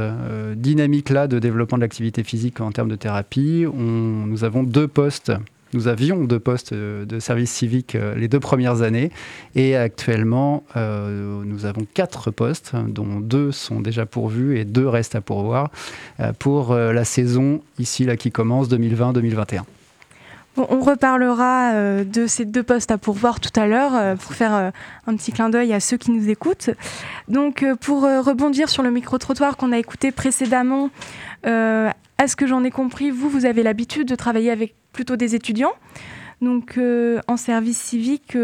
dynamique-là 0.56 1.28
de 1.28 1.40
développement 1.40 1.78
de 1.78 1.84
l'activité 1.84 2.24
physique 2.24 2.62
en 2.62 2.72
termes 2.72 2.90
de 2.90 2.96
thérapie, 2.96 3.66
nous 3.74 4.44
avons 4.44 4.64
deux 4.64 4.88
postes. 4.88 5.32
Nous 5.74 5.88
avions 5.88 6.24
deux 6.24 6.40
postes 6.40 6.74
de 6.74 7.20
service 7.20 7.52
civique 7.52 7.96
les 8.16 8.28
deux 8.28 8.40
premières 8.40 8.82
années. 8.82 9.12
Et 9.56 9.76
actuellement 9.76 10.64
nous 10.76 11.66
avons 11.66 11.86
quatre 11.94 12.32
postes 12.32 12.74
dont 12.88 13.20
deux 13.20 13.52
sont 13.52 13.80
déjà 13.80 14.06
pourvus 14.06 14.58
et 14.58 14.66
deux 14.66 14.88
restent 14.88 15.16
à 15.16 15.22
pourvoir 15.22 15.72
pour 16.40 16.74
la 16.76 17.06
saison 17.06 17.62
ici 17.78 18.06
là 18.06 18.16
qui 18.16 18.32
commence 18.32 18.70
2020-2021 18.70 19.62
on 20.58 20.80
reparlera 20.82 21.74
euh, 21.74 22.04
de 22.04 22.28
ces 22.28 22.46
deux 22.46 22.64
postes 22.64 22.92
à 22.92 22.98
pourvoir 22.98 23.40
tout 23.40 23.58
à 23.60 23.68
l'heure 23.68 23.96
euh, 23.96 24.16
pour 24.16 24.34
faire 24.34 24.54
euh, 24.54 24.72
un 25.08 25.16
petit 25.16 25.32
clin 25.32 25.50
d'œil 25.50 25.74
à 25.74 25.80
ceux 25.80 25.98
qui 25.98 26.12
nous 26.12 26.30
écoutent. 26.30 26.70
Donc, 27.28 27.66
pour 27.82 28.02
rebondir 28.02 28.70
sur 28.70 28.84
le 28.84 28.92
micro-trottoir 28.92 29.58
qu'on 29.58 29.72
a 29.72 29.78
écouté 29.78 30.12
précédemment, 30.12 30.90
à 31.44 32.28
ce 32.28 32.36
que 32.36 32.48
j'en 32.48 32.64
ai 32.64 32.72
compris, 32.72 33.12
vous, 33.12 33.30
vous 33.30 33.46
avez 33.46 33.64
l'habitude 33.64 34.08
de 34.08 34.16
travailler 34.16 34.52
avec 34.52 34.76
plutôt 34.92 35.16
des 35.16 35.36
étudiants. 35.36 35.74
Donc, 36.42 36.80
en 37.28 37.38
service 37.38 37.80
civique, 37.80 38.38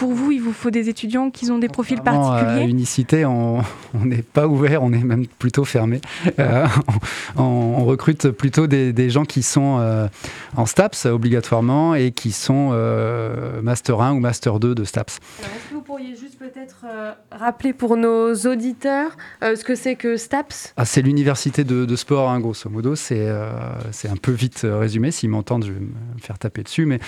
pour 0.00 0.14
vous, 0.14 0.32
il 0.32 0.40
vous 0.40 0.54
faut 0.54 0.70
des 0.70 0.88
étudiants 0.88 1.30
qui 1.30 1.50
ont 1.50 1.58
des 1.58 1.68
profils 1.68 2.00
particuliers 2.00 2.62
À 2.62 2.64
Unicité, 2.64 3.26
on 3.26 3.62
n'est 4.02 4.22
pas 4.22 4.48
ouvert, 4.48 4.82
on 4.82 4.94
est 4.94 5.04
même 5.04 5.26
plutôt 5.26 5.66
fermé. 5.66 6.00
Euh, 6.38 6.66
on, 7.36 7.84
recrute 7.84 8.30
plutôt 8.30 8.66
des, 8.66 9.10
gens 9.10 9.26
qui 9.26 9.42
sont 9.42 9.76
euh, 9.78 10.08
en 10.56 10.64
STAPS 10.64 11.04
obligatoirement 11.04 11.94
et 11.94 12.12
qui 12.12 12.32
sont 12.32 12.70
euh, 12.72 13.60
Master 13.60 14.00
1 14.00 14.14
ou 14.14 14.20
Master 14.20 14.58
2 14.58 14.74
de 14.74 14.84
STAPS. 14.84 15.18
Est-ce 15.40 15.68
que 15.68 15.74
vous 15.74 15.82
pourriez 15.82 16.16
juste 16.16 16.29
peut-être 16.40 16.86
rappeler 17.30 17.72
pour 17.72 17.96
nos 17.96 18.34
auditeurs 18.34 19.16
ce 19.42 19.62
que 19.62 19.74
c'est 19.74 19.94
que 19.94 20.16
STAPS? 20.16 20.72
Ah, 20.76 20.86
C'est 20.86 21.02
l'université 21.02 21.64
de, 21.64 21.96
sport, 21.96 22.30
hein, 22.30 22.40
grosso 22.40 22.68
modo. 22.70 22.96
C'est 22.96 23.28
un 23.28 24.16
peu 24.20 24.32
vite 24.32 24.60
résumé. 24.64 25.10
S'ils 25.10 25.30
m'entendent, 25.30 25.64
je 25.64 25.72
vais 25.72 25.80
me 25.80 26.18
faire 26.18 26.38
taper 26.38 26.62
dessus, 26.62 26.86
mais 26.86 26.98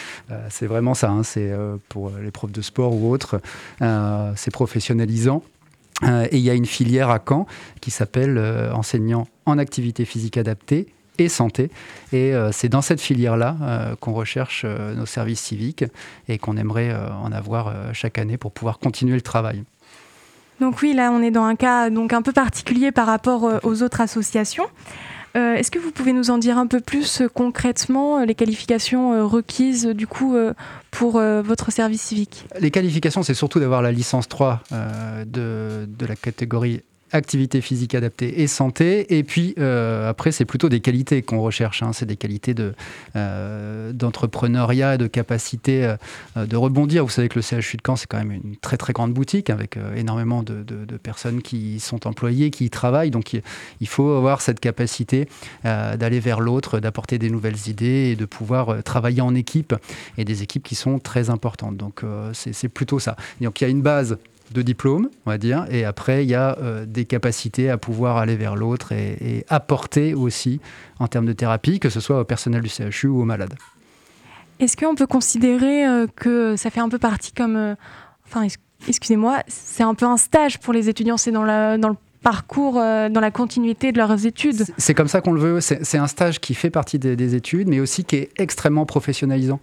c'est 0.51 0.67
vraiment 0.67 0.95
ça. 0.95 1.11
Hein. 1.11 1.23
c'est 1.23 1.51
pour 1.89 2.11
les 2.11 2.31
profs 2.31 2.53
de 2.53 2.63
sport 2.63 2.95
ou 2.95 3.11
autre. 3.11 3.41
Euh, 3.81 4.33
c'est 4.37 4.51
professionnalisant. 4.51 5.43
Euh, 6.03 6.27
et 6.31 6.39
il 6.39 6.43
y 6.43 6.51
a 6.51 6.55
une 6.55 6.67
filière 6.67 7.11
à 7.11 7.21
Caen 7.27 7.47
qui 7.81 7.91
s'appelle 7.91 8.39
euh, 8.39 8.73
enseignant 8.73 9.29
en 9.47 9.59
activité 9.59 10.05
physique 10.05 10.37
adaptée 10.37 10.87
et 11.19 11.29
santé. 11.29 11.71
Et 12.13 12.33
c'est 12.53 12.69
dans 12.69 12.83
cette 12.83 13.01
filière-là 13.01 13.95
qu'on 14.01 14.13
recherche 14.13 14.65
nos 14.65 15.07
services 15.07 15.41
civiques 15.41 15.85
et 16.29 16.39
qu'on 16.39 16.57
aimerait 16.57 16.95
en 17.23 17.33
avoir 17.33 17.73
chaque 17.93 18.19
année 18.19 18.37
pour 18.37 18.53
pouvoir 18.53 18.79
continuer 18.79 19.15
le 19.15 19.21
travail. 19.21 19.63
Donc 20.61 20.81
oui, 20.83 20.95
là 20.95 21.11
on 21.13 21.23
est 21.23 21.31
dans 21.31 21.45
un 21.45 21.57
cas 21.57 21.91
donc 21.91 22.13
un 22.13 22.23
peu 22.23 22.33
particulier 22.33 22.93
par 22.93 23.07
rapport 23.07 23.61
aux 23.63 23.83
autres 23.83 24.01
associations. 24.01 24.67
Euh, 25.35 25.55
est-ce 25.55 25.71
que 25.71 25.79
vous 25.79 25.91
pouvez 25.91 26.13
nous 26.13 26.31
en 26.31 26.37
dire 26.37 26.59
un 26.59 26.67
peu 26.67 26.81
plus 26.81 27.23
euh, 27.23 27.29
concrètement 27.29 28.19
euh, 28.19 28.25
les 28.27 28.35
qualifications 28.35 29.27
requises 29.27 29.87
du 29.87 30.07
coup 30.07 30.37
pour 30.91 31.13
votre 31.13 31.73
service 31.73 32.03
civique? 32.03 32.47
Les 32.61 32.71
qualifications, 32.71 33.23
c'est 33.23 33.35
surtout 33.35 33.61
d'avoir 33.61 33.83
la 33.83 33.93
licence 33.93 34.29
3 34.29 34.61
de, 35.27 35.87
de, 35.87 36.07
la 36.07 36.17
catégorie 36.17 36.83
activité 37.13 37.61
physique 37.61 37.95
adaptée 37.95 38.43
et 38.43 38.47
santé. 38.47 39.17
Et 39.17 39.23
puis 39.23 39.55
euh, 39.59 40.09
après, 40.09 40.33
c'est 40.33 40.45
plutôt 40.45 40.69
des 40.69 40.81
qualités 40.81 41.23
qu'on 41.23 41.41
recherche. 41.41 41.83
Hein. 41.83 41.93
C'est 41.93 42.07
des 42.07 42.17
qualités 42.17 42.55
de, 42.55 42.75
euh, 43.17 43.93
d'entrepreneuriat, 43.93 44.97
de 44.97 45.07
capacité 45.07 45.85
euh, 46.37 46.47
de 46.47 46.57
rebondir. 46.57 47.05
Vous 47.05 47.11
savez 47.11 47.29
que 47.29 47.39
le 47.39 47.43
CHU 47.43 47.77
de 47.77 47.83
Caen, 47.87 47.97
c'est 47.97 48.07
quand 48.07 48.19
même 48.19 48.33
une 48.33 48.57
très 48.57 48.77
très 48.77 48.93
grande 48.93 49.13
boutique 49.13 49.51
avec 49.51 49.79
énormément 49.97 50.43
de, 50.43 50.65
personnes 51.03 51.43
qui 51.43 51.81
sont 51.81 52.07
employées, 52.07 52.51
qui 52.51 52.65
y 52.67 52.71
travaillent. 52.71 53.11
Donc 53.11 53.33
il, 53.33 53.89
faut 53.89 54.11
avoir 54.13 54.41
cette 54.41 54.61
capacité 54.61 55.29
d'aller 55.65 56.21
vers 56.21 56.41
l'autre, 56.41 56.81
d'apporter 56.81 57.19
des 57.19 57.31
nouvelles 57.31 57.69
idées 57.69 58.11
et 58.13 58.17
de 58.17 58.25
pouvoir 58.25 58.83
travailler 58.83 59.21
en 59.21 59.35
équipe 59.35 59.75
et 60.17 60.25
des 60.25 60.43
équipes 60.43 60.63
qui 60.63 60.75
sont 60.75 60.99
très 60.99 61.31
importantes. 61.31 61.77
Donc 61.77 62.03
c'est 62.33 62.69
plutôt 62.69 62.99
ça. 62.99 63.17
Donc 63.41 63.61
il 63.61 63.65
y 63.65 63.67
a 63.67 63.71
une 63.71 63.83
base 63.83 64.19
de 64.53 64.63
diplôme, 64.63 65.09
on 65.27 65.31
va 65.31 65.39
dire, 65.39 65.67
et 65.71 65.85
après 65.85 66.25
il 66.25 66.31
y 66.31 66.35
a 66.35 66.59
euh, 66.59 66.87
des 66.87 67.05
capacités 67.05 67.71
à 67.71 67.79
pouvoir 67.79 68.17
aller 68.17 68.37
vers 68.37 68.57
l'autre 68.57 68.93
et, 68.93 69.45
apporter 69.49 70.15
aussi 70.15 70.61
en 70.99 71.09
termes 71.09 71.27
de 71.27 71.33
thérapie, 71.33 71.81
que 71.81 71.91
ce 71.91 72.01
soit 72.01 72.21
au 72.21 72.25
personnel 72.25 72.63
du 72.63 72.69
CHU 72.69 73.09
ou 73.09 73.23
aux 73.23 73.25
malades. 73.25 73.55
Est-ce 74.61 74.77
qu'on 74.77 74.95
peut 74.95 75.07
considérer 75.07 75.87
euh, 75.87 76.07
que 76.15 76.57
ça 76.57 76.71
fait 76.71 76.81
un 76.81 76.89
peu 76.89 76.99
partie 76.99 77.33
comme, 77.33 77.57
euh, 77.57 77.75
enfin, 78.27 78.47
excusez-moi, 78.87 79.43
c'est 79.49 79.83
un 79.83 79.95
peu 79.95 80.07
un 80.07 80.17
stage 80.17 80.59
pour 80.59 80.73
les 80.73 80.89
étudiants, 80.89 81.17
c'est 81.17 81.33
dans, 81.33 81.45
dans 81.79 81.89
le 81.89 81.97
parcours, 82.23 82.75
dans 82.75 83.21
la 83.21 83.31
continuité 83.33 83.91
de 83.91 83.99
leurs 83.99 84.27
études? 84.27 84.65
C'est 84.79 84.95
comme 84.95 85.09
ça 85.09 85.21
qu'on 85.21 85.33
le 85.33 85.41
veut. 85.41 85.61
C'est 85.61 85.99
un 85.99 86.07
stage 86.07 86.41
qui 86.41 86.55
fait 86.55 86.71
partie 86.71 87.01
des, 87.01 87.35
études, 87.35 87.67
mais 87.67 87.81
aussi 87.81 88.05
qui 88.05 88.15
est 88.15 88.31
extrêmement 88.37 88.87
professionnalisant. 88.87 89.59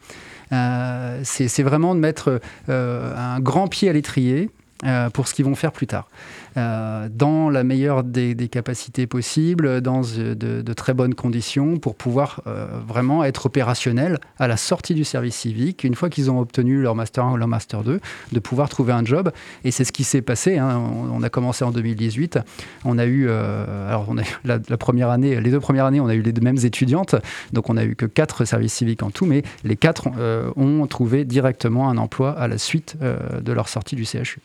c'est 0.52 1.63
vraiment 1.63 1.95
de 1.95 2.02
mettre 2.02 2.41
un 2.67 3.39
grand 3.39 3.69
pied 3.69 3.88
à 3.88 3.93
l'étrier 3.93 4.49
euh, 4.85 5.09
pour 5.09 5.27
ce 5.27 5.33
qu'ils 5.33 5.43
vont 5.43 5.55
faire 5.55 5.73
plus 5.73 5.87
tard. 5.87 6.07
Euh, 6.55 7.09
dans 7.11 7.49
la 7.49 7.65
meilleure 7.65 8.01
des, 8.01 8.47
capacités 8.47 9.07
possibles, 9.07 9.81
dans 9.81 10.01
de, 10.01 10.73
très 10.73 10.93
bonnes 10.93 11.15
conditions, 11.15 11.77
pour 11.77 11.95
pouvoir 11.95 12.41
euh, 12.47 12.65
vraiment 12.87 13.25
être 13.25 13.47
opérationnel 13.47 14.19
à 14.37 14.47
la 14.47 14.55
sortie 14.55 14.93
du 14.93 15.03
service 15.03 15.35
civique, 15.35 15.83
une 15.83 15.95
fois 15.95 16.09
qu'ils 16.09 16.31
ont 16.31 16.39
obtenu 16.39 16.81
leur 16.81 16.95
Master 16.95 17.25
1 17.25 17.33
ou 17.33 17.35
leur 17.37 17.49
Master 17.49 17.83
2, 17.83 17.99
de 18.31 18.39
pouvoir 18.39 18.69
trouver 18.69 18.93
un 18.93 19.03
job. 19.03 19.33
Et 19.65 19.71
c'est 19.71 19.83
ce 19.83 19.91
qui 19.91 20.05
s'est 20.05 20.21
passé. 20.21 20.57
Hein. 20.57 20.81
On, 21.11 21.23
a 21.23 21.29
commencé 21.29 21.65
en 21.65 21.71
2018. 21.71 22.39
On 22.85 22.97
a 22.97 23.05
eu, 23.05 23.29
alors 23.29 24.07
la, 24.45 24.59
première 24.77 25.09
année, 25.09 25.41
les 25.41 25.51
deux 25.51 25.59
premières 25.59 25.87
années, 25.87 25.99
on 25.99 26.07
a 26.07 26.15
eu 26.15 26.21
les 26.21 26.31
mêmes 26.39 26.63
étudiantes. 26.63 27.15
Donc 27.51 27.69
on 27.69 27.75
a 27.75 27.83
eu 27.83 27.97
que 27.97 28.05
quatre 28.05 28.45
services 28.45 28.75
civiques 28.75 29.03
en 29.03 29.11
tout, 29.11 29.25
mais 29.25 29.43
les 29.65 29.75
quatre 29.75 30.07
ont 30.55 30.87
trouvé 30.87 31.25
directement 31.25 31.89
un 31.89 31.97
emploi 31.97 32.31
à 32.31 32.47
la 32.47 32.57
suite 32.57 32.95
de 32.97 33.51
leur 33.51 33.67
sortie 33.67 33.97
du 33.97 34.05
CHU. 34.05 34.39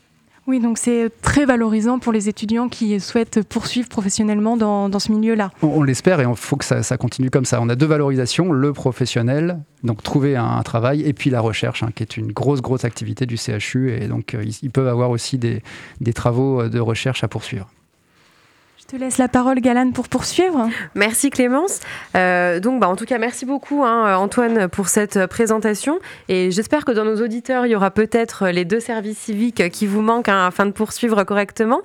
Oui, 0.46 0.60
donc 0.60 0.76
c'est 0.76 1.10
très 1.22 1.46
valorisant 1.46 1.98
pour 1.98 2.12
les 2.12 2.28
étudiants 2.28 2.68
qui 2.68 3.00
souhaitent 3.00 3.42
poursuivre 3.42 3.88
professionnellement 3.88 4.56
dans, 4.58 4.98
ce 4.98 5.10
milieu-là. 5.10 5.50
On, 5.62 5.82
l'espère 5.82 6.20
et 6.20 6.24
il 6.24 6.36
faut 6.36 6.56
que 6.56 6.64
ça, 6.64 6.96
continue 6.98 7.30
comme 7.30 7.46
ça. 7.46 7.60
On 7.62 7.68
a 7.70 7.76
deux 7.76 7.86
valorisations, 7.86 8.52
le 8.52 8.72
professionnel, 8.74 9.60
donc 9.84 10.02
trouver 10.02 10.36
un, 10.36 10.62
travail, 10.62 11.02
et 11.02 11.14
puis 11.14 11.30
la 11.30 11.40
recherche, 11.40 11.82
hein, 11.82 11.88
qui 11.94 12.02
est 12.02 12.16
une 12.18 12.32
grosse, 12.32 12.60
grosse 12.60 12.84
activité 12.84 13.24
du 13.24 13.36
CHU. 13.38 13.92
Et 13.92 14.06
donc 14.06 14.34
euh, 14.34 14.44
ils, 14.62 14.70
peuvent 14.70 14.88
avoir 14.88 15.10
aussi 15.10 15.38
des, 15.38 15.62
des 16.00 16.12
travaux 16.12 16.68
de 16.68 16.78
recherche 16.78 17.24
à 17.24 17.28
poursuivre. 17.28 17.70
Je 18.84 18.96
te 18.98 19.02
laisse 19.02 19.16
la 19.16 19.28
parole, 19.28 19.60
Galane, 19.60 19.94
pour 19.94 20.08
poursuivre. 20.08 20.68
Merci 20.94 21.30
Clémence. 21.30 21.80
Euh, 22.16 22.60
donc, 22.60 22.80
bah, 22.80 22.88
en 22.90 22.96
tout 22.96 23.06
cas, 23.06 23.16
merci 23.16 23.46
beaucoup 23.46 23.82
hein, 23.82 24.14
Antoine 24.16 24.68
pour 24.68 24.88
cette 24.88 25.24
présentation. 25.26 26.00
Et 26.28 26.50
j'espère 26.50 26.84
que 26.84 26.92
dans 26.92 27.06
nos 27.06 27.22
auditeurs, 27.22 27.64
il 27.64 27.70
y 27.70 27.76
aura 27.76 27.90
peut-être 27.90 28.48
les 28.48 28.66
deux 28.66 28.80
services 28.80 29.16
civiques 29.16 29.70
qui 29.70 29.86
vous 29.86 30.02
manquent 30.02 30.28
hein, 30.28 30.46
afin 30.46 30.66
de 30.66 30.70
poursuivre 30.70 31.24
correctement. 31.24 31.80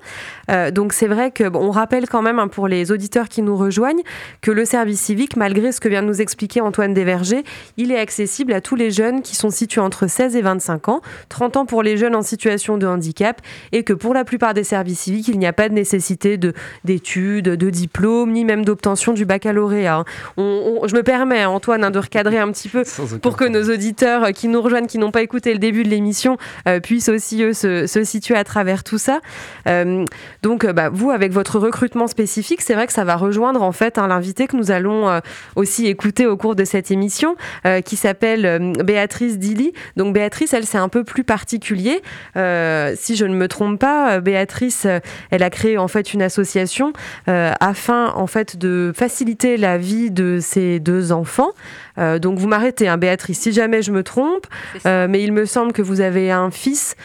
Euh, 0.50 0.70
donc, 0.70 0.92
c'est 0.92 1.06
vrai 1.06 1.30
que 1.30 1.44
on 1.56 1.70
rappelle 1.70 2.06
quand 2.06 2.20
même 2.20 2.38
hein, 2.38 2.48
pour 2.48 2.68
les 2.68 2.92
auditeurs 2.92 3.30
qui 3.30 3.40
nous 3.40 3.56
rejoignent 3.56 4.02
que 4.42 4.50
le 4.50 4.66
service 4.66 5.00
civique, 5.00 5.36
malgré 5.36 5.72
ce 5.72 5.80
que 5.80 5.88
vient 5.88 6.02
de 6.02 6.08
nous 6.08 6.20
expliquer 6.20 6.60
Antoine 6.60 6.92
Desvergers, 6.92 7.44
il 7.78 7.92
est 7.92 7.98
accessible 7.98 8.52
à 8.52 8.60
tous 8.60 8.76
les 8.76 8.90
jeunes 8.90 9.22
qui 9.22 9.36
sont 9.36 9.50
situés 9.50 9.80
entre 9.80 10.06
16 10.06 10.36
et 10.36 10.42
25 10.42 10.90
ans, 10.90 11.00
30 11.30 11.56
ans 11.56 11.64
pour 11.64 11.82
les 11.82 11.96
jeunes 11.96 12.14
en 12.14 12.22
situation 12.22 12.76
de 12.76 12.86
handicap, 12.86 13.40
et 13.72 13.84
que 13.84 13.94
pour 13.94 14.12
la 14.12 14.26
plupart 14.26 14.52
des 14.52 14.64
services 14.64 15.00
civiques, 15.00 15.28
il 15.28 15.38
n'y 15.38 15.46
a 15.46 15.54
pas 15.54 15.70
de 15.70 15.74
nécessité 15.74 16.36
de 16.36 16.52
d'études, 16.90 17.44
de 17.44 17.70
diplômes, 17.70 18.32
ni 18.32 18.44
même 18.44 18.64
d'obtention 18.64 19.12
du 19.12 19.24
baccalauréat. 19.24 20.04
je 20.36 20.94
me 20.94 21.02
permets, 21.02 21.44
Antoine, 21.44 21.84
hein, 21.84 21.92
de 21.92 22.00
recadrer 22.00 22.38
un 22.38 22.50
petit 22.50 22.68
peu 22.68 22.82
pour 23.22 23.36
que 23.36 23.44
nos 23.44 23.72
auditeurs 23.72 24.32
qui 24.32 24.48
nous 24.48 24.60
rejoignent, 24.60 24.88
qui 24.88 24.98
n'ont 24.98 25.12
pas 25.12 25.22
écouté 25.22 25.52
le 25.52 25.60
début 25.60 25.84
de 25.84 25.88
l'émission, 25.88 26.36
euh, 26.66 26.80
puissent 26.80 27.08
aussi, 27.08 27.44
eux, 27.44 27.52
se, 27.52 27.86
situer 28.02 28.34
à 28.34 28.42
travers 28.42 28.82
tout 28.82 28.98
ça. 28.98 29.20
Euh, 29.68 30.04
donc, 30.42 30.66
bah, 30.66 30.88
vous, 30.88 31.12
avec 31.12 31.30
votre 31.30 31.60
recrutement 31.60 32.08
spécifique, 32.08 32.60
c'est 32.60 32.74
vrai 32.74 32.88
que 32.88 32.92
ça 32.92 33.04
va 33.04 33.14
rejoindre 33.14 33.62
en 33.62 33.72
fait 33.72 33.96
hein, 33.96 34.08
l'invité 34.08 34.48
que 34.48 34.56
nous 34.56 34.72
allons 34.72 35.08
euh, 35.08 35.20
aussi 35.54 35.86
écouter 35.86 36.26
au 36.26 36.36
cours 36.36 36.56
de 36.56 36.64
cette 36.64 36.90
émission, 36.90 37.36
qui 37.84 37.96
s'appelle 37.96 38.72
Béatrice 38.84 39.38
Dilly. 39.38 39.72
Donc, 39.96 40.12
Béatrice, 40.12 40.54
elle, 40.54 40.66
c'est 40.66 40.78
un 40.78 40.88
peu 40.88 41.04
plus 41.04 41.22
particulier. 41.22 42.02
si 42.34 43.16
je 43.16 43.24
ne 43.24 43.34
me 43.34 43.46
trompe 43.46 43.78
pas, 43.78 44.20
Béatrice, 44.20 44.86
elle 45.30 45.42
a 45.42 45.50
créé 45.50 45.78
en 45.78 45.88
fait 45.88 46.14
une 46.14 46.22
association 46.22 46.79
euh, 47.28 47.52
afin 47.60 48.12
en 48.14 48.26
fait 48.26 48.56
de 48.56 48.92
faciliter 48.94 49.56
la 49.56 49.78
vie 49.78 50.10
de 50.10 50.38
ces 50.40 50.80
deux 50.80 51.12
enfants. 51.12 51.50
Euh, 51.98 52.18
donc 52.18 52.38
vous 52.38 52.48
m'arrêtez, 52.48 52.88
hein, 52.88 52.98
Béatrice, 52.98 53.40
si 53.40 53.52
jamais 53.52 53.82
je 53.82 53.92
me 53.92 54.02
trompe, 54.02 54.46
euh, 54.86 55.06
mais 55.08 55.22
il 55.22 55.32
me 55.32 55.44
semble 55.44 55.72
que 55.72 55.82
vous 55.82 56.00
avez 56.00 56.30
un 56.30 56.50
fils 56.50 56.96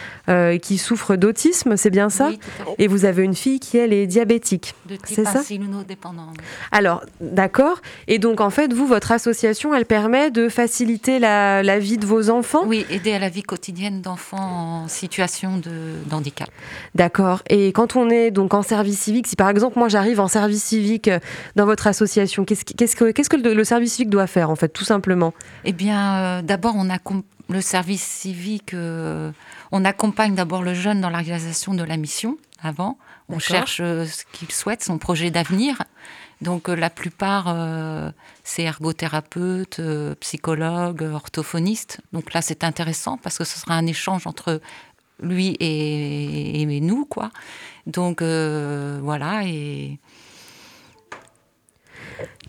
qui 0.61 0.79
souffre 0.79 1.15
d'autisme, 1.15 1.77
c'est 1.77 1.91
bien 1.91 2.09
ça 2.09 2.31
Et 2.79 2.87
vous 2.87 3.05
avez 3.05 3.23
une 3.23 3.35
fille 3.35 3.59
qui 3.59 3.77
elle 3.77 3.93
est 3.93 4.07
diabétique. 4.07 4.73
C'est 5.03 5.23
ça 5.23 5.41
Alors 6.71 7.03
d'accord. 7.21 7.81
Et 8.07 8.17
donc 8.17 8.41
en 8.41 8.49
fait, 8.49 8.73
vous, 8.73 8.87
votre 8.87 9.11
association, 9.11 9.75
elle 9.75 9.85
permet 9.85 10.31
de 10.31 10.49
faciliter 10.49 11.19
la, 11.19 11.61
la 11.61 11.77
vie 11.77 11.97
de 11.97 12.05
vos 12.05 12.31
enfants 12.31 12.63
Oui, 12.65 12.85
aider 12.89 13.13
à 13.13 13.19
la 13.19 13.29
vie 13.29 13.43
quotidienne 13.43 14.01
d'enfants 14.01 14.83
en 14.83 14.87
situation 14.87 15.57
de, 15.57 15.71
handicap. 16.11 16.49
D'accord. 16.93 17.41
Et 17.49 17.71
quand 17.71 17.95
on 17.95 18.09
est 18.09 18.31
donc 18.31 18.53
en 18.53 18.61
service 18.61 18.99
civique, 18.99 19.27
si 19.27 19.35
par 19.35 19.49
exemple 19.49 19.77
moi 19.77 19.89
j'arrive 19.89 20.19
en 20.19 20.27
service 20.27 20.63
civique 20.63 21.09
dans 21.55 21.65
votre 21.65 21.87
association, 21.87 22.45
qu'est-ce, 22.45 22.63
que, 22.95 23.11
qu'est-ce 23.11 23.29
que 23.29 23.37
le, 23.37 23.63
service 23.63 23.93
civique 23.93 24.09
doit 24.09 24.27
faire 24.27 24.49
en 24.49 24.55
fait, 24.55 24.69
tout 24.75 24.83
simplement 24.83 25.33
Eh 25.63 25.73
bien, 25.73 26.43
d'abord, 26.43 26.75
on 26.77 26.89
a 26.91 26.99
le 27.49 27.61
service 27.61 28.03
civique, 28.03 28.75
on 28.75 29.85
accompagne 29.85 30.35
d'abord 30.35 30.61
le 30.61 30.75
jeune 30.75 31.01
dans 31.01 31.09
l'organisation 31.09 31.73
de 31.73 31.83
la 31.83 31.97
mission 31.97 32.37
avant. 32.61 32.97
On 33.29 33.39
cherche 33.39 33.77
ce 33.77 34.23
qu'il 34.33 34.51
souhaite, 34.51 34.83
son 34.83 34.99
projet 34.99 35.31
d'avenir. 35.31 35.81
Donc 36.41 36.67
la 36.67 36.89
plupart, 36.89 37.55
c'est 38.43 38.63
ergothérapeute, 38.63 39.79
psychologue, 40.19 41.01
orthophoniste. 41.03 42.01
Donc 42.13 42.33
là, 42.33 42.41
c'est 42.41 42.63
intéressant 42.63 43.17
parce 43.17 43.37
que 43.37 43.45
ce 43.45 43.57
sera 43.57 43.75
un 43.75 43.87
échange 43.87 44.27
entre 44.27 44.61
lui 45.21 45.55
et, 45.61 46.61
et 46.61 46.81
nous, 46.81 47.05
quoi. 47.05 47.31
Donc 47.87 48.21
voilà, 48.21 49.43
et 49.45 49.99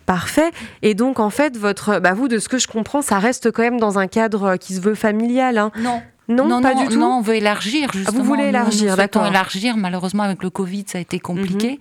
Parfait. 0.06 0.50
Et 0.82 0.94
donc, 0.94 1.18
en 1.18 1.30
fait, 1.30 1.56
votre, 1.56 1.98
bah 1.98 2.14
vous, 2.14 2.28
de 2.28 2.38
ce 2.38 2.48
que 2.48 2.58
je 2.58 2.68
comprends, 2.68 3.02
ça 3.02 3.18
reste 3.18 3.50
quand 3.50 3.62
même 3.62 3.80
dans 3.80 3.98
un 3.98 4.06
cadre 4.06 4.56
qui 4.56 4.74
se 4.74 4.80
veut 4.80 4.94
familial. 4.94 5.58
Hein. 5.58 5.72
Non. 5.78 6.02
Non, 6.28 6.60
pas 6.60 6.74
du 6.74 6.88
tout. 6.88 6.98
Non, 6.98 7.18
on 7.18 7.20
veut 7.20 7.36
élargir, 7.36 7.92
justement. 7.92 8.18
Ah, 8.18 8.18
vous 8.18 8.24
voulez 8.24 8.44
élargir, 8.44 8.96
d'accord. 8.96 9.26
élargir. 9.26 9.76
Malheureusement, 9.76 10.24
avec 10.24 10.42
le 10.42 10.50
Covid, 10.50 10.84
ça 10.88 10.98
a 10.98 11.00
été 11.00 11.20
compliqué. 11.20 11.72
Mhm. 11.72 11.78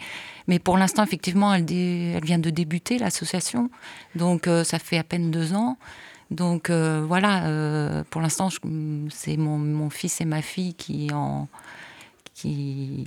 Mais 0.48 0.60
pour 0.60 0.78
l'instant, 0.78 1.04
effectivement, 1.04 1.54
elle, 1.54 1.66
elle, 1.72 2.24
vient 2.24 2.38
de 2.38 2.52
débuter, 2.52 3.00
l'association. 3.00 3.70
Donc, 4.16 4.48
euh, 4.48 4.64
ça 4.64 4.78
fait 4.78 4.98
à 4.98 5.04
peine 5.04 5.32
deux 5.32 5.54
ans. 5.54 5.78
Donc, 6.32 6.70
euh, 6.70 7.04
voilà, 7.08 7.46
euh, 7.46 8.04
pour 8.10 8.22
l'instant, 8.22 8.50
c'est 9.10 9.38
mon, 9.38 9.58
mon, 9.58 9.90
fils 9.90 10.22
et 10.22 10.26
ma 10.26 10.42
fille 10.42 10.74
qui 10.74 11.10
en... 11.14 11.48
Qui, 12.34 13.06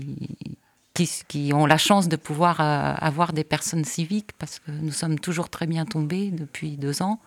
qui, 1.07 1.53
ont 1.53 1.67
la 1.67 1.79
chance 1.79 2.09
de 2.09 2.17
pouvoir 2.17 2.61
euh, 2.61 2.95
avoir 2.99 3.33
des 3.33 3.45
personnes 3.45 3.85
civiques, 3.85 4.33
parce 4.39 4.59
que 4.59 4.71
nous 4.71 4.93
sommes 4.93 5.19
toujours 5.19 5.49
très 5.49 5.67
bien 5.67 5.85
tombés 5.85 6.31
depuis 6.31 6.77
deux 6.77 7.03
ans. 7.03 7.21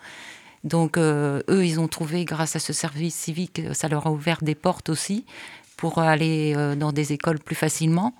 Donc 0.63 0.97
euh, 0.97 1.41
eux, 1.49 1.65
ils 1.65 1.79
ont 1.79 1.87
trouvé, 1.87 2.25
grâce 2.25 2.55
à 2.55 2.59
ce 2.59 2.73
service 2.73 3.15
civique, 3.15 3.61
ça 3.73 3.87
leur 3.87 4.07
a 4.07 4.11
ouvert 4.11 4.39
des 4.41 4.55
portes 4.55 4.89
aussi 4.89 5.25
pour 5.77 5.99
aller 5.99 6.53
euh, 6.55 6.75
dans 6.75 6.91
des 6.91 7.13
écoles 7.13 7.39
plus 7.39 7.55
facilement. 7.55 8.13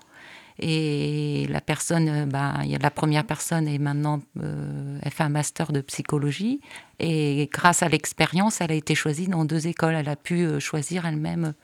Et 0.58 1.46
la 1.48 1.60
personne, 1.60 2.34
a 2.34 2.64
la 2.64 2.90
première 2.90 3.24
personne 3.24 3.66
est 3.66 3.78
maintenant, 3.78 4.20
elle 4.36 5.10
fait 5.10 5.22
un 5.22 5.30
master 5.30 5.72
de 5.72 5.80
psychologie. 5.80 6.60
Et 7.00 7.48
grâce 7.50 7.82
à 7.82 7.88
l'expérience, 7.88 8.60
elle 8.60 8.70
a 8.70 8.74
été 8.74 8.94
choisie 8.94 9.28
dans 9.28 9.46
deux 9.46 9.66
écoles. 9.66 9.94
Elle 9.94 10.10
a 10.10 10.14
pu 10.14 10.60
choisir 10.60 11.06
elle-même 11.06 11.54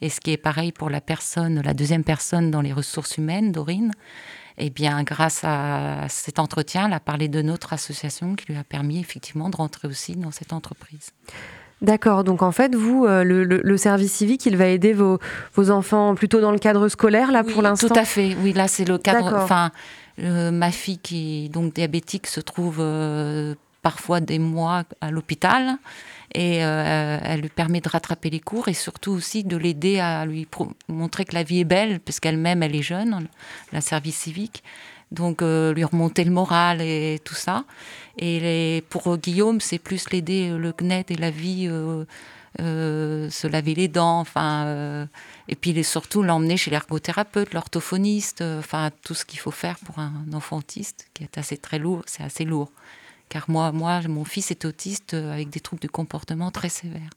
et 0.00 0.08
ce 0.08 0.20
qui 0.20 0.32
est 0.32 0.36
pareil 0.36 0.72
pour 0.72 0.90
la 0.90 1.00
personne, 1.00 1.60
la 1.62 1.74
deuxième 1.74 2.04
personne 2.04 2.50
dans 2.50 2.60
les 2.60 2.72
ressources 2.72 3.16
humaines, 3.16 3.52
Dorine, 3.52 3.92
eh 4.58 4.70
bien, 4.70 5.02
grâce 5.02 5.40
à 5.44 6.06
cet 6.08 6.38
entretien, 6.38 6.86
elle 6.86 6.92
a 6.92 7.00
parlé 7.00 7.28
de 7.28 7.42
notre 7.42 7.72
association 7.72 8.34
qui 8.34 8.52
lui 8.52 8.58
a 8.58 8.64
permis 8.64 9.00
effectivement 9.00 9.48
de 9.48 9.56
rentrer 9.56 9.88
aussi 9.88 10.16
dans 10.16 10.30
cette 10.30 10.52
entreprise. 10.52 11.10
D'accord, 11.82 12.24
donc 12.24 12.42
en 12.42 12.52
fait, 12.52 12.74
vous, 12.74 13.06
euh, 13.06 13.24
le, 13.24 13.76
service 13.78 14.12
civique, 14.12 14.44
il 14.44 14.56
va 14.56 14.66
aider 14.66 14.92
vos, 14.92 15.18
vos, 15.54 15.70
enfants 15.70 16.14
plutôt 16.14 16.42
dans 16.42 16.52
le 16.52 16.58
cadre 16.58 16.88
scolaire, 16.88 17.32
là, 17.32 17.42
pour 17.42 17.62
l'instant 17.62 17.88
Tout 17.88 17.98
à 17.98 18.04
fait, 18.04 18.36
oui, 18.42 18.52
là, 18.52 18.68
c'est 18.68 18.84
le 18.84 18.98
cadre. 18.98 19.34
Enfin, 19.34 19.70
euh, 20.18 20.50
ma 20.50 20.70
fille 20.70 20.98
qui 20.98 21.46
est 21.46 21.48
donc 21.48 21.72
diabétique 21.72 22.26
se 22.26 22.40
trouve 22.40 22.78
euh, 22.80 23.54
parfois 23.82 24.20
des 24.20 24.38
mois 24.38 24.84
à 25.00 25.10
l'hôpital 25.10 25.78
et 26.32 26.64
euh, 26.64 27.18
elle 27.22 27.40
lui 27.40 27.48
permet 27.48 27.80
de 27.80 27.88
rattraper 27.88 28.30
les 28.30 28.40
cours 28.40 28.68
et 28.68 28.74
surtout 28.74 29.10
aussi 29.10 29.42
de 29.42 29.56
l'aider 29.56 29.98
à 29.98 30.24
lui 30.26 30.46
montrer 30.88 31.24
que 31.24 31.34
la 31.34 31.42
vie 31.42 31.60
est 31.60 31.64
belle, 31.64 31.98
puisqu'elle-même, 32.00 32.62
elle 32.62 32.76
est 32.76 32.82
jeune, 32.82 33.26
la 33.72 33.80
service 33.80 34.16
civique. 34.16 34.62
Donc, 35.10 35.42
euh, 35.42 35.74
lui 35.74 35.82
remonter 35.82 36.22
le 36.22 36.30
moral 36.30 36.80
et 36.80 37.20
tout 37.24 37.34
ça. 37.34 37.64
Et 38.16 38.84
pour 38.90 39.16
Guillaume, 39.18 39.60
c'est 39.60 39.80
plus 39.80 40.08
l'aider, 40.10 40.50
euh, 40.50 40.58
le 40.58 40.72
CNET 40.72 41.06
et 41.08 41.16
la 41.16 41.30
vie, 41.30 41.68
se 42.58 43.46
laver 43.48 43.74
les 43.74 43.88
dents, 43.88 44.20
enfin, 44.20 45.08
et 45.48 45.56
puis 45.56 45.82
surtout 45.82 46.22
l'emmener 46.22 46.56
chez 46.56 46.70
l'ergothérapeute, 46.70 47.54
l'orthophoniste, 47.54 48.42
enfin, 48.42 48.90
tout 49.02 49.14
ce 49.14 49.24
qu'il 49.24 49.40
faut 49.40 49.50
faire 49.50 49.78
pour 49.80 49.98
un 49.98 50.12
enfant 50.32 50.58
autiste, 50.58 51.08
qui 51.14 51.24
est 51.24 51.38
assez 51.38 51.56
très 51.56 51.80
lourd, 51.80 52.02
c'est 52.06 52.22
assez 52.22 52.44
lourd 52.44 52.70
car 53.30 53.44
moi, 53.48 53.72
moi, 53.72 54.00
mon 54.08 54.24
fils 54.24 54.50
est 54.50 54.66
autiste 54.66 55.14
euh, 55.14 55.32
avec 55.32 55.48
des 55.48 55.60
troubles 55.60 55.80
du 55.80 55.88
comportement 55.88 56.50
très 56.50 56.68
sévères. 56.68 57.08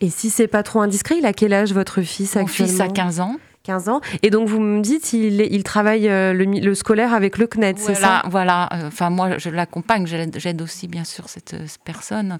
Et 0.00 0.10
si 0.10 0.30
c'est 0.30 0.46
pas 0.46 0.62
trop 0.62 0.82
indiscret, 0.82 1.16
il 1.18 1.26
a 1.26 1.32
quel 1.32 1.52
âge 1.52 1.72
votre 1.72 2.02
fils 2.02 2.36
Mon 2.36 2.46
fils 2.46 2.78
a 2.78 2.88
15 2.88 3.20
ans. 3.20 3.36
15 3.62 3.88
ans. 3.88 4.02
Et 4.22 4.28
donc 4.28 4.46
vous 4.46 4.60
me 4.60 4.82
dites, 4.82 5.14
il, 5.14 5.40
il 5.40 5.64
travaille 5.64 6.06
euh, 6.10 6.34
le, 6.34 6.74
scolaire 6.74 7.14
avec 7.14 7.38
le 7.38 7.46
CNED, 7.46 7.78
c'est 7.78 7.94
ça 7.94 8.22
Voilà, 8.28 8.68
euh, 8.74 8.88
enfin 8.88 9.08
moi 9.08 9.38
je 9.38 9.48
l'accompagne, 9.48 10.06
j'aide 10.06 10.60
aussi 10.60 10.86
bien 10.86 11.04
sûr 11.04 11.30
cette, 11.30 11.56
personne. 11.82 12.38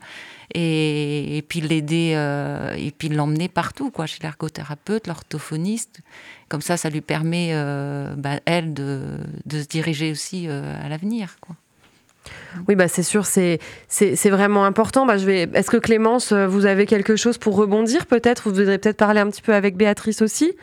Et, 0.52 1.42
puis 1.48 1.62
l'aider, 1.62 2.10
et 2.76 2.90
puis 2.90 3.08
l'emmener 3.08 3.48
partout, 3.48 3.90
quoi, 3.90 4.04
chez 4.04 4.18
l'ergothérapeute, 4.22 5.06
l'orthophoniste. 5.06 6.00
Comme 6.50 6.60
ça, 6.60 6.76
ça 6.76 6.90
lui 6.90 7.00
permet, 7.00 7.54
bah, 8.18 8.40
elle, 8.44 8.74
de, 8.74 9.16
de, 9.46 9.62
se 9.62 9.66
diriger 9.66 10.10
aussi 10.12 10.46
à 10.48 10.86
l'avenir, 10.90 11.38
quoi. 11.40 11.56
Oui, 12.68 12.74
bah 12.74 12.88
c'est 12.88 13.02
sûr, 13.02 13.26
c'est 13.26 13.60
vraiment 14.30 14.64
important. 14.64 15.06
Bah, 15.06 15.16
je 15.16 15.26
vais. 15.26 15.48
Est-ce 15.54 15.70
que 15.70 15.76
Clémence, 15.76 16.32
vous 16.32 16.66
avez 16.66 16.86
quelque 16.86 17.16
chose 17.16 17.38
pour 17.38 17.56
rebondir 17.56 18.06
peut-être? 18.06 18.44
Vous 18.44 18.54
voudriez 18.54 18.78
peut-être 18.78 18.96
parler 18.96 19.20
un 19.20 19.28
petit 19.28 19.42
peu 19.42 19.54
avec 19.54 19.76
Béatrice 19.76 20.22
aussi? 20.22 20.54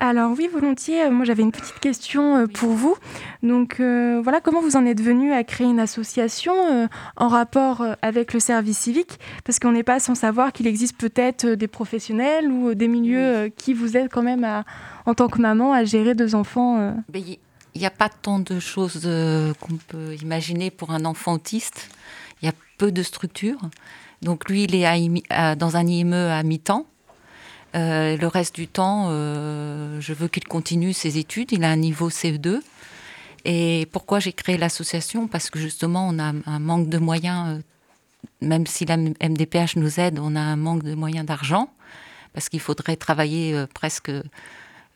Alors 0.00 0.32
oui, 0.36 0.48
volontiers. 0.52 1.08
Moi, 1.10 1.24
j'avais 1.24 1.42
une 1.42 1.52
petite 1.52 1.80
question 1.80 2.36
euh, 2.36 2.46
pour 2.46 2.70
vous. 2.70 2.96
Donc 3.42 3.80
euh, 3.80 4.20
voilà, 4.22 4.40
comment 4.40 4.60
vous 4.60 4.76
en 4.76 4.84
êtes 4.84 5.00
venu 5.00 5.32
à 5.32 5.42
créer 5.44 5.66
une 5.66 5.80
association 5.80 6.52
euh, 6.70 6.86
en 7.16 7.28
rapport 7.28 7.84
avec 8.02 8.34
le 8.34 8.40
service 8.40 8.78
civique? 8.78 9.18
Parce 9.44 9.58
qu'on 9.58 9.72
n'est 9.72 9.82
pas 9.82 9.98
sans 9.98 10.14
savoir 10.14 10.52
qu'il 10.52 10.66
existe 10.66 10.98
peut-être 10.98 11.46
des 11.46 11.68
professionnels 11.68 12.50
ou 12.50 12.74
des 12.74 12.88
milieux 12.88 13.50
qui 13.56 13.72
vous 13.72 13.96
aident 13.96 14.10
quand 14.10 14.22
même 14.22 14.46
en 15.06 15.14
tant 15.14 15.28
que 15.28 15.40
maman 15.40 15.72
à 15.72 15.84
gérer 15.84 16.14
deux 16.14 16.34
enfants. 16.34 16.94
Ben, 17.08 17.22
il 17.76 17.80
n'y 17.80 17.86
a 17.86 17.90
pas 17.90 18.08
tant 18.08 18.38
de 18.38 18.58
choses 18.58 19.02
euh, 19.04 19.52
qu'on 19.60 19.76
peut 19.76 20.14
imaginer 20.22 20.70
pour 20.70 20.92
un 20.92 21.04
enfant 21.04 21.34
autiste. 21.34 21.90
Il 22.40 22.46
y 22.46 22.48
a 22.48 22.54
peu 22.78 22.90
de 22.90 23.02
structures. 23.02 23.60
Donc 24.22 24.48
lui, 24.48 24.64
il 24.64 24.74
est 24.74 25.56
dans 25.56 25.76
un 25.76 25.86
IME 25.86 26.14
à 26.14 26.42
mi-temps. 26.42 26.86
Euh, 27.74 28.16
le 28.16 28.26
reste 28.28 28.54
du 28.54 28.66
temps, 28.66 29.08
euh, 29.08 30.00
je 30.00 30.14
veux 30.14 30.28
qu'il 30.28 30.44
continue 30.44 30.94
ses 30.94 31.18
études. 31.18 31.52
Il 31.52 31.64
a 31.64 31.70
un 31.70 31.76
niveau 31.76 32.08
CE2. 32.08 32.60
Et 33.44 33.86
pourquoi 33.92 34.20
j'ai 34.20 34.32
créé 34.32 34.56
l'association? 34.56 35.28
Parce 35.28 35.50
que 35.50 35.58
justement, 35.58 36.08
on 36.10 36.18
a 36.18 36.32
un 36.46 36.58
manque 36.58 36.88
de 36.88 36.96
moyens, 36.96 37.60
même 38.40 38.66
si 38.66 38.86
la 38.86 38.96
MDPH 38.96 39.76
nous 39.76 40.00
aide, 40.00 40.18
on 40.18 40.34
a 40.34 40.40
un 40.40 40.56
manque 40.56 40.82
de 40.82 40.94
moyens 40.94 41.26
d'argent, 41.26 41.68
parce 42.32 42.48
qu'il 42.48 42.60
faudrait 42.60 42.96
travailler 42.96 43.66
presque 43.74 44.10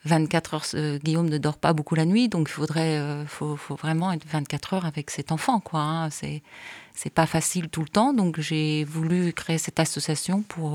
24 0.05 0.55
heures, 0.55 0.67
euh, 0.75 0.99
Guillaume 0.99 1.29
ne 1.29 1.39
dort 1.39 1.59
pas 1.59 1.73
beaucoup 1.73 1.95
la 1.95 2.07
nuit, 2.07 2.29
donc 2.29 2.49
il 2.49 2.53
faudrait, 2.53 2.99
euh, 2.99 3.27
faut, 3.27 3.57
vraiment 3.77 4.13
être 4.13 4.27
24 4.27 4.75
heures 4.75 4.87
avec 4.87 5.11
cet 5.11 5.31
enfant, 5.31 5.61
quoi. 5.61 5.81
Hein. 5.81 6.11
C'est, 6.11 6.43
pas 7.15 7.27
facile 7.27 7.69
tout 7.69 7.83
le 7.83 7.89
temps, 7.89 8.13
donc 8.13 8.41
j'ai 8.41 8.85
voulu 8.85 9.33
créer 9.33 9.59
cette 9.59 9.81
association 9.81 10.43
pour, 10.43 10.73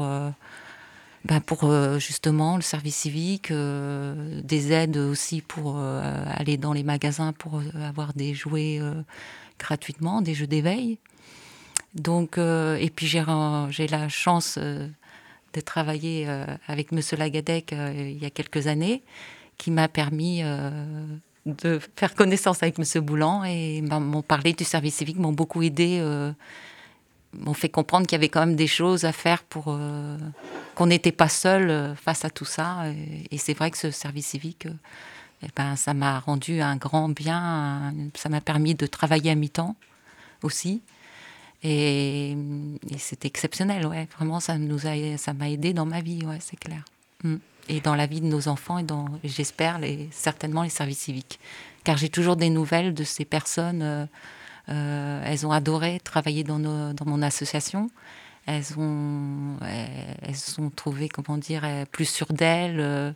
ben 1.23 1.39
pour 1.39 1.71
justement 1.99 2.55
le 2.55 2.63
service 2.63 2.95
civique, 2.95 3.53
des 3.53 4.71
aides 4.71 4.97
aussi 4.97 5.41
pour 5.41 5.77
aller 5.79 6.57
dans 6.57 6.73
les 6.73 6.81
magasins 6.81 7.31
pour 7.31 7.61
avoir 7.79 8.13
des 8.13 8.33
jouets 8.33 8.81
gratuitement, 9.59 10.23
des 10.23 10.33
jeux 10.33 10.47
d'éveil. 10.47 10.97
Donc, 11.93 12.39
et 12.39 12.91
puis 12.95 13.05
j'ai 13.05 13.21
la 13.87 14.09
chance 14.09 14.57
de 15.55 15.61
travailler 15.61 16.25
euh, 16.27 16.45
avec 16.67 16.91
M. 16.91 16.99
Lagadec 17.17 17.73
euh, 17.73 17.93
il 17.95 18.21
y 18.21 18.25
a 18.25 18.29
quelques 18.29 18.67
années, 18.67 19.03
qui 19.57 19.71
m'a 19.71 19.87
permis 19.87 20.41
euh, 20.43 20.69
de 21.45 21.79
faire 21.95 22.13
connaissance 22.13 22.61
avec 22.61 22.77
M. 22.77 23.01
Boulan 23.01 23.43
et 23.45 23.81
m'ont 23.81 24.21
parlé 24.21 24.53
du 24.53 24.63
service 24.63 24.95
civique, 24.95 25.17
m'ont 25.17 25.31
beaucoup 25.31 25.63
aidé, 25.63 26.01
m'ont 27.33 27.53
fait 27.53 27.69
comprendre 27.69 28.07
qu'il 28.07 28.15
y 28.15 28.19
avait 28.19 28.29
quand 28.29 28.41
même 28.41 28.55
des 28.55 28.67
choses 28.67 29.05
à 29.05 29.11
faire 29.11 29.43
pour 29.43 29.65
qu'on 30.73 30.85
n'était 30.87 31.11
pas 31.11 31.29
seul 31.29 31.95
face 31.95 32.25
à 32.25 32.31
tout 32.31 32.45
ça. 32.45 32.85
Et, 33.31 33.37
c'est 33.37 33.53
vrai 33.53 33.69
que 33.69 33.77
ce 33.77 33.91
service 33.91 34.25
civique, 34.25 34.67
eh 35.43 35.47
ben, 35.55 35.75
ça 35.75 35.93
m'a 35.93 36.19
rendu 36.19 36.61
un 36.61 36.77
grand 36.77 37.09
bien, 37.09 37.93
ça 38.15 38.27
m'a 38.27 38.41
permis 38.41 38.73
de 38.73 38.87
travailler 38.87 39.29
à 39.29 39.35
mi-temps 39.35 39.75
aussi. 40.41 40.81
Et, 41.67 42.37
c'était 42.99 43.27
exceptionnel, 43.27 43.87
ouais. 43.87 44.07
Vraiment, 44.17 44.39
ça 44.39 44.59
nous 44.59 44.85
a, 44.85 45.17
ça 45.17 45.33
m'a 45.33 45.49
aidé 45.49 45.73
dans 45.73 45.87
ma 45.87 45.99
vie, 45.99 46.23
ouais, 46.23 46.37
c'est 46.39 46.59
clair. 46.59 46.85
Mm. 47.23 47.37
Et 47.69 47.79
dans 47.81 47.95
la 47.95 48.05
vie 48.05 48.21
de 48.21 48.27
nos 48.27 48.47
enfants 48.47 48.77
et 48.77 48.83
dans, 48.83 49.07
j'espère, 49.23 49.79
certainement 50.11 50.61
les 50.61 50.69
services 50.69 50.99
civiques. 50.99 51.39
Car 51.83 51.97
j'ai 51.97 52.09
toujours 52.09 52.35
des 52.35 52.51
nouvelles 52.51 52.93
de 52.93 53.03
ces 53.03 53.25
personnes. 53.25 53.81
Euh, 53.81 54.05
euh, 54.69 55.23
elles 55.25 55.47
ont 55.47 55.51
adoré 55.51 55.99
travailler 56.03 56.43
dans, 56.43 56.59
nos, 56.59 56.93
dans 56.93 57.05
mon 57.05 57.23
association. 57.23 57.89
Elles 58.45 58.77
ont, 58.77 59.57
elles 60.21 60.59
ont 60.61 60.69
trouvé, 60.69 61.09
comment 61.09 61.37
dire, 61.39 61.63
plus 61.91 62.05
sûres 62.05 62.31
d'elles. 62.31 63.15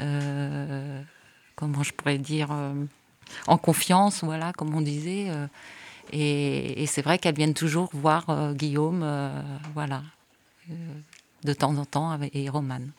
Euh, 0.00 1.02
comment 1.56 1.82
je 1.82 1.92
pourrais 1.92 2.16
dire 2.16 2.48
en 3.46 3.58
confiance, 3.58 4.24
voilà, 4.24 4.54
comme 4.54 4.74
on 4.74 4.80
disait. 4.80 5.28
Et, 6.10 6.86
c'est 6.86 7.02
vrai 7.02 7.18
qu'elles 7.18 7.34
viennent 7.36 7.54
toujours 7.54 7.90
voir 7.92 8.54
Guillaume, 8.54 9.04
voilà, 9.74 10.02
de 11.44 11.52
temps 11.52 11.76
en 11.76 11.84
temps, 11.84 12.18
et 12.32 12.48
Romane. 12.48 12.90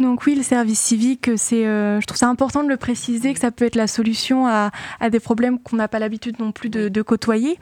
Donc 0.00 0.26
oui, 0.26 0.34
le 0.34 0.42
service 0.42 0.80
civique, 0.80 1.30
c'est, 1.36 1.66
euh, 1.66 2.00
je 2.00 2.06
trouve 2.06 2.18
ça 2.18 2.26
important 2.26 2.64
de 2.64 2.68
le 2.68 2.76
préciser, 2.76 3.32
que 3.32 3.38
ça 3.38 3.52
peut 3.52 3.64
être 3.64 3.76
la 3.76 3.86
solution 3.86 4.48
à, 4.48 4.72
des 5.08 5.20
problèmes 5.20 5.60
qu'on 5.60 5.76
n'a 5.76 5.86
pas 5.86 6.00
l'habitude 6.00 6.40
non 6.40 6.50
plus 6.50 6.68
de, 6.68 7.02
côtoyer. 7.02 7.58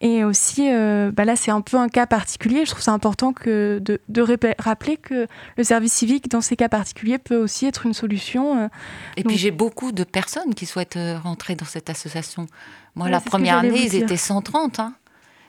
Et 0.00 0.22
aussi, 0.22 0.72
euh, 0.72 1.10
bah 1.10 1.24
là, 1.24 1.34
c'est 1.34 1.50
un 1.50 1.60
peu 1.60 1.76
un 1.76 1.88
cas 1.88 2.06
particulier. 2.06 2.64
Je 2.64 2.70
trouve 2.70 2.82
ça 2.82 2.92
important 2.92 3.32
que 3.32 3.80
de, 3.80 4.24
rappeler 4.60 4.96
que 4.96 5.26
le 5.56 5.64
service 5.64 5.92
civique, 5.92 6.28
dans 6.28 6.40
ces 6.40 6.54
cas 6.54 6.68
particuliers, 6.68 7.18
peut 7.18 7.36
aussi 7.36 7.66
être 7.66 7.84
une 7.84 7.94
solution. 7.94 8.58
Euh. 8.58 8.68
Et 9.16 9.24
puis 9.24 9.36
j'ai 9.36 9.50
beaucoup 9.50 9.90
de 9.90 10.04
personnes 10.04 10.54
qui 10.54 10.66
souhaitent 10.66 10.98
rentrer 11.24 11.56
dans 11.56 11.66
cette 11.66 11.90
association. 11.90 12.46
Moi, 12.94 13.08
la 13.08 13.20
première 13.20 13.58
année, 13.58 13.86
ils 13.86 13.96
étaient 13.96 14.16
130. 14.16 14.78
Hein. 14.78 14.94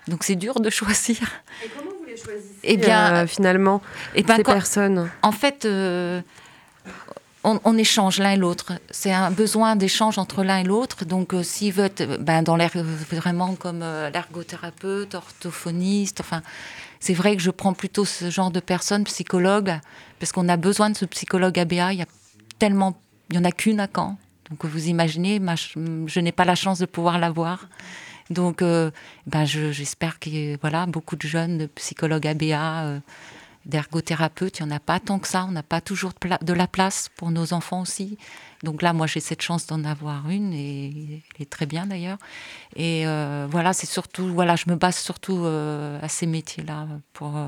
Donc 0.08 0.24
c'est 0.24 0.36
dur 0.36 0.60
de 0.60 0.70
choisir. 0.72 1.18
Et 1.64 1.70
comment 1.70 1.93
Eh 2.64 2.78
bien, 2.78 3.16
euh, 3.16 3.28
finalement, 3.28 3.82
eh 4.16 4.24
ben, 4.24 4.38
ces 4.38 4.44
personnes. 4.44 5.10
En 5.22 5.32
fait, 5.32 5.66
euh, 5.66 6.22
on, 7.44 7.78
échange 7.78 8.20
l'un 8.20 8.32
et 8.32 8.38
l'autre. 8.38 8.74
C'est 8.90 9.12
un 9.12 9.32
besoin 9.32 9.76
d'échange 9.76 10.18
entre 10.18 10.44
l'un 10.44 10.60
et 10.60 10.64
l'autre. 10.64 11.06
Donc, 11.06 11.34
euh, 11.34 11.44
s'ils 11.44 11.74
veulent, 11.74 11.92
ben, 12.20 12.42
dans 12.42 12.56
l'air 12.56 12.72
vraiment 13.12 13.56
comme 13.56 13.80
l'ergothérapeute, 14.14 15.16
orthophoniste, 15.16 16.22
enfin, 16.22 16.42
c'est 17.00 17.14
vrai 17.14 17.36
que 17.36 17.42
je 17.42 17.52
prends 17.52 17.74
plutôt 17.74 18.06
ce 18.06 18.30
genre 18.30 18.52
de 18.52 18.60
personnes, 18.60 19.04
psychologues, 19.04 19.76
parce 20.20 20.32
qu'on 20.32 20.48
a 20.50 20.58
besoin 20.58 20.90
de 20.90 20.98
ce 20.98 21.06
psychologue 21.06 21.60
ABA. 21.60 21.94
Il 21.94 22.00
y 22.00 22.04
a 22.04 22.08
tellement, 22.60 22.98
il 23.30 23.36
y 23.36 23.40
en 23.40 23.44
a 23.44 23.52
qu'une 23.52 23.80
à 23.80 23.88
Caen. 23.94 24.18
Donc, 24.50 24.66
vous 24.66 24.88
imaginez, 24.88 25.42
je 26.08 26.20
n'ai 26.20 26.32
pas 26.32 26.46
la 26.46 26.56
chance 26.56 26.80
de 26.80 26.86
pouvoir 26.86 27.18
l'avoir. 27.18 27.68
Donc, 28.34 28.62
euh, 28.62 28.92
ben 29.28 29.46
j'espère 29.46 30.20
qu'il 30.20 30.36
y 30.36 30.58
a 30.62 30.86
beaucoup 30.88 31.16
de 31.16 31.22
jeunes 31.28 31.68
psychologues 31.76 32.28
ABA, 32.28 32.84
euh, 32.84 33.00
d'ergothérapeutes. 33.66 34.60
Il 34.60 34.66
n'y 34.66 34.74
en 34.74 34.76
a 34.76 34.80
pas 34.80 35.00
tant 35.00 35.20
que 35.20 35.28
ça. 35.28 35.46
On 35.48 35.52
n'a 35.52 35.64
pas 35.64 35.80
toujours 35.80 36.12
de, 36.42 36.54
la 36.54 36.68
place 36.68 37.10
pour 37.16 37.32
nos 37.32 37.54
enfants 37.54 37.82
aussi. 37.82 38.18
Donc 38.64 38.82
là, 38.82 38.92
moi, 38.92 39.08
j'ai 39.08 39.20
cette 39.20 39.42
chance 39.42 39.68
d'en 39.68 39.84
avoir 39.86 40.30
une 40.30 40.54
et 40.54 41.22
elle 41.36 41.42
est 41.42 41.50
très 41.50 41.66
bien 41.66 41.86
d'ailleurs. 41.86 42.18
Et 42.76 43.08
euh, 43.08 43.48
voilà, 43.50 43.72
c'est 43.74 43.88
surtout, 43.88 44.28
voilà, 44.34 44.56
je 44.56 44.66
me 44.68 44.76
base 44.76 44.98
surtout 44.98 45.46
à 45.46 46.10
ces 46.10 46.26
métiers-là 46.26 46.88
pour, 47.14 47.40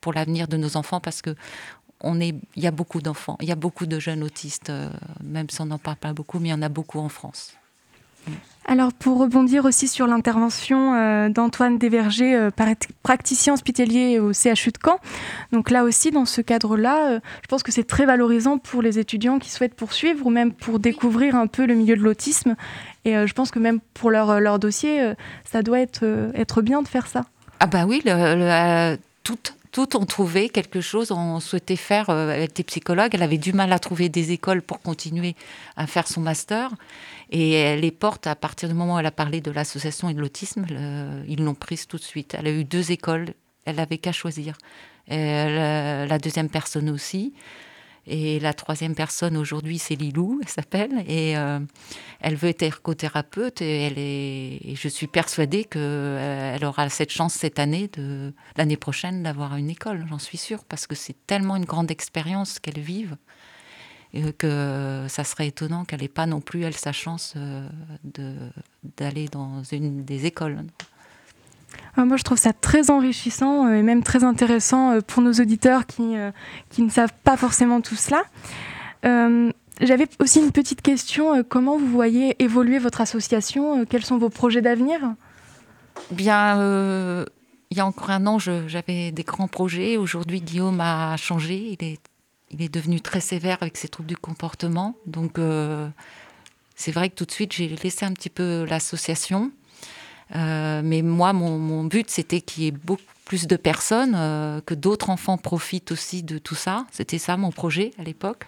pour 0.00 0.12
l'avenir 0.12 0.48
de 0.48 0.56
nos 0.56 0.76
enfants 0.76 1.00
parce 1.00 1.22
que 1.22 1.34
y 2.56 2.66
a 2.66 2.70
beaucoup 2.70 3.00
d'enfants, 3.00 3.38
il 3.40 3.48
y 3.48 3.52
a 3.52 3.56
beaucoup 3.56 3.86
de 3.86 3.98
jeunes 3.98 4.22
autistes, 4.22 4.70
même 5.22 5.48
si 5.48 5.58
on 5.62 5.66
n'en 5.66 5.78
parle 5.78 5.96
pas 5.96 6.12
beaucoup, 6.12 6.38
mais 6.38 6.48
il 6.48 6.50
y 6.50 6.54
en 6.54 6.60
a 6.60 6.68
beaucoup 6.68 6.98
en 6.98 7.08
France. 7.08 7.54
Alors 8.66 8.94
pour 8.94 9.18
rebondir 9.18 9.66
aussi 9.66 9.88
sur 9.88 10.06
l'intervention 10.06 10.94
euh, 10.94 11.28
d'Antoine 11.28 11.76
Desvergers, 11.76 12.34
euh, 12.34 12.50
praticien 13.02 13.52
hospitalier 13.52 14.18
au 14.18 14.32
CHU 14.32 14.70
de 14.70 14.78
Caen. 14.82 14.98
Donc 15.52 15.70
là 15.70 15.84
aussi, 15.84 16.10
dans 16.10 16.24
ce 16.24 16.40
cadre-là, 16.40 17.10
euh, 17.10 17.20
je 17.42 17.48
pense 17.48 17.62
que 17.62 17.70
c'est 17.70 17.84
très 17.84 18.06
valorisant 18.06 18.56
pour 18.56 18.80
les 18.80 18.98
étudiants 18.98 19.38
qui 19.38 19.50
souhaitent 19.50 19.74
poursuivre 19.74 20.26
ou 20.26 20.30
même 20.30 20.52
pour 20.52 20.78
découvrir 20.78 21.36
un 21.36 21.46
peu 21.46 21.66
le 21.66 21.74
milieu 21.74 21.94
de 21.94 22.00
l'autisme. 22.00 22.56
Et 23.04 23.14
je 23.26 23.32
pense 23.34 23.50
que 23.50 23.58
même 23.58 23.80
pour 23.92 24.10
leur, 24.10 24.58
dossier, 24.58 25.12
ça 25.44 25.62
doit 25.62 25.78
être, 25.78 26.30
être 26.34 26.62
bien 26.62 26.80
de 26.80 26.88
faire 26.88 27.06
ça. 27.06 27.26
Ah 27.60 27.66
bah 27.66 27.84
oui, 27.86 28.00
le, 28.06 28.96
toutes 29.74 29.96
ont 29.96 30.06
trouvé 30.06 30.50
quelque 30.50 30.80
chose, 30.80 31.10
on 31.10 31.40
souhaitait 31.40 31.74
faire, 31.74 32.08
elle 32.08 32.44
était 32.44 32.62
psychologue, 32.62 33.10
elle 33.12 33.24
avait 33.24 33.38
du 33.38 33.52
mal 33.52 33.72
à 33.72 33.80
trouver 33.80 34.08
des 34.08 34.30
écoles 34.30 34.62
pour 34.62 34.80
continuer 34.80 35.34
à 35.76 35.88
faire 35.88 36.06
son 36.06 36.20
master. 36.20 36.70
Et 37.30 37.76
les 37.76 37.90
porte, 37.90 38.28
à 38.28 38.36
partir 38.36 38.68
du 38.68 38.74
moment 38.76 38.94
où 38.94 38.98
elle 39.00 39.06
a 39.06 39.10
parlé 39.10 39.40
de 39.40 39.50
l'association 39.50 40.08
et 40.08 40.14
de 40.14 40.20
l'autisme, 40.20 40.64
ils 41.26 41.42
l'ont 41.42 41.56
prise 41.56 41.88
tout 41.88 41.96
de 41.96 42.02
suite. 42.02 42.36
Elle 42.38 42.46
a 42.46 42.50
eu 42.52 42.62
deux 42.62 42.92
écoles, 42.92 43.34
elle 43.64 43.76
n'avait 43.76 43.98
qu'à 43.98 44.12
choisir. 44.12 44.56
la 45.08 46.18
deuxième 46.18 46.50
personne 46.50 46.88
aussi. 46.88 47.34
Et 48.06 48.38
la 48.40 48.52
troisième 48.52 48.94
personne 48.94 49.36
aujourd'hui, 49.36 49.78
c'est 49.78 49.94
Lilou, 49.94 50.40
elle 50.42 50.48
s'appelle. 50.48 51.04
Et 51.08 51.36
euh, 51.36 51.60
elle 52.20 52.36
veut 52.36 52.48
être 52.48 52.62
ergothérapeute. 52.62 53.62
Et, 53.62 54.70
et 54.70 54.76
je 54.76 54.88
suis 54.88 55.06
persuadée 55.06 55.64
qu'elle 55.64 55.82
euh, 55.82 56.58
aura 56.66 56.88
cette 56.88 57.10
chance 57.10 57.34
cette 57.34 57.58
année, 57.58 57.90
l'année 58.56 58.76
prochaine, 58.76 59.22
d'avoir 59.22 59.56
une 59.56 59.70
école, 59.70 60.04
j'en 60.08 60.18
suis 60.18 60.38
sûre. 60.38 60.64
Parce 60.64 60.86
que 60.86 60.94
c'est 60.94 61.16
tellement 61.26 61.56
une 61.56 61.64
grande 61.64 61.90
expérience 61.90 62.58
qu'elle 62.58 62.80
vive 62.80 63.16
que 64.38 65.06
ça 65.08 65.24
serait 65.24 65.48
étonnant 65.48 65.84
qu'elle 65.84 66.00
n'ait 66.00 66.08
pas 66.08 66.26
non 66.26 66.40
plus, 66.40 66.62
elle, 66.62 66.76
sa 66.76 66.92
chance 66.92 67.34
euh, 67.36 67.68
d'aller 68.96 69.28
dans 69.28 69.62
une 69.64 70.04
des 70.04 70.26
écoles. 70.26 70.64
Ah, 71.96 72.04
moi, 72.04 72.16
je 72.16 72.24
trouve 72.24 72.38
ça 72.38 72.52
très 72.52 72.90
enrichissant 72.90 73.66
euh, 73.66 73.74
et 73.74 73.82
même 73.82 74.02
très 74.02 74.24
intéressant 74.24 74.92
euh, 74.92 75.00
pour 75.00 75.22
nos 75.22 75.32
auditeurs 75.32 75.86
qui, 75.86 76.14
qui 76.70 76.82
ne 76.82 76.90
savent 76.90 77.12
pas 77.24 77.36
forcément 77.36 77.80
tout 77.80 77.96
cela. 77.96 78.22
J'avais 79.80 80.06
aussi 80.20 80.38
une 80.38 80.52
petite 80.52 80.82
question. 80.82 81.42
Comment 81.42 81.76
vous 81.76 81.88
voyez 81.88 82.40
évoluer 82.42 82.78
votre 82.78 83.00
association 83.00 83.84
Quels 83.84 84.04
sont 84.04 84.18
vos 84.18 84.30
projets 84.30 84.62
d'avenir? 84.62 85.00
Bien, 86.12 86.56
il 87.70 87.76
y 87.76 87.80
a 87.80 87.86
encore 87.86 88.10
un 88.10 88.24
an, 88.26 88.38
j'avais 88.38 89.10
des 89.10 89.24
grands 89.24 89.48
projets. 89.48 89.96
Aujourd'hui, 89.96 90.40
Guillaume 90.40 90.80
a 90.80 91.16
changé. 91.16 91.76
Il 91.78 91.84
est 91.84 91.98
il 92.54 92.62
est 92.62 92.72
devenu 92.72 93.00
très 93.00 93.20
sévère 93.20 93.58
avec 93.60 93.76
ses 93.76 93.88
troubles 93.88 94.08
du 94.08 94.16
comportement. 94.16 94.96
Donc, 95.06 95.38
euh, 95.38 95.88
c'est 96.76 96.92
vrai 96.92 97.10
que 97.10 97.16
tout 97.16 97.24
de 97.24 97.32
suite, 97.32 97.52
j'ai 97.52 97.68
laissé 97.68 98.04
un 98.04 98.12
petit 98.12 98.30
peu 98.30 98.64
l'association. 98.64 99.50
Euh, 100.34 100.82
mais 100.84 101.02
moi, 101.02 101.32
mon, 101.32 101.84
but, 101.84 102.10
c'était 102.10 102.40
qu'il 102.40 102.64
y 102.64 102.66
ait 102.66 102.72
beaucoup 102.72 103.02
plus 103.24 103.46
de 103.46 103.56
personnes, 103.56 104.14
euh, 104.16 104.60
que 104.60 104.74
d'autres 104.74 105.10
enfants 105.10 105.38
profitent 105.38 105.92
aussi 105.92 106.22
de 106.22 106.38
tout 106.38 106.54
ça. 106.54 106.86
C'était 106.92 107.18
ça 107.18 107.36
mon 107.36 107.50
projet 107.50 107.92
à 107.98 108.02
l'époque. 108.02 108.46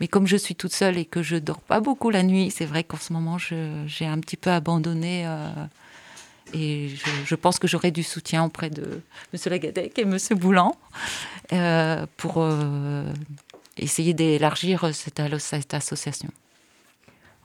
Mais 0.00 0.08
comme 0.08 0.26
je 0.26 0.36
suis 0.36 0.54
toute 0.54 0.72
seule 0.72 0.96
et 0.96 1.04
que 1.04 1.22
je 1.22 1.36
dors 1.36 1.60
pas 1.60 1.80
beaucoup 1.80 2.10
la 2.10 2.22
nuit, 2.22 2.50
c'est 2.50 2.66
vrai 2.66 2.84
qu'en 2.84 2.98
ce 2.98 3.12
moment, 3.12 3.36
j'ai 3.38 4.06
un 4.06 4.18
petit 4.20 4.36
peu 4.36 4.50
abandonné 4.50 5.26
et 6.54 6.90
je, 7.24 7.34
pense 7.34 7.58
que 7.58 7.68
j'aurai 7.68 7.90
du 7.90 8.02
soutien 8.02 8.44
auprès 8.44 8.70
de 8.70 9.00
M. 9.32 9.40
Lagadec 9.46 9.98
et 9.98 10.02
M. 10.02 10.16
Boulan 10.32 10.74
euh, 11.52 12.06
pour 12.16 12.36
euh, 12.38 13.04
essayer 13.76 14.14
d'élargir 14.14 14.90
cette, 14.94 15.20
association. 15.74 16.30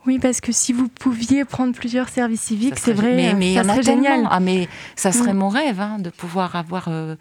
Oui, 0.05 0.19
parce 0.19 0.41
que 0.41 0.51
si 0.51 0.73
vous 0.73 0.87
pouviez 0.87 1.45
prendre 1.45 1.73
plusieurs 1.73 2.09
services 2.09 2.41
civiques, 2.41 2.79
c'est 2.79 2.93
vrai, 2.93 3.33
mais, 3.33 3.55
ça 3.55 3.63
serait 3.63 3.83
génial. 3.83 4.27
Ah, 4.29 4.39
mais 4.39 4.67
ça 4.95 5.11
serait 5.11 5.33
mon 5.33 5.49
rêve 5.49 5.79
hein, 5.79 5.97
de 5.99 6.09
pouvoir 6.09 6.55
avoir 6.55 6.87
euh, 6.89 7.15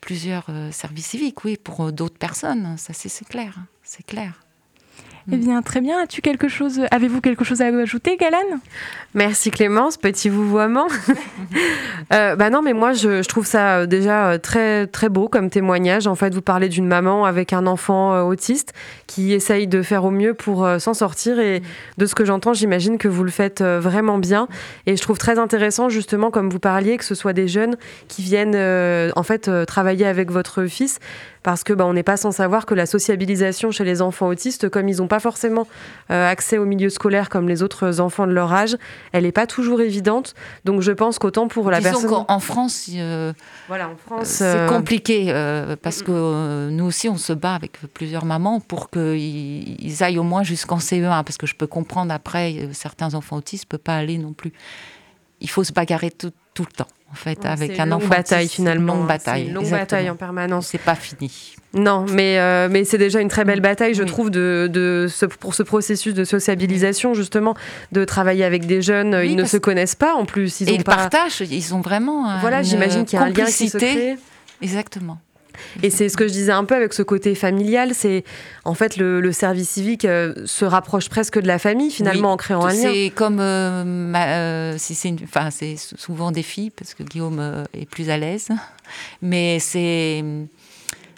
plusieurs 0.00 0.46
services 0.72 1.06
civiques, 1.06 1.44
oui, 1.44 1.56
pour 1.56 1.92
d'autres 1.92 2.18
personnes. 2.18 2.74
Ça, 2.78 2.92
c'est 2.94 3.28
clair, 3.28 3.54
hein, 3.58 3.66
c'est 3.82 4.04
clair. 4.04 4.40
Eh 5.32 5.36
bien, 5.36 5.60
très 5.60 5.80
bien. 5.80 6.00
As-tu 6.00 6.20
quelque 6.20 6.46
chose, 6.46 6.82
avez-vous 6.92 7.20
quelque 7.20 7.42
chose 7.42 7.60
à 7.60 7.66
ajouter, 7.66 8.16
Galane 8.16 8.60
Merci 9.14 9.50
Clémence, 9.50 9.96
petit 9.96 10.28
vouvoiement. 10.28 10.86
euh, 12.12 12.36
bah 12.36 12.48
non, 12.48 12.62
mais 12.62 12.74
moi 12.74 12.92
je, 12.92 13.22
je, 13.22 13.28
trouve 13.28 13.44
ça 13.44 13.78
euh, 13.78 13.86
déjà 13.86 14.28
euh, 14.28 14.38
très 14.38 14.86
très 14.86 15.08
beau 15.08 15.28
comme 15.28 15.50
témoignage. 15.50 16.06
En 16.06 16.14
fait, 16.14 16.32
vous 16.32 16.42
parlez 16.42 16.68
d'une 16.68 16.86
maman 16.86 17.24
avec 17.24 17.52
un 17.52 17.66
enfant 17.66 18.14
euh, 18.14 18.22
autiste 18.22 18.72
qui 19.06 19.32
essaye 19.32 19.66
de 19.66 19.82
faire 19.82 20.04
au 20.04 20.10
mieux 20.10 20.34
pour 20.34 20.68
s'en 20.78 20.94
sortir. 20.94 21.38
Et 21.38 21.62
de 21.98 22.06
ce 22.06 22.14
que 22.14 22.24
j'entends, 22.24 22.54
j'imagine 22.54 22.98
que 22.98 23.08
vous 23.08 23.24
le 23.24 23.30
faites 23.30 23.62
vraiment 23.62 24.18
bien. 24.18 24.48
Et 24.86 24.96
je 24.96 25.02
trouve 25.02 25.18
très 25.18 25.38
intéressant 25.38 25.88
justement, 25.88 26.30
comme 26.30 26.50
vous 26.50 26.58
parliez, 26.58 26.96
que 26.96 27.04
ce 27.04 27.14
soit 27.14 27.32
des 27.32 27.48
jeunes 27.48 27.76
qui 28.08 28.22
viennent 28.22 28.56
en 29.16 29.22
fait 29.22 29.50
travailler 29.66 30.06
avec 30.06 30.30
votre 30.30 30.66
fils 30.66 30.98
parce 31.46 31.62
que 31.62 31.72
bah, 31.72 31.86
on 31.86 31.92
n'est 31.92 32.02
pas 32.02 32.16
sans 32.16 32.32
savoir 32.32 32.66
que 32.66 32.74
la 32.74 32.86
sociabilisation 32.86 33.70
chez 33.70 33.84
les 33.84 34.02
enfants 34.02 34.26
autistes, 34.26 34.68
comme 34.68 34.88
ils 34.88 34.96
n'ont 34.96 35.06
pas 35.06 35.20
forcément 35.20 35.68
euh, 36.10 36.28
accès 36.28 36.58
au 36.58 36.64
milieu 36.64 36.90
scolaire 36.90 37.28
comme 37.28 37.48
les 37.48 37.62
autres 37.62 38.00
enfants 38.00 38.26
de 38.26 38.32
leur 38.32 38.52
âge, 38.52 38.76
elle 39.12 39.22
n'est 39.22 39.30
pas 39.30 39.46
toujours 39.46 39.80
évidente. 39.80 40.34
Donc 40.64 40.80
je 40.80 40.90
pense 40.90 41.20
qu'autant 41.20 41.46
pour 41.46 41.70
la 41.70 41.78
Disons 41.78 42.00
personne... 42.00 42.24
en 42.26 42.40
France, 42.40 42.90
euh, 42.96 43.32
voilà, 43.68 43.90
en 43.90 43.96
France, 43.96 44.26
c'est 44.26 44.44
euh, 44.44 44.66
compliqué 44.66 45.26
parce 45.82 46.02
que 46.02 46.68
nous 46.68 46.84
aussi 46.84 47.08
on 47.08 47.16
se 47.16 47.32
bat 47.32 47.54
avec 47.54 47.78
plusieurs 47.94 48.24
mamans 48.24 48.58
pour 48.58 48.88
qu'ils 48.96 50.02
aillent 50.02 50.18
au 50.18 50.24
moins 50.24 50.42
jusqu'en 50.42 50.78
CE1, 50.78 51.24
parce 51.24 51.36
que 51.36 51.46
je 51.46 51.54
peux 51.54 51.66
comprendre 51.66 52.12
après 52.12 52.68
certains 52.72 53.14
enfants 53.14 53.36
autistes 53.36 53.64
ne 53.64 53.68
peuvent 53.68 53.80
pas 53.80 53.96
aller 53.96 54.18
non 54.18 54.32
plus. 54.32 54.52
Il 55.40 55.50
faut 55.50 55.64
se 55.64 55.72
bagarrer 55.72 56.10
tout, 56.10 56.32
tout 56.54 56.64
le 56.64 56.72
temps 56.72 56.88
en 57.10 57.14
fait, 57.14 57.44
avec 57.44 57.78
un 57.78 57.92
enfant. 57.92 58.08
bataille 58.08 58.48
finalement. 58.48 58.94
Une 58.94 58.98
longue 59.00 59.08
bataille. 59.08 59.46
Une 59.46 59.54
longue 59.54 59.70
bataille 59.70 60.10
en 60.10 60.16
permanence. 60.16 60.68
C'est 60.68 60.78
pas 60.78 60.94
fini. 60.94 61.54
Non, 61.72 62.06
mais, 62.10 62.38
euh, 62.38 62.68
mais 62.70 62.84
c'est 62.84 62.98
déjà 62.98 63.20
une 63.20 63.28
très 63.28 63.44
belle 63.44 63.60
bataille, 63.60 63.94
je 63.94 64.02
trouve, 64.02 64.30
de, 64.30 64.68
de 64.72 65.06
ce, 65.08 65.26
pour 65.26 65.54
ce 65.54 65.62
processus 65.62 66.14
de 66.14 66.24
sociabilisation, 66.24 67.12
justement, 67.14 67.54
de 67.92 68.04
travailler 68.04 68.44
avec 68.44 68.66
des 68.66 68.82
jeunes. 68.82 69.20
ils 69.24 69.36
ne 69.36 69.44
se 69.44 69.56
connaissent 69.56 69.94
pas 69.94 70.14
en 70.14 70.24
plus. 70.24 70.60
Ils 70.60 70.70
Et 70.70 70.74
ils 70.74 70.84
partagent, 70.84 71.40
ils 71.40 71.74
ont 71.74 71.80
vraiment. 71.80 72.38
Voilà, 72.40 72.62
j'imagine 72.62 73.04
qu'il 73.04 73.18
y 73.18 73.22
a 73.22 73.26
un 73.26 73.30
lien 73.30 73.44
qui 73.44 73.68
se 73.68 73.78
crée. 73.78 74.16
Exactement. 74.62 75.18
Et 75.82 75.90
c'est 75.90 76.08
ce 76.08 76.16
que 76.16 76.26
je 76.26 76.32
disais 76.32 76.52
un 76.52 76.64
peu 76.64 76.74
avec 76.74 76.92
ce 76.92 77.02
côté 77.02 77.34
familial, 77.34 77.94
c'est 77.94 78.24
en 78.64 78.74
fait 78.74 78.96
le, 78.96 79.32
service 79.32 79.70
civique 79.70 80.04
euh, 80.04 80.34
se 80.46 80.64
rapproche 80.64 81.08
presque 81.08 81.38
de 81.38 81.46
la 81.46 81.58
famille 81.58 81.90
finalement 81.90 82.32
en 82.32 82.36
créant 82.36 82.64
un 82.64 82.72
lien. 82.72 82.90
C'est 82.92 83.12
comme, 83.14 83.40
euh, 83.40 84.78
si 84.78 84.94
c'est, 84.94 85.14
enfin 85.24 85.50
c'est 85.50 85.76
souvent 85.76 86.30
des 86.30 86.42
filles 86.42 86.70
parce 86.70 86.94
que 86.94 87.02
Guillaume 87.02 87.64
est 87.74 87.86
plus 87.86 88.08
à 88.10 88.16
l'aise, 88.16 88.48
mais 89.22 89.58
c'est 89.58 90.24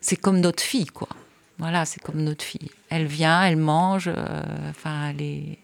c'est 0.01 0.17
comme 0.17 0.41
notre 0.41 0.63
fille 0.63 0.87
quoi. 0.87 1.09
Voilà, 1.59 1.85
c'est 1.85 2.01
comme 2.01 2.23
notre 2.23 2.45
fille. 2.45 2.71
Elle 2.89 3.07
vient, 3.07 3.43
elle 3.43 3.57
mange, 3.57 4.11
enfin 4.71 5.11
elle 5.11 5.23
est 5.23 5.59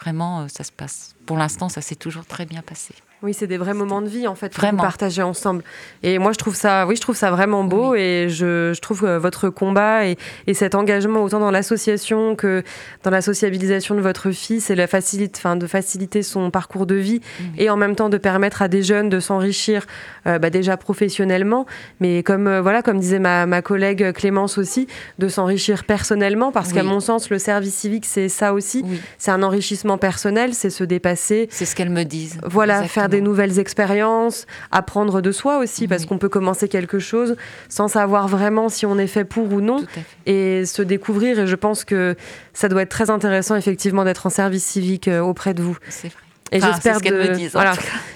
vraiment, 0.00 0.46
ça 0.48 0.64
se 0.64 0.72
passe. 0.72 1.14
Pour 1.26 1.36
l'instant, 1.36 1.68
ça 1.68 1.80
s'est 1.80 1.94
toujours 1.94 2.26
très 2.26 2.46
bien 2.46 2.62
passé. 2.62 2.94
Oui, 3.24 3.32
c'est 3.32 3.46
des 3.46 3.56
vrais 3.56 3.72
moments 3.72 4.02
de 4.02 4.06
vie 4.06 4.28
en 4.28 4.34
fait 4.34 4.54
vraiment. 4.54 4.82
partager 4.82 5.22
ensemble. 5.22 5.64
Et 6.02 6.18
moi, 6.18 6.32
je 6.32 6.36
trouve 6.36 6.54
ça, 6.54 6.86
oui, 6.86 6.94
je 6.94 7.00
trouve 7.00 7.16
ça 7.16 7.30
vraiment 7.30 7.64
beau 7.64 7.94
et 7.94 8.26
je, 8.28 8.72
je, 8.74 8.80
trouve 8.82 9.06
euh, 9.06 9.18
votre 9.18 9.48
combat 9.48 10.06
et, 10.06 10.18
et, 10.46 10.52
cet 10.52 10.74
engagement 10.74 11.22
autant 11.22 11.40
dans 11.40 11.50
l'association 11.50 12.36
que 12.36 12.62
dans 13.02 13.10
la 13.10 13.22
sociabilisation 13.22 13.94
de 13.94 14.02
votre 14.02 14.30
fils 14.30 14.68
et 14.68 14.74
la 14.74 14.86
facilite, 14.86 15.36
enfin, 15.38 15.56
de 15.56 15.66
faciliter 15.66 16.22
son 16.22 16.50
parcours 16.50 16.84
de 16.84 16.96
vie 16.96 17.22
et 17.56 17.70
en 17.70 17.78
même 17.78 17.96
temps 17.96 18.10
de 18.10 18.18
permettre 18.18 18.60
à 18.60 18.68
des 18.68 18.82
jeunes 18.82 19.08
de 19.08 19.20
s'enrichir 19.20 19.86
euh, 20.26 20.38
bah, 20.38 20.50
déjà 20.50 20.76
professionnellement, 20.76 21.64
mais 22.00 22.22
comme 22.22 22.46
euh, 22.46 22.60
voilà, 22.60 22.82
comme 22.82 23.00
disait 23.00 23.20
ma, 23.20 23.46
ma, 23.46 23.62
collègue 23.62 24.12
Clémence 24.12 24.58
aussi, 24.58 24.86
de 25.18 25.28
s'enrichir 25.28 25.84
personnellement 25.84 26.52
parce 26.52 26.74
qu'à 26.74 26.82
mon 26.82 27.00
sens, 27.00 27.30
le 27.30 27.38
service 27.38 27.74
civique 27.74 28.04
c'est 28.04 28.28
ça 28.28 28.52
aussi, 28.52 28.84
c'est 29.16 29.30
un 29.30 29.42
enrichissement 29.42 29.96
personnel, 29.96 30.52
c'est 30.52 30.68
se 30.68 30.84
dépasser. 30.84 31.48
C'est 31.50 31.64
ce 31.64 31.74
qu'elles 31.74 31.88
me 31.88 32.02
disent. 32.02 32.38
Voilà, 32.44 32.82
faire 32.82 33.08
des 33.14 33.20
nouvelles 33.20 33.58
expériences, 33.58 34.46
apprendre 34.70 35.20
de 35.20 35.32
soi 35.32 35.58
aussi, 35.58 35.86
parce 35.88 36.06
qu'on 36.06 36.18
peut 36.18 36.28
commencer 36.28 36.68
quelque 36.68 36.98
chose 36.98 37.36
sans 37.68 37.88
savoir 37.88 38.28
vraiment 38.28 38.68
si 38.68 38.86
on 38.86 38.98
est 38.98 39.06
fait 39.06 39.24
pour 39.24 39.52
ou 39.52 39.60
non, 39.60 39.84
et 40.26 40.66
se 40.66 40.82
découvrir. 40.82 41.38
Et 41.38 41.46
je 41.46 41.56
pense 41.56 41.84
que 41.84 42.16
ça 42.52 42.68
doit 42.68 42.82
être 42.82 42.90
très 42.90 43.10
intéressant, 43.10 43.56
effectivement, 43.56 44.04
d'être 44.04 44.26
en 44.26 44.30
service 44.30 44.64
civique 44.64 45.08
euh, 45.08 45.20
auprès 45.20 45.54
de 45.54 45.62
vous. 45.62 45.76
C'est 45.88 46.08
vrai. 46.08 46.20
Et 46.52 46.60
j'espère 46.60 47.00
de 47.00 47.48
voilà. 47.52 47.72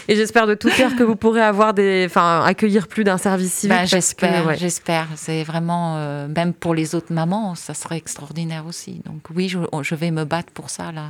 et 0.06 0.14
j'espère 0.14 0.46
de 0.46 0.54
tout 0.54 0.68
cœur 0.68 0.94
que 0.94 1.02
vous 1.02 1.16
pourrez 1.16 1.42
avoir 1.42 1.74
des 1.74 2.04
enfin 2.06 2.44
accueillir 2.44 2.86
plus 2.86 3.02
d'un 3.02 3.18
service 3.18 3.52
civique. 3.52 3.76
Bah, 3.76 3.84
j'espère, 3.84 4.54
j'espère. 4.54 5.08
C'est 5.16 5.42
vraiment 5.42 5.96
euh, 5.96 6.28
même 6.28 6.52
pour 6.52 6.74
les 6.74 6.94
autres 6.94 7.12
mamans, 7.12 7.54
ça 7.56 7.74
serait 7.74 7.96
extraordinaire 7.96 8.66
aussi. 8.66 9.00
Donc 9.06 9.22
oui, 9.34 9.48
je, 9.48 9.58
je 9.82 9.94
vais 9.94 10.10
me 10.12 10.24
battre 10.24 10.52
pour 10.52 10.70
ça 10.70 10.92
là. 10.92 11.08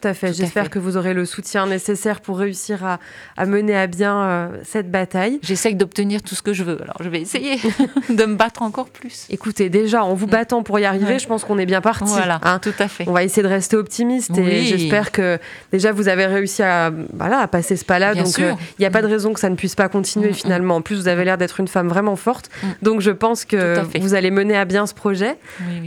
Tout 0.00 0.08
à 0.08 0.14
fait. 0.14 0.32
J'espère 0.34 0.68
que 0.68 0.78
vous 0.78 0.98
aurez 0.98 1.14
le 1.14 1.24
soutien 1.24 1.66
nécessaire 1.66 2.20
pour 2.20 2.38
réussir 2.38 2.84
à, 2.84 2.98
à 3.36 3.46
mener 3.46 3.74
à 3.74 3.86
bien 3.86 4.18
euh, 4.18 4.48
cette 4.62 4.90
bataille. 4.90 5.38
J'essaie 5.42 5.72
d'obtenir 5.72 6.22
tout 6.22 6.34
ce 6.34 6.42
que 6.42 6.52
je 6.52 6.64
veux. 6.64 6.80
Alors, 6.82 6.96
je 7.00 7.08
vais 7.08 7.20
essayer 7.20 7.58
de 8.10 8.24
me 8.26 8.34
battre 8.34 8.60
encore 8.60 8.90
plus. 8.90 9.26
Écoutez, 9.30 9.70
déjà, 9.70 10.04
en 10.04 10.12
vous 10.12 10.26
mm. 10.26 10.30
battant 10.30 10.62
pour 10.62 10.78
y 10.78 10.84
arriver, 10.84 11.18
je 11.18 11.26
pense 11.26 11.44
qu'on 11.44 11.56
est 11.56 11.64
bien 11.64 11.80
parti. 11.80 12.04
Voilà, 12.08 12.40
hein. 12.42 12.58
tout 12.58 12.74
à 12.78 12.88
fait. 12.88 13.04
On 13.08 13.12
va 13.12 13.24
essayer 13.24 13.42
de 13.42 13.48
rester 13.48 13.76
optimiste 13.76 14.36
et 14.36 14.64
j'espère 14.64 15.12
que 15.12 15.38
déjà 15.72 15.92
vous 15.92 16.08
avez 16.08 16.26
réussi 16.26 16.62
à, 16.62 16.92
voilà, 17.14 17.38
à 17.38 17.48
passer 17.48 17.76
ce 17.76 17.84
pas-là. 17.84 18.14
Donc, 18.14 18.38
euh, 18.38 18.52
il 18.78 18.82
n'y 18.82 18.86
a 18.86 18.90
pas 18.90 19.02
de 19.02 19.06
raison 19.06 19.32
que 19.32 19.40
ça 19.40 19.48
ne 19.48 19.56
puisse 19.56 19.76
pas 19.76 19.88
continuer 19.88 20.28
mm, 20.28 20.32
mm. 20.32 20.34
finalement. 20.34 20.76
En 20.76 20.82
plus, 20.82 20.96
vous 20.96 21.08
avez 21.08 21.24
l'air 21.24 21.38
d'être 21.38 21.58
une 21.58 21.68
femme 21.68 21.88
vraiment 21.88 22.16
forte. 22.16 22.50
Donc, 22.82 23.00
je 23.00 23.12
pense 23.12 23.46
que 23.46 23.80
vous 23.98 24.12
allez 24.12 24.30
mener 24.30 24.58
à 24.58 24.66
bien 24.66 24.86
ce 24.86 24.92
projet. 24.92 25.38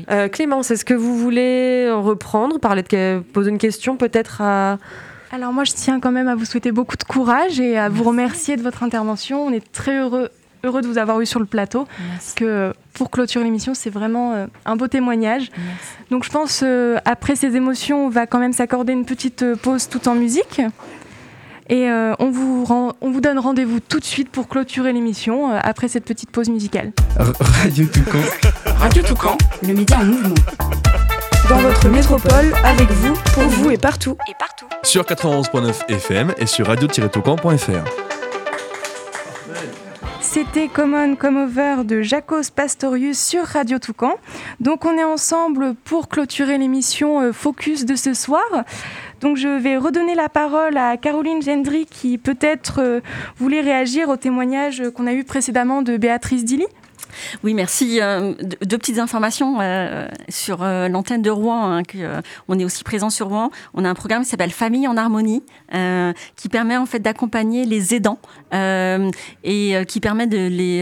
Euh, 0.09 0.29
Clémence, 0.29 0.71
est-ce 0.71 0.85
que 0.85 0.95
vous 0.95 1.15
voulez 1.15 1.91
reprendre, 1.91 2.59
parler 2.59 2.81
de 2.81 3.19
poser 3.33 3.51
une 3.51 3.59
question 3.59 3.97
peut-être 3.99 4.41
à... 4.41 4.79
Alors 5.31 5.53
moi, 5.53 5.63
je 5.63 5.73
tiens 5.73 5.99
quand 5.99 6.11
même 6.11 6.27
à 6.27 6.33
vous 6.33 6.45
souhaiter 6.45 6.71
beaucoup 6.71 6.97
de 6.97 7.03
courage 7.03 7.59
et 7.59 7.77
à 7.77 7.87
vous 7.87 8.03
remercier 8.03 8.57
de 8.57 8.63
votre 8.63 8.81
intervention. 8.81 9.45
On 9.45 9.51
est 9.51 9.71
très 9.71 9.99
heureux, 9.99 10.29
heureux 10.63 10.81
de 10.81 10.87
vous 10.87 10.97
avoir 10.97 11.21
eu 11.21 11.27
sur 11.27 11.39
le 11.39 11.45
plateau. 11.45 11.87
Parce 12.13 12.33
que 12.33 12.73
pour 12.93 13.11
clôturer 13.11 13.43
l'émission, 13.43 13.75
c'est 13.75 13.91
vraiment 13.91 14.33
euh, 14.33 14.47
un 14.65 14.75
beau 14.75 14.87
témoignage. 14.87 15.51
Donc 16.09 16.23
je 16.23 16.31
pense, 16.31 16.61
euh, 16.63 16.97
après 17.05 17.35
ces 17.35 17.55
émotions, 17.55 18.07
on 18.07 18.09
va 18.09 18.25
quand 18.25 18.39
même 18.39 18.53
s'accorder 18.53 18.93
une 18.93 19.05
petite 19.05 19.43
euh, 19.43 19.55
pause 19.55 19.87
tout 19.87 20.07
en 20.07 20.15
musique. 20.15 20.61
Et 21.71 21.87
on, 22.17 22.31
vous 22.31 22.65
on 22.99 23.11
vous 23.11 23.21
donne 23.21 23.37
rendez-vous 23.37 23.79
tout 23.79 23.99
de 23.99 24.03
suite 24.03 24.31
pour 24.31 24.47
clôturer 24.47 24.91
l'émission 24.91 25.51
après 25.51 25.87
cette 25.87 26.03
petite 26.03 26.31
pause 26.31 26.49
musicale. 26.49 26.93
Radio 27.39 27.85
Toucan. 27.85 28.17
Radio 28.79 29.03
Toucan, 29.03 29.37
le 29.61 29.75
média 29.75 29.99
en 29.99 30.05
mouvement 30.05 30.33
dans 31.49 31.57
votre 31.57 31.89
métropole, 31.89 32.53
avec 32.63 32.89
vous, 32.91 33.13
pour 33.33 33.43
vous 33.43 33.71
et 33.71 33.77
partout. 33.77 34.15
Et 34.29 34.35
partout. 34.37 34.67
Sur 34.83 35.03
91.9 35.03 35.89
FM 35.89 36.33
et 36.37 36.45
sur 36.45 36.67
radio-toucan.fr. 36.67 37.89
C'était 40.21 40.67
Common 40.67 41.15
Come 41.15 41.37
Over 41.37 41.83
de 41.85 42.03
Jacos 42.03 42.51
Pastorius 42.55 43.19
sur 43.19 43.45
Radio 43.45 43.79
Toucan. 43.79 44.13
Donc 44.59 44.85
on 44.85 44.95
est 44.95 45.03
ensemble 45.03 45.73
pour 45.73 46.07
clôturer 46.07 46.59
l'émission 46.59 47.19
euh, 47.21 47.31
Focus 47.31 47.83
de 47.85 47.95
ce 47.95 48.13
soir. 48.13 48.45
Donc 49.21 49.37
je 49.37 49.47
vais 49.47 49.77
redonner 49.77 50.13
la 50.13 50.29
parole 50.29 50.77
à 50.77 50.97
Caroline 50.97 51.41
Gendry 51.41 51.87
qui 51.87 52.19
peut-être 52.19 52.79
euh, 52.79 52.99
voulait 53.37 53.61
réagir 53.61 54.09
au 54.09 54.17
témoignage 54.17 54.83
qu'on 54.95 55.07
a 55.07 55.13
eu 55.13 55.23
précédemment 55.23 55.81
de 55.81 55.97
Béatrice 55.97 56.45
Dilly. 56.45 56.67
Oui, 57.43 57.53
merci. 57.53 57.99
Euh, 58.01 58.33
deux 58.65 58.77
petites 58.77 58.99
informations 58.99 59.59
euh, 59.61 60.07
sur 60.29 60.63
euh, 60.63 60.87
l'antenne 60.87 61.21
de 61.21 61.29
Rouen. 61.29 61.79
Hein, 61.79 61.83
on 62.47 62.59
est 62.59 62.65
aussi 62.65 62.83
présent 62.83 63.09
sur 63.09 63.27
Rouen. 63.27 63.51
On 63.73 63.85
a 63.85 63.89
un 63.89 63.93
programme 63.93 64.23
qui 64.23 64.29
s'appelle 64.29 64.51
Famille 64.51 64.87
en 64.87 64.97
harmonie, 64.97 65.43
qui 66.35 66.49
permet 66.49 66.77
en 66.77 66.85
fait 66.85 66.99
d'accompagner 66.99 67.65
les 67.65 67.93
aidants 67.93 68.19
et 68.51 69.75
qui 69.87 69.99
permet 69.99 70.27
de 70.27 70.37
les 70.37 70.81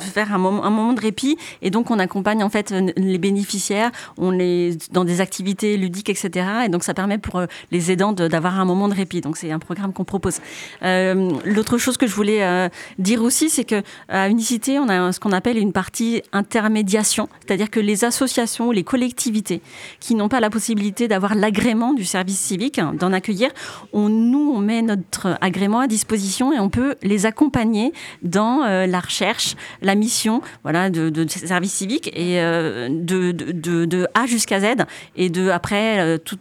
faire 0.00 0.32
un 0.32 0.38
moment, 0.38 0.92
de 0.92 1.00
répit. 1.00 1.36
Et 1.62 1.70
donc 1.70 1.90
on 1.90 1.98
accompagne 1.98 2.42
en 2.42 2.48
fait 2.48 2.74
les 2.96 3.18
bénéficiaires, 3.18 3.90
dans 4.18 5.04
des 5.04 5.20
activités 5.20 5.76
ludiques, 5.76 6.10
etc. 6.10 6.46
Et 6.66 6.68
donc 6.68 6.84
ça 6.84 6.94
permet 6.94 7.18
pour 7.18 7.42
les 7.70 7.92
aidants 7.92 8.12
d'avoir 8.12 8.58
un 8.58 8.64
moment 8.64 8.88
de 8.88 8.94
répit. 8.94 9.20
Donc 9.20 9.36
c'est 9.36 9.50
un 9.50 9.58
programme 9.58 9.92
qu'on 9.92 10.04
propose. 10.04 10.40
L'autre 10.82 11.78
chose 11.78 11.96
que 11.96 12.06
je 12.06 12.14
voulais 12.14 12.70
dire 12.98 13.22
aussi, 13.22 13.50
c'est 13.50 13.64
que 13.64 13.82
à 14.08 14.28
Unicité, 14.28 14.78
on 14.78 14.88
a 14.88 15.12
ce 15.12 15.20
qu'on 15.20 15.32
appelle 15.38 15.56
une 15.56 15.72
partie 15.72 16.22
intermédiation, 16.32 17.28
c'est-à-dire 17.46 17.70
que 17.70 17.80
les 17.80 18.04
associations 18.04 18.68
ou 18.68 18.72
les 18.72 18.84
collectivités 18.84 19.62
qui 20.00 20.14
n'ont 20.14 20.28
pas 20.28 20.40
la 20.40 20.50
possibilité 20.50 21.08
d'avoir 21.08 21.34
l'agrément 21.34 21.94
du 21.94 22.04
service 22.04 22.38
civique, 22.38 22.78
hein, 22.78 22.94
d'en 22.98 23.12
accueillir, 23.12 23.50
on, 23.92 24.08
nous, 24.08 24.52
on 24.54 24.58
met 24.58 24.82
notre 24.82 25.38
agrément 25.40 25.80
à 25.80 25.86
disposition 25.86 26.52
et 26.52 26.58
on 26.58 26.68
peut 26.68 26.96
les 27.02 27.24
accompagner 27.26 27.92
dans 28.22 28.64
euh, 28.64 28.86
la 28.86 29.00
recherche, 29.00 29.56
la 29.82 29.94
mission 29.94 30.42
voilà, 30.62 30.90
de, 30.90 31.08
de 31.08 31.26
service 31.28 31.72
civique 31.72 32.08
et 32.08 32.40
euh, 32.40 32.88
de, 32.90 34.08
A 34.14 34.26
jusqu'à 34.26 34.60
Z 34.60 34.84
et 35.16 35.30
de 35.30 35.48
après 35.48 36.00
euh, 36.00 36.18
tout 36.18 36.38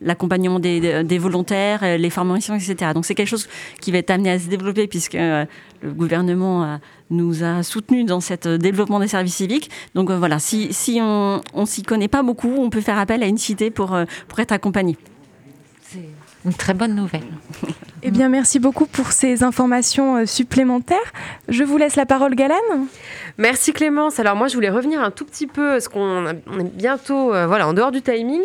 l'accompagnement 0.00 0.58
des, 0.58 1.04
des, 1.04 1.18
volontaires, 1.18 1.98
les 1.98 2.10
formations, 2.10 2.54
etc. 2.54 2.92
Donc 2.94 3.04
c'est 3.04 3.14
quelque 3.14 3.28
chose 3.28 3.48
qui 3.80 3.92
va 3.92 3.98
être 3.98 4.10
amené 4.10 4.30
à 4.30 4.38
se 4.38 4.48
développer 4.48 4.86
puisque 4.86 5.14
le 5.14 5.46
gouvernement 5.84 6.78
nous 7.10 7.44
a 7.44 7.62
soutenus 7.62 8.06
dans 8.06 8.20
cet 8.20 8.48
développement 8.48 9.00
des 9.00 9.08
services 9.08 9.36
civiques. 9.36 9.70
Donc 9.94 10.10
euh, 10.10 10.18
voilà, 10.18 10.38
si, 10.38 10.72
si 10.72 10.98
on 11.00 11.40
ne 11.54 11.66
s'y 11.66 11.82
connaît 11.82 12.08
pas 12.08 12.22
beaucoup, 12.22 12.54
on 12.58 12.70
peut 12.70 12.80
faire 12.80 12.98
appel 12.98 13.22
à 13.22 13.26
une 13.26 13.38
cité 13.38 13.70
pour, 13.70 13.94
euh, 13.94 14.04
pour 14.28 14.40
être 14.40 14.52
accompagné. 14.52 14.96
C'est 15.82 16.08
une 16.44 16.54
très 16.54 16.74
bonne 16.74 16.94
nouvelle. 16.94 17.26
Eh 18.02 18.12
bien, 18.12 18.28
merci 18.28 18.60
beaucoup 18.60 18.86
pour 18.86 19.10
ces 19.10 19.42
informations 19.42 20.18
euh, 20.18 20.26
supplémentaires. 20.26 21.12
Je 21.48 21.64
vous 21.64 21.76
laisse 21.76 21.96
la 21.96 22.06
parole, 22.06 22.36
Galène. 22.36 22.86
Merci 23.36 23.72
Clémence. 23.72 24.20
Alors 24.20 24.36
moi, 24.36 24.46
je 24.46 24.54
voulais 24.54 24.70
revenir 24.70 25.00
un 25.00 25.10
tout 25.10 25.24
petit 25.24 25.48
peu, 25.48 25.70
parce 25.70 25.88
qu'on 25.88 26.28
est 26.28 26.72
bientôt 26.72 27.30
voilà, 27.30 27.66
en 27.66 27.72
dehors 27.72 27.90
du 27.90 28.02
timing. 28.02 28.42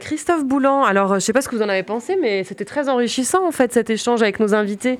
Christophe 0.00 0.46
Boulan, 0.46 0.84
alors 0.84 1.08
je 1.08 1.14
ne 1.16 1.20
sais 1.20 1.34
pas 1.34 1.42
ce 1.42 1.50
que 1.50 1.56
vous 1.56 1.60
en 1.60 1.68
avez 1.68 1.82
pensé, 1.82 2.16
mais 2.18 2.44
c'était 2.44 2.64
très 2.64 2.88
enrichissant 2.88 3.46
en 3.46 3.50
fait 3.50 3.74
cet 3.74 3.90
échange 3.90 4.22
avec 4.22 4.40
nos 4.40 4.54
invités. 4.54 4.98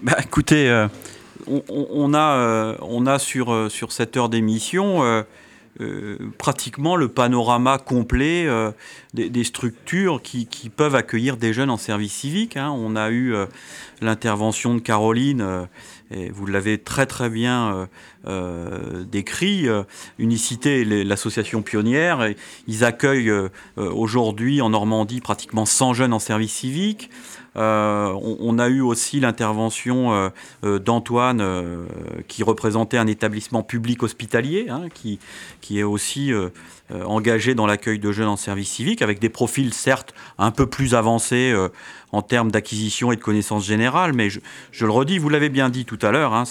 Bah 0.00 0.16
écoutez, 0.22 0.86
on, 1.46 2.14
a, 2.14 2.36
euh, 2.36 2.76
on 2.80 3.06
a 3.06 3.18
sur, 3.18 3.52
euh, 3.52 3.68
sur 3.68 3.92
cette 3.92 4.16
heure 4.16 4.28
d'émission 4.28 5.02
euh, 5.80 6.18
pratiquement 6.38 6.96
le 6.96 7.08
panorama 7.08 7.78
complet 7.78 8.48
des, 9.14 9.44
structures 9.44 10.20
qui, 10.22 10.70
peuvent 10.74 10.96
accueillir 10.96 11.36
des 11.36 11.52
jeunes 11.52 11.70
en 11.70 11.76
service 11.76 12.12
civique. 12.12 12.56
Hein. 12.56 12.74
On 12.76 12.96
a 12.96 13.10
eu 13.10 13.32
l'intervention 14.00 14.74
de 14.74 14.80
Caroline, 14.80 15.68
et 16.10 16.30
vous 16.30 16.46
l'avez 16.46 16.78
très 16.78 17.06
très 17.06 17.30
bien 17.30 17.88
décrit. 18.26 19.68
Unicité, 20.18 20.84
l'association 20.84 21.62
pionnière, 21.62 22.28
ils 22.66 22.82
accueillent 22.82 23.32
aujourd'hui 23.76 24.60
en 24.60 24.70
Normandie 24.70 25.20
pratiquement 25.20 25.64
100 25.64 25.94
jeunes 25.94 26.12
en 26.12 26.18
service 26.18 26.54
civique. 26.54 27.08
On, 27.58 28.58
a 28.58 28.68
eu 28.68 28.80
aussi 28.80 29.20
l'intervention 29.20 30.30
d'Antoine, 30.62 31.86
qui 32.28 32.42
représentait 32.42 32.98
un 32.98 33.06
établissement 33.06 33.62
public 33.62 34.02
hospitalier, 34.02 34.66
hein, 34.68 34.84
qui, 34.92 35.18
qui 35.60 35.78
est 35.78 35.82
aussi 35.82 36.32
engagé 36.90 37.54
dans 37.54 37.66
l'accueil 37.66 37.98
de 37.98 38.12
jeunes 38.12 38.28
en 38.28 38.36
service 38.36 38.70
civique, 38.70 39.02
avec 39.02 39.18
des 39.18 39.28
profils 39.28 39.74
certes 39.74 40.14
un 40.38 40.50
peu 40.50 40.66
plus 40.66 40.94
avancés 40.94 41.54
en 42.12 42.22
termes 42.22 42.50
d'acquisition 42.50 43.12
et 43.12 43.16
de 43.16 43.20
connaissances 43.20 43.66
générales, 43.66 44.12
mais 44.12 44.30
je, 44.30 44.40
le 44.84 44.90
redis, 44.90 45.18
vous 45.18 45.28
l'avez 45.28 45.48
bien 45.48 45.68
dit 45.68 45.84
tout 45.84 45.98
à 46.02 46.10
l'heure, 46.10 46.32
hein, 46.32 46.44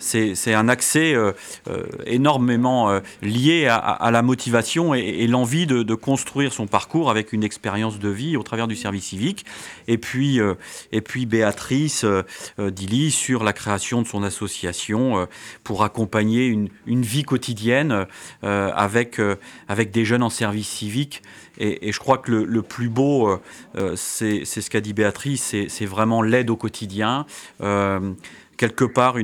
c'est 0.00 0.54
un 0.54 0.68
accès 0.68 1.14
euh, 1.14 1.32
euh, 1.68 1.84
énormément 2.06 2.90
euh, 2.90 3.00
lié 3.22 3.66
à, 3.68 4.10
la 4.10 4.22
motivation 4.22 4.94
et, 4.94 5.26
l'envie 5.26 5.66
de, 5.66 5.94
construire 5.94 6.52
son 6.52 6.66
parcours 6.66 7.10
avec 7.10 7.32
une 7.32 7.44
expérience 7.44 7.98
de 7.98 8.08
vie 8.08 8.36
au 8.36 8.42
travers 8.42 8.68
du 8.68 8.76
service 8.76 9.04
civique. 9.04 9.44
Et 9.88 9.98
puis, 9.98 10.38
et 10.92 11.00
puis 11.00 11.26
Béatrice 11.26 12.04
Dilly 12.58 13.10
sur 13.10 13.42
la 13.42 13.52
création 13.52 14.00
de 14.02 14.06
son 14.06 14.22
association 14.22 15.26
pour 15.64 15.82
accompagner 15.82 16.46
une, 16.46 16.68
vie 16.86 17.24
quotidienne 17.24 18.06
avec, 18.42 19.20
avec 19.66 19.90
des 19.90 20.04
jeunes 20.04 20.22
en 20.22 20.30
service 20.30 20.68
civique. 20.68 21.22
Et, 21.58 21.92
je 21.92 21.98
crois 21.98 22.18
que 22.18 22.32
le, 22.32 22.62
plus 22.62 22.88
beau, 22.88 23.38
c'est 23.96 24.44
ce 24.44 24.70
qu'a 24.70 24.80
dit 24.80 24.92
Béatrice, 24.92 25.54
c'est 25.68 25.86
vraiment 25.86 26.22
l'aide 26.22 26.50
au 26.50 26.56
quotidien. 26.56 27.26
quelque 27.58 28.84
part, 28.84 29.18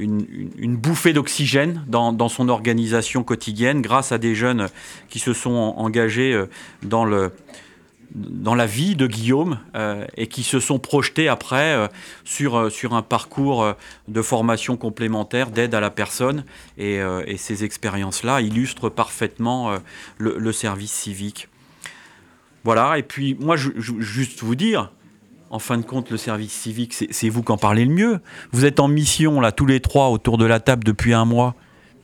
une 0.00 0.76
bouffée 0.76 1.12
d'oxygène 1.12 1.84
dans, 1.86 2.28
son 2.28 2.48
organisation 2.48 3.22
quotidienne 3.22 3.82
grâce 3.82 4.12
à 4.12 4.18
des 4.18 4.34
jeunes 4.34 4.68
qui 5.08 5.18
se 5.18 5.32
sont 5.32 5.74
engagés 5.76 6.32
euh, 6.32 6.46
dans, 6.82 7.04
le, 7.04 7.32
dans 8.14 8.54
la 8.54 8.66
vie 8.66 8.96
de 8.96 9.06
Guillaume 9.06 9.58
euh, 9.74 10.04
et 10.16 10.26
qui 10.26 10.42
se 10.42 10.60
sont 10.60 10.78
projetés 10.78 11.28
après 11.28 11.74
euh, 11.74 11.86
sur, 12.24 12.70
sur 12.70 12.94
un 12.94 13.02
parcours 13.02 13.74
de 14.08 14.22
formation 14.22 14.76
complémentaire, 14.76 15.50
d'aide 15.50 15.74
à 15.74 15.80
la 15.80 15.90
personne. 15.90 16.44
Et, 16.78 17.00
ces 17.36 17.64
expériences-là 17.64 18.40
illustrent 18.40 18.88
parfaitement 18.88 19.74
le, 20.18 20.52
service 20.52 20.92
civique. 20.92 21.48
Voilà, 22.64 22.98
et 22.98 23.02
puis 23.02 23.36
moi, 23.40 23.56
juste 23.56 24.42
vous 24.42 24.54
dire, 24.54 24.92
en 25.50 25.58
fin 25.58 25.78
de 25.78 25.82
compte, 25.82 26.10
le 26.10 26.16
service 26.16 26.52
civique, 26.52 26.94
c'est 27.10 27.28
vous 27.28 27.42
qui 27.42 27.52
en 27.52 27.56
parlez 27.56 27.84
le 27.84 27.92
mieux. 27.92 28.20
Vous 28.52 28.64
êtes 28.64 28.80
en 28.80 28.88
mission, 28.88 29.40
là, 29.40 29.52
tous 29.52 29.66
les 29.66 29.80
trois, 29.80 30.08
autour 30.08 30.38
de 30.38 30.44
la 30.44 30.60
table 30.60 30.84
depuis 30.84 31.14
un 31.14 31.24
mois. 31.24 31.54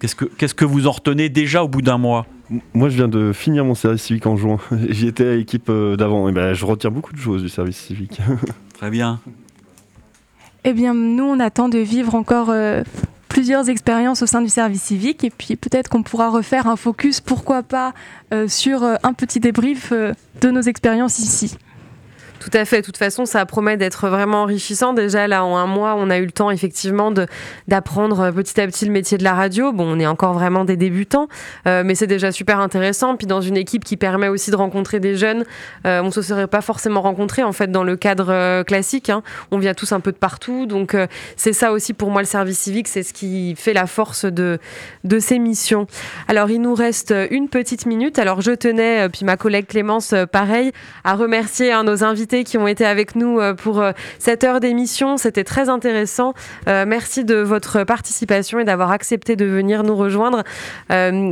Qu'est-ce 0.00 0.16
que, 0.16 0.24
qu'est-ce 0.24 0.54
que 0.54 0.64
vous 0.64 0.86
en 0.86 0.92
retenez 0.92 1.28
déjà 1.28 1.62
au 1.62 1.68
bout 1.68 1.82
d'un 1.82 1.98
mois? 1.98 2.26
Moi, 2.74 2.88
je 2.88 2.97
viens 2.97 3.09
de 3.09 3.32
finir 3.32 3.64
mon 3.64 3.74
service 3.74 4.03
civique 4.03 4.26
en 4.26 4.36
juin. 4.36 4.59
J'y 4.88 5.09
étais 5.09 5.26
à 5.26 5.34
l'équipe 5.34 5.68
euh, 5.68 5.97
d'avant. 5.97 6.28
Et 6.28 6.32
ben, 6.32 6.55
je 6.55 6.64
retiens 6.64 6.90
beaucoup 6.90 7.12
de 7.12 7.18
choses 7.18 7.42
du 7.42 7.49
service 7.49 7.76
civique. 7.76 8.20
Très 8.74 8.90
bien. 8.90 9.20
Eh 10.64 10.72
bien, 10.72 10.94
nous, 10.94 11.24
on 11.24 11.40
attend 11.40 11.68
de 11.68 11.78
vivre 11.78 12.14
encore 12.14 12.51
euh, 12.51 12.82
plusieurs 13.28 13.68
expériences 13.68 14.22
au 14.22 14.26
sein 14.26 14.42
du 14.42 14.49
service 14.49 14.82
civique. 14.82 15.24
Et 15.24 15.30
puis, 15.30 15.57
peut-être 15.57 15.88
qu'on 15.88 16.03
pourra 16.03 16.30
refaire 16.30 16.68
un 16.68 16.76
focus, 16.76 17.20
pourquoi 17.20 17.62
pas, 17.62 17.94
euh, 18.32 18.47
sur 18.49 18.84
un 18.84 19.12
petit 19.12 19.40
débrief 19.40 19.92
de 19.92 20.51
nos 20.51 20.62
expériences 20.62 21.18
ici. 21.18 21.57
Tout 22.41 22.51
à 22.53 22.64
fait. 22.64 22.80
De 22.80 22.87
toute 22.87 22.97
façon, 22.97 23.24
ça 23.24 23.45
promet 23.47 23.76
d'être 23.76 24.09
vraiment 24.09 24.43
enrichissant. 24.43 24.93
Déjà, 24.93 25.26
là, 25.26 25.45
en 25.45 25.57
un 25.57 25.66
mois, 25.66 25.95
on 25.97 26.11
a 26.11 26.18
eu 26.18 26.26
le 26.26 26.32
temps, 26.32 26.51
effectivement, 26.51 27.12
d'apprendre 27.66 28.20
euh, 28.20 28.32
petit 28.32 28.61
à 28.61 28.66
petit 28.66 28.84
le 28.84 28.93
métier 28.93 29.18
de 29.18 29.24
la 29.24 29.34
radio. 29.34 29.72
Bon, 29.72 29.84
on 29.97 29.99
est 29.99 30.07
encore 30.07 30.34
vraiment 30.34 30.64
des 30.64 30.76
débutants, 30.76 31.28
euh, 31.66 31.82
mais 31.84 31.95
c'est 31.95 32.07
déjà 32.07 32.32
super 32.32 32.61
intéressant. 32.61 33.16
Puis, 33.16 33.26
dans 33.26 33.41
une 33.41 33.57
équipe 33.57 33.84
qui 33.84 33.97
permet 33.97 34.28
aussi 34.28 34.51
de 34.51 34.57
rencontrer 34.57 35.01
des 35.01 35.16
jeunes, 35.16 35.45
euh, 35.87 36.01
on 36.03 36.07
ne 36.07 36.11
se 36.11 36.22
serait 36.22 36.47
pas 36.47 36.61
forcément 36.61 37.01
rencontrés, 37.01 37.43
en 37.43 37.53
fait, 37.53 37.70
dans 37.70 37.84
le 37.84 37.97
cadre 37.97 38.62
classique. 38.64 39.11
Hein. 39.11 39.22
On 39.51 39.59
vient 39.59 39.74
tous 39.74 39.93
un 39.93 40.01
peu 40.01 40.12
de 40.12 40.18
partout. 40.18 40.66
Donc, 40.66 40.97
c'est 41.37 41.53
ça 41.53 41.72
aussi, 41.72 41.95
pour 41.95 42.11
moi, 42.11 42.22
le 42.22 42.26
service 42.26 42.59
civique. 42.59 42.89
C'est 42.89 43.03
ce 43.03 43.12
qui 43.12 43.55
fait 43.57 43.72
la 43.72 43.87
force 43.87 44.24
de, 44.24 44.59
de 45.05 45.18
ces 45.18 45.39
missions. 45.39 45.87
Alors, 46.28 46.51
il 46.51 46.61
nous 46.61 46.74
reste 46.74 47.14
une 47.30 47.49
petite 47.49 47.87
minute. 47.87 48.18
Alors, 48.18 48.41
je 48.41 48.53
tenais, 48.53 49.09
puis 49.09 49.24
ma 49.24 49.37
collègue 49.37 49.66
Clémence, 49.66 50.14
pareil, 50.30 50.72
à 51.05 51.14
remercier 51.14 51.72
hein, 51.72 51.84
nos 51.84 52.05
invités 52.05 52.26
qui 52.27 52.59
ont 52.59 52.66
été 52.66 52.85
avec 52.85 53.14
nous 53.14 53.39
euh, 53.39 53.55
pour 53.55 53.81
euh, 53.81 53.93
cette 54.18 54.45
heure 54.45 54.61
d'émission. 54.61 55.16
C'était 55.16 55.45
très 55.45 55.68
intéressant. 55.68 56.35
Euh, 56.68 56.85
merci 56.87 57.24
de 57.24 57.37
votre 57.37 57.85
participation 57.85 58.59
et 58.59 58.64
d'avoir 58.64 58.91
accepté 58.91 59.37
de 59.37 59.45
venir 59.45 59.83
nous 59.83 59.97
rejoindre 59.97 60.43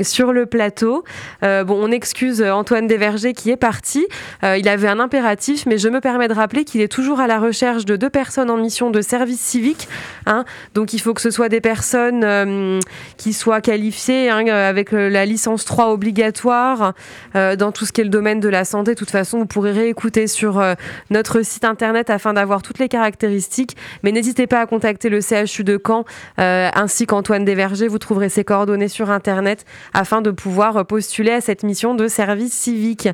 sur 0.02 0.32
le 0.32 0.46
plateau. 0.46 1.04
bon, 1.42 1.66
on 1.68 1.90
excuse 1.90 2.42
Antoine 2.42 2.86
Desvergers 2.86 3.32
qui 3.32 3.50
est 3.50 3.56
parti. 3.56 4.06
il 4.42 4.68
avait 4.68 4.88
un 4.88 5.00
impératif, 5.00 5.66
mais 5.66 5.78
je 5.78 5.88
me 5.88 6.00
permets 6.00 6.28
de 6.28 6.34
rappeler 6.34 6.64
qu'il 6.64 6.80
est 6.80 6.88
toujours 6.88 7.20
à 7.20 7.26
la 7.26 7.38
recherche 7.38 7.84
de 7.84 7.96
deux 7.96 8.10
personnes 8.10 8.50
en 8.50 8.56
mission 8.56 8.90
de 8.90 9.00
service 9.00 9.40
civique. 9.40 9.88
Hein. 10.26 10.44
Donc, 10.74 10.92
il 10.92 11.00
faut 11.00 11.14
que 11.14 11.20
ce 11.20 11.30
soit 11.30 11.48
des 11.48 11.60
personnes 11.60 12.80
qui 13.16 13.32
soient 13.32 13.60
qualifiées 13.60 14.30
hein, 14.30 14.46
avec 14.46 14.92
la 14.92 15.24
licence 15.24 15.64
3 15.64 15.90
obligatoire 15.90 16.92
dans 17.34 17.72
tout 17.72 17.86
ce 17.86 17.92
qui 17.92 18.00
est 18.00 18.04
le 18.04 18.10
domaine 18.10 18.40
de 18.40 18.48
la 18.48 18.64
santé. 18.64 18.92
De 18.92 18.98
toute 18.98 19.10
façon, 19.10 19.38
vous 19.38 19.46
pourrez 19.46 19.72
réécouter 19.72 20.26
sur 20.26 20.62
notre 21.10 21.42
site 21.42 21.64
internet 21.64 22.10
afin 22.10 22.34
d'avoir 22.34 22.62
toutes 22.62 22.78
les 22.78 22.88
caractéristiques. 22.88 23.76
Mais 24.02 24.12
n'hésitez 24.12 24.46
pas 24.46 24.60
à 24.60 24.66
contacter 24.66 25.08
le 25.08 25.20
CHU 25.20 25.64
de 25.64 25.80
Caen 25.84 26.04
euh, 26.38 26.70
ainsi 26.74 27.06
qu'Antoine 27.06 27.44
Desvergers. 27.44 27.88
Vous 27.88 27.98
trouverez 27.98 28.28
ses 28.28 28.44
coordonnées 28.44 28.88
sur 28.88 29.10
internet 29.10 29.64
afin 29.92 30.22
de 30.22 30.30
pouvoir 30.30 30.86
postuler 30.86 31.32
à 31.32 31.40
cette 31.40 31.62
mission 31.62 31.94
de 31.94 32.08
service 32.08 32.52
civique. 32.52 33.08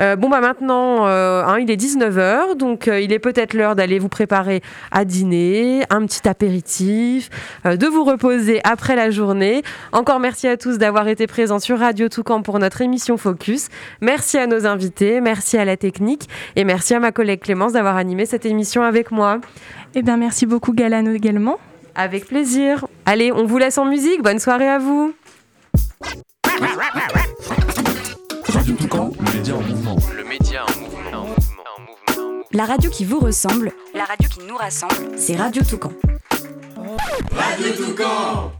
Euh, 0.00 0.16
bon, 0.16 0.28
bah 0.28 0.40
maintenant, 0.40 1.06
euh, 1.06 1.44
hein, 1.44 1.58
il 1.60 1.70
est 1.70 1.80
19h, 1.80 2.56
donc 2.56 2.88
euh, 2.88 3.00
il 3.00 3.12
est 3.12 3.18
peut-être 3.18 3.54
l'heure 3.54 3.76
d'aller 3.76 3.98
vous 3.98 4.08
préparer 4.08 4.62
à 4.90 5.04
dîner, 5.04 5.84
un 5.90 6.04
petit 6.06 6.28
apéritif, 6.28 7.30
de 7.64 7.86
vous 7.86 8.04
reposer 8.04 8.60
après 8.64 8.96
la 8.96 9.10
journée. 9.10 9.62
Encore 9.92 10.20
merci 10.20 10.48
à 10.48 10.56
tous 10.56 10.78
d'avoir 10.78 11.08
été 11.08 11.26
présents 11.26 11.58
sur 11.58 11.78
Radio 11.78 12.08
Toucan 12.08 12.42
pour 12.42 12.58
notre 12.58 12.80
émission 12.82 13.16
Focus. 13.16 13.68
Merci 14.00 14.38
à 14.38 14.46
nos 14.46 14.66
invités, 14.66 15.20
merci 15.20 15.58
à 15.58 15.64
la 15.64 15.76
technique 15.76 16.28
et 16.56 16.64
merci 16.64 16.94
à 16.94 17.00
ma 17.00 17.12
collègue 17.12 17.40
Clémence 17.40 17.72
d'avoir 17.72 17.96
animé 17.96 18.26
cette 18.26 18.46
émission 18.46 18.82
avec 18.82 19.10
moi. 19.10 19.38
Eh 19.94 20.02
bien, 20.02 20.16
merci 20.16 20.46
beaucoup 20.46 20.72
Galano 20.72 21.12
également. 21.12 21.58
Avec 21.94 22.26
plaisir. 22.26 22.86
Allez, 23.06 23.30
on 23.32 23.44
vous 23.44 23.58
laisse 23.58 23.78
en 23.78 23.84
musique. 23.84 24.22
Bonne 24.22 24.40
soirée 24.40 24.68
à 24.68 24.78
vous. 24.78 25.14
Radio 28.64 28.76
Toucan, 28.76 29.10
le 29.20 29.36
média 29.36 29.54
en 29.56 29.60
mouvement. 29.60 29.96
Le 30.16 30.24
média 30.24 30.64
en 30.64 30.80
mouvement. 30.80 32.44
La 32.52 32.64
radio 32.64 32.90
qui 32.90 33.04
vous 33.04 33.20
ressemble, 33.20 33.72
la 33.92 34.06
radio 34.06 34.26
qui 34.26 34.40
nous 34.48 34.56
rassemble, 34.56 35.18
c'est 35.18 35.36
Radio 35.36 35.62
Toucan. 35.62 35.92
Radio 37.30 37.72
Toucan 37.76 38.52